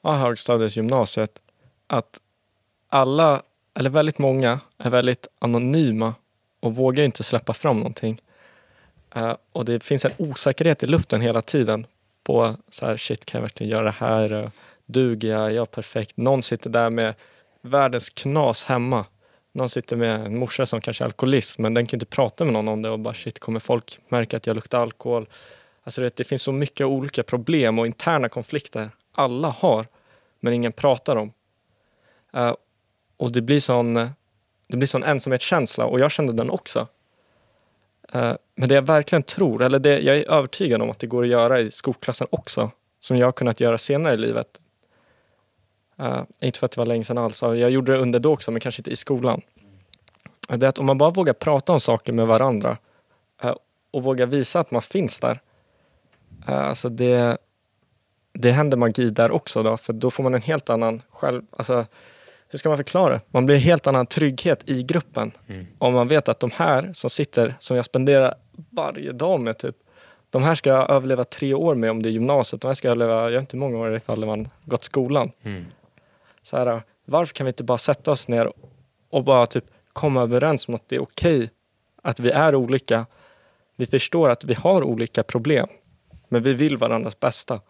[0.02, 1.42] ja, högstadiet, gymnasiet.
[1.88, 2.20] Att
[2.90, 3.42] alla,
[3.74, 6.14] eller väldigt många, är väldigt anonyma
[6.60, 8.22] och vågar inte släppa fram någonting.
[9.16, 11.88] Eh, och det finns en osäkerhet i luften hela tiden.
[12.24, 14.32] På så här, shit kan jag verkligen göra det här?
[14.32, 14.50] Eh,
[14.86, 15.46] duger jag?
[15.46, 16.18] Är jag perfekt?
[16.18, 17.16] Någon sitter där med
[17.62, 19.06] världens knas hemma
[19.56, 22.54] någon sitter med en morsa som kanske är alkoholist men den kan inte prata med
[22.54, 25.30] någon om det och bara shit kommer folk märka att jag luktar alkohol.
[25.84, 29.86] Alltså det, det finns så mycket olika problem och interna konflikter alla har
[30.40, 31.34] men ingen pratar om.
[32.38, 32.56] Uh,
[33.18, 33.94] och det blir sån,
[34.68, 36.88] det blir sån ensamhetskänsla och jag kände den också.
[38.14, 41.24] Eh, men det jag verkligen tror, eller det jag är övertygad om att det går
[41.24, 44.60] att göra i skolklassen också som jag har kunnat göra senare i livet.
[46.02, 48.52] Uh, inte för att det var länge sedan alls, jag gjorde det under då också
[48.52, 49.42] men kanske inte i skolan.
[50.50, 52.78] Eh, det är att om man bara vågar prata om saker med varandra
[53.44, 53.56] uh,
[53.92, 55.40] och vågar visa att man finns där.
[56.50, 57.38] Uh, Alltså det,
[58.34, 61.42] det händer magi där också då, för då får man en helt annan själv...
[61.52, 61.86] Alltså,
[62.54, 63.22] hur ska man förklara?
[63.32, 65.32] Man blir en helt annan trygghet i gruppen.
[65.48, 65.68] Mm.
[65.78, 68.36] Om man vet att de här som sitter, som jag spenderar
[68.70, 69.76] varje dag med typ,
[70.30, 72.62] de här ska jag överleva tre år med om det är gymnasiet.
[72.62, 75.32] De här ska jag överleva, jag vet inte hur många år ifall man gått skolan.
[75.44, 75.66] Mm.
[76.44, 78.52] Så här, varför kan vi inte bara sätta oss ner
[79.10, 81.50] och bara typ komma överens om att det är okej
[82.02, 83.06] att vi är olika.
[83.76, 85.68] Vi förstår att vi har olika problem,
[86.30, 87.62] men vi vill varandras bästa.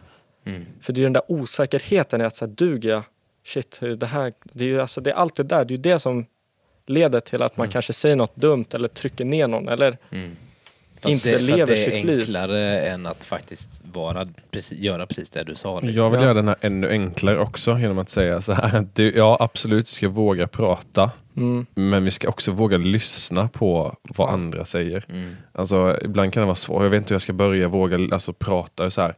[0.45, 0.65] Mm.
[0.81, 3.03] För det är den där osäkerheten i att så här, duger jag?
[3.45, 5.75] Shit, hur det här, det är ju alltså, det är allt det där, det är
[5.77, 6.25] ju det som
[6.85, 7.71] leder till att man Mm.
[7.71, 10.35] kanske säger något dumt eller trycker ner någon eller Mm.
[11.05, 12.19] Inte det, lever att det är sitt liv.
[12.19, 15.79] enklare än att faktiskt vara, precis, göra precis det du sa.
[15.79, 15.95] Liksom.
[15.95, 18.75] Jag vill göra den här ännu enklare också genom att säga så här.
[18.75, 21.11] att du, Ja, absolut, ska våga prata.
[21.37, 25.05] mm, Men vi ska också våga lyssna på vad andra säger.
[25.09, 25.35] Mm.
[25.51, 26.83] Alltså, ibland kan det vara svårt.
[26.83, 28.89] Jag vet inte hur jag ska börja våga alltså, prata.
[28.89, 29.15] Så här.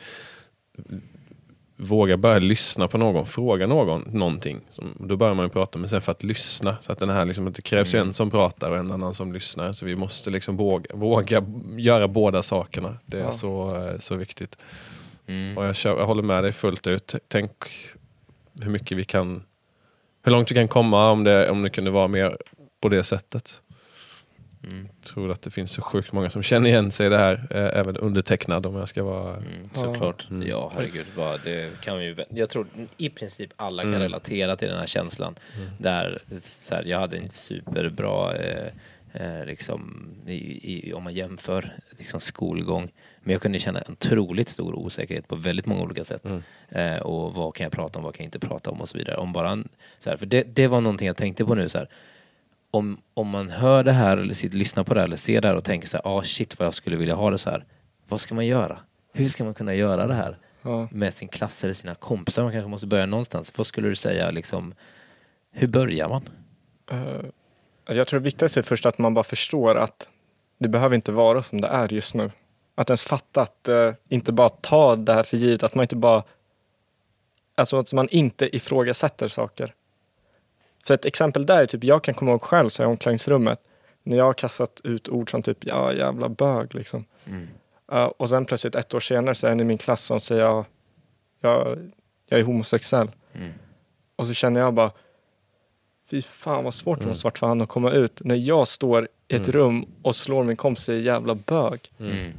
[1.78, 4.62] Våga börja lyssna på någon, fråga någon någonting.
[4.70, 6.78] Som, då börjar man ju prata, men sen för att lyssna.
[6.82, 8.08] Så att den här, liksom, det krävs ju Mm.
[8.08, 9.72] en som pratar och en annan som lyssnar.
[9.74, 11.44] Så vi måste liksom våga, våga
[11.78, 12.98] göra båda sakerna.
[13.06, 13.32] Det är Ja.
[13.32, 14.58] så, eh, så viktigt.
[15.28, 15.58] Mm.
[15.58, 17.16] Och jag, kör, jag håller med dig fullt ut.
[17.28, 17.52] Tänk
[18.62, 19.44] hur mycket vi kan...
[20.24, 22.38] Hur långt vi kan komma om det, om det kunde vara mer
[22.82, 23.62] på det sättet.
[24.72, 24.88] Mm.
[25.02, 27.34] Jag tror att det finns så sjukt många som känner igen sig i det här,
[27.52, 29.36] eh, även undertecknad om jag ska vara...
[29.36, 30.28] Mm, såklart.
[30.30, 30.48] Mm.
[30.48, 31.06] Ja, herregud.
[31.16, 32.68] Bara, det kan vi, ju- jag tror
[32.98, 34.02] i princip alla kan Mm.
[34.02, 35.36] relatera till den här känslan.
[35.58, 35.70] Mm.
[35.80, 38.68] Där så här, jag hade en superbra, eh,
[39.14, 42.92] eh, liksom, i, i, om man jämför liksom skolgång.
[43.24, 46.26] Men jag kunde känna en otroligt stor osäkerhet på väldigt många olika sätt.
[46.26, 46.42] Mm.
[46.70, 48.98] Eh, och vad kan jag prata om, vad kan jag inte prata om och så
[48.98, 49.16] vidare.
[49.18, 49.68] Om bara en,
[50.00, 51.70] så här, för det, det var någonting jag tänkte på nu.
[51.70, 51.90] Så här,
[52.76, 55.48] om, om man hör det här eller sitter, lyssnar på det här eller ser det
[55.48, 57.66] här och tänker så här, ah shit vad jag skulle vilja ha det så här.
[58.08, 58.80] Vad ska man göra?
[59.14, 60.88] Hur ska man kunna göra det här Ja.
[60.92, 62.44] med sin klass eller sina kompisar?
[62.44, 63.54] Man kanske måste börja någonstans.
[63.58, 64.74] Vad skulle du säga liksom,
[65.52, 66.30] hur börjar man?
[66.92, 70.10] Eh, jag tror det viktigaste är först att man bara förstår att
[70.60, 72.32] det behöver inte vara som det är just nu.
[72.76, 75.96] Att ens fatta att eh, inte bara ta det här för givet, att man inte
[75.96, 76.24] bara...
[77.58, 79.74] Alltså att man inte ifrågasätter saker.
[80.88, 83.60] För ett exempel där är typ, jag kan komma ihåg själv så i omklädningsrummet,
[84.04, 87.06] när jag har kastat ut ord som typ ja jävla bög liksom.
[87.26, 87.48] Mm.
[87.92, 90.42] Eh, och sen plötsligt ett år senare så är en i min klass som säger
[90.42, 90.66] jag,
[91.42, 91.78] jag,
[92.30, 93.12] jag är homosexuell.
[93.34, 93.52] Mm.
[94.16, 94.92] Och så känner jag bara,
[96.10, 97.10] fy fan vad svårt det Mm.
[97.10, 98.22] måste varit för han att komma ut.
[98.24, 99.52] När jag står i ett Mm.
[99.52, 101.92] rum och slår min kompis säger jävla bög.
[102.00, 102.34] Mm.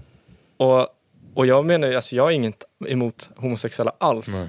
[0.57, 0.89] Och,
[1.35, 4.29] och jag menar ju, alltså jag har inget emot homosexuella alls.
[4.29, 4.49] Nej.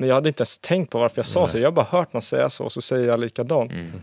[0.00, 1.48] Men jag hade inte ens tänkt på varför jag sa Nej.
[1.50, 1.58] så.
[1.58, 3.72] Jag har bara hört någon säga så och så säger jag likadant.
[3.72, 4.02] Mm.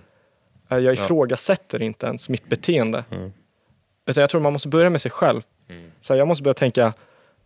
[0.69, 3.03] Eh, Jag ifrågasätter inte ens mitt beteende.
[3.11, 3.33] Mm.
[4.05, 5.41] Utan jag tror man måste börja med sig själv.
[5.69, 5.91] Mm.
[6.01, 6.93] Så här, jag måste börja tänka,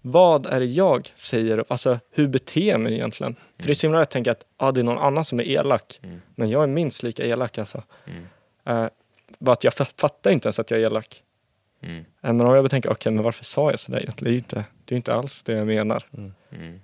[0.01, 1.63] vad är det jag säger?
[1.67, 3.35] Alltså hur beter jag mig egentligen?
[3.59, 5.39] För det är så himla lätt att tänka att ah, det är någon annan som
[5.39, 5.99] är elak.
[6.03, 6.21] Mm.
[6.35, 7.83] Men jag är minst lika elak alltså.
[8.05, 8.27] Mm.
[8.65, 8.89] Eh,
[9.39, 11.23] bara att jag fatt- fattar inte ens att jag är elak.
[11.83, 11.97] Mm.
[11.97, 12.03] Eh,
[12.33, 14.23] men om jag tänker, okej men varför sa jag sådär egentligen?
[14.25, 16.03] Det är ju inte, det är inte alls det jag menar.
[16.17, 16.79] Mm.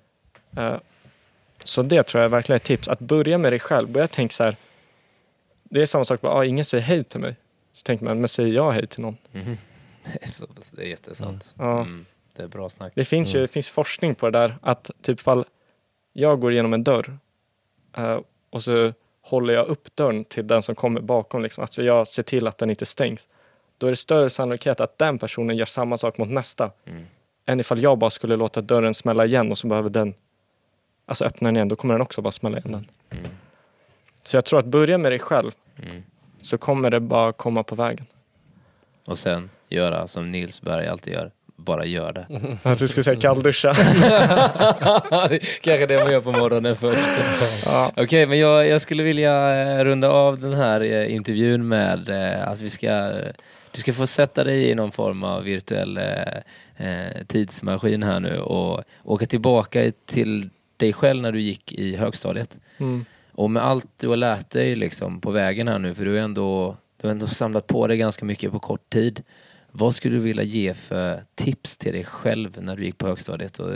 [1.65, 2.87] Så det tror jag verkligen är ett tips.
[2.87, 3.89] Att börja med dig själv.
[3.89, 4.55] Börja tänka så här.
[5.63, 7.35] Det är samma sak, bara, ah, ingen säger hej till mig.
[7.73, 9.17] Så tänker man, men säger jag hej till någon?
[9.31, 9.57] Mhm.
[10.71, 11.55] Det är jättesant.
[11.57, 11.81] Ja.
[11.81, 12.05] Mm.
[12.35, 12.91] Det är bra snack.
[12.95, 15.45] Det finns ju det finns forskning på det där att typ fall
[16.13, 17.17] jag går igenom en dörr
[17.97, 18.19] eh,
[18.49, 21.43] och så håller jag upp dörren till den som kommer bakom.
[21.43, 21.61] Liksom.
[21.61, 23.27] Alltså jag ser till att den inte stängs.
[23.77, 26.71] Då är det större sannolikhet att den personen gör samma sak mot nästa.
[26.85, 27.05] Mm.
[27.45, 30.13] Än ifall jag bara skulle låta dörren smälla igen och så behöver den
[31.05, 31.67] alltså öppna den igen.
[31.67, 32.85] Då kommer den också bara smälla igen den.
[33.19, 33.31] Mm.
[34.23, 35.51] Så jag tror att börja med dig själv
[35.83, 36.03] Mm.
[36.41, 38.05] så kommer det bara komma på vägen.
[39.07, 41.31] Och sen göra som Nils Berg alltid gör.
[41.55, 42.27] Bara gör det.
[42.69, 43.73] Att du skulle säga kallduscha.
[45.61, 46.99] Kanske det man gör på morgonen först.
[47.65, 47.91] ja.
[47.97, 52.47] Okej, men jag, jag skulle vilja eh, runda av den här eh, intervjun med eh,
[52.47, 53.11] att vi ska,
[53.71, 55.97] du ska få sätta dig i någon form av virtuell
[56.77, 62.59] eh, tidsmaskin här nu och åka tillbaka till dig själv när du gick i högstadiet.
[62.77, 63.05] Mm.
[63.31, 66.19] Och med allt du har lärt dig liksom på vägen här nu, för du har
[66.19, 69.23] ändå, du har ändå samlat på dig ganska mycket på kort tid.
[69.71, 73.59] Vad skulle du vilja ge för tips till dig själv när du gick på högstadiet?
[73.59, 73.71] Och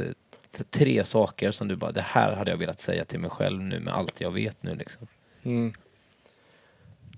[0.69, 3.79] tre saker som du bara, det här hade jag velat säga till mig själv nu
[3.79, 5.07] med allt jag vet nu liksom.
[5.43, 5.73] Mm.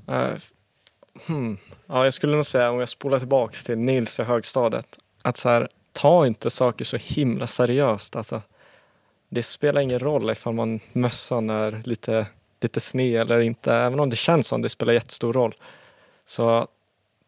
[0.07, 0.51] F-
[1.27, 1.57] hmm.
[1.87, 4.97] Ja, jag skulle nog säga om jag spolar tillbaks till Nils i högstadiet.
[5.21, 8.15] Att så här, ta inte saker så himla seriöst.
[8.15, 8.41] Alltså,
[9.33, 12.25] det spelar ingen roll ifall man mössan är lite,
[12.61, 13.73] lite sned eller inte.
[13.73, 15.55] Även om det känns som det spelar jättestor roll.
[16.25, 16.67] Så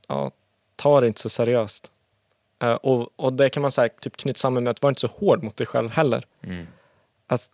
[0.07, 0.31] ja,
[0.75, 1.91] ta det inte så seriöst.
[2.61, 5.07] Eh, och, och det kan man säga, typ knyta samman med att vara inte så
[5.07, 6.67] hård mot dig själv heller Mm.
[7.27, 7.51] att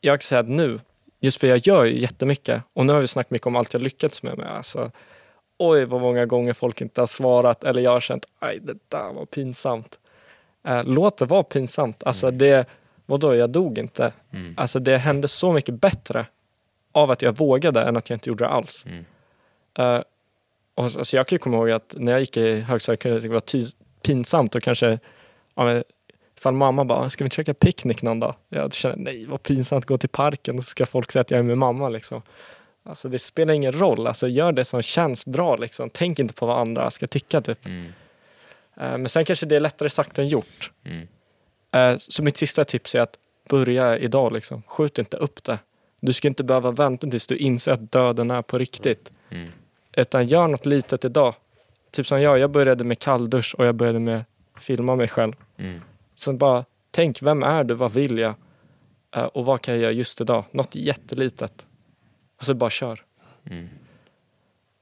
[0.00, 0.80] jag kan säga att nu,
[1.20, 3.82] just för jag gör ju jättemycket och nu har vi snackat mycket om allt jag
[3.82, 4.38] lyckats med.
[4.38, 4.90] med alltså,
[5.58, 9.12] oj, vad många gånger folk inte har svarat eller jag har känt, aj, det där
[9.12, 9.98] var pinsamt.
[10.64, 12.04] Eh, låt det vara pinsamt.
[12.04, 12.66] Alltså det,
[13.06, 14.12] vadå, jag dog inte.
[14.32, 14.54] Mm.
[14.56, 16.26] Alltså det hände så mycket bättre
[16.92, 18.86] av att jag vågade än att jag inte gjorde det alls.
[18.86, 19.04] Mm.
[19.78, 20.02] Eh,
[20.74, 23.28] och, alltså jag kan ju komma ihåg att när jag gick i högstadiet kunde det
[23.28, 23.72] vara ty-
[24.02, 24.98] pinsamt och kanske
[25.54, 25.82] ja,
[26.36, 28.34] ifall mamma bara, ska vi inte käka picknick någon dag?
[28.48, 31.30] Jag känner, nej vad pinsamt att gå till parken och så ska folk säga att
[31.30, 32.22] jag är med mamma liksom.
[32.82, 35.90] Alltså det spelar ingen roll, alltså gör det som känns bra liksom.
[35.90, 37.66] Tänk inte på vad andra ska tycka typ.
[37.66, 37.84] Mm.
[38.76, 40.70] Eh, men sen kanske det är lättare sagt än gjort.
[40.84, 41.08] Mm.
[41.74, 43.18] Eh, så mitt sista tips är att
[43.48, 44.62] börja idag liksom.
[44.66, 45.58] Skjut inte upp det.
[46.00, 49.12] Du ska inte behöva vänta tills du inser att döden är på riktigt.
[49.30, 49.50] Mm.
[49.92, 51.34] Utan gör något litet idag.
[51.90, 54.24] Typ som jag, jag började med kalldusch och jag började med
[54.58, 55.32] filma mig själv.
[55.56, 55.80] Mm.
[56.14, 58.34] Sen bara tänk, vem är du, vad vill jag?
[59.16, 60.44] Eh, och vad kan jag göra just idag?
[60.50, 61.66] Något jättelitet.
[62.38, 63.02] Och så bara kör.
[63.50, 63.68] Mm.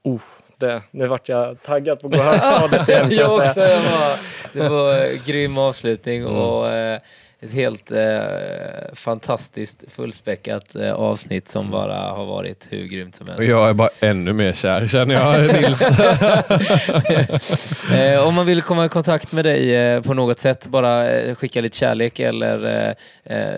[0.03, 0.21] Oh,
[0.63, 4.17] det, nu vart jag taggad på att gå högstadiet igen jag också, jag var,
[4.53, 6.99] det var en grym avslutning och eh,
[7.45, 13.39] ett helt eh, fantastiskt fullspäckat eh, avsnitt som bara har varit hur grymt som helst.
[13.39, 15.81] Och jag är bara ännu mer kär känner jag Nils.
[17.91, 21.35] eh, om man vill komma i kontakt med dig eh, på något sätt, bara eh,
[21.35, 23.53] skicka lite kärlek eller eh,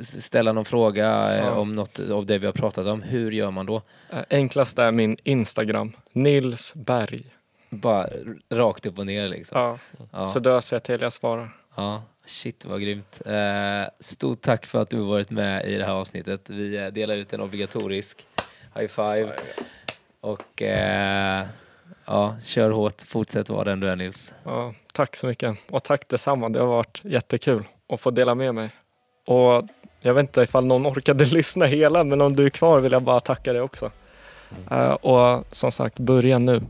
[0.00, 1.50] ställa någon fråga eh, Ja.
[1.50, 3.02] om något av det vi har pratat om.
[3.02, 3.82] Hur gör man då?
[4.30, 7.22] Enklast är min Instagram, Nils Berg.
[7.70, 8.06] Bara
[8.52, 9.58] rakt upp och ner liksom.
[9.60, 9.78] Ja.
[10.12, 10.24] Ja.
[10.24, 11.56] Så döser jag till jag svarar.
[11.76, 13.22] Ja, shit vad grymt.
[13.26, 16.50] Eh, stort tack för att du har varit med i det här avsnittet.
[16.50, 18.26] Vi eh, delar ut en obligatorisk
[18.74, 19.32] high five.
[20.20, 21.46] Och eh,
[22.04, 23.02] ja, kör hårt.
[23.02, 24.34] Fortsätt vara den du är Nils.
[24.44, 25.56] Ja, tack så mycket.
[25.70, 26.48] Och tack detsamma.
[26.48, 28.70] Det har varit jättekul att få dela med mig.
[29.26, 29.68] Och
[30.00, 33.02] jag vet inte ifall någon orkade lyssna hela, men om du är kvar vill jag
[33.02, 33.90] bara tacka dig också.
[34.70, 36.60] Eh, och som sagt, börja nu.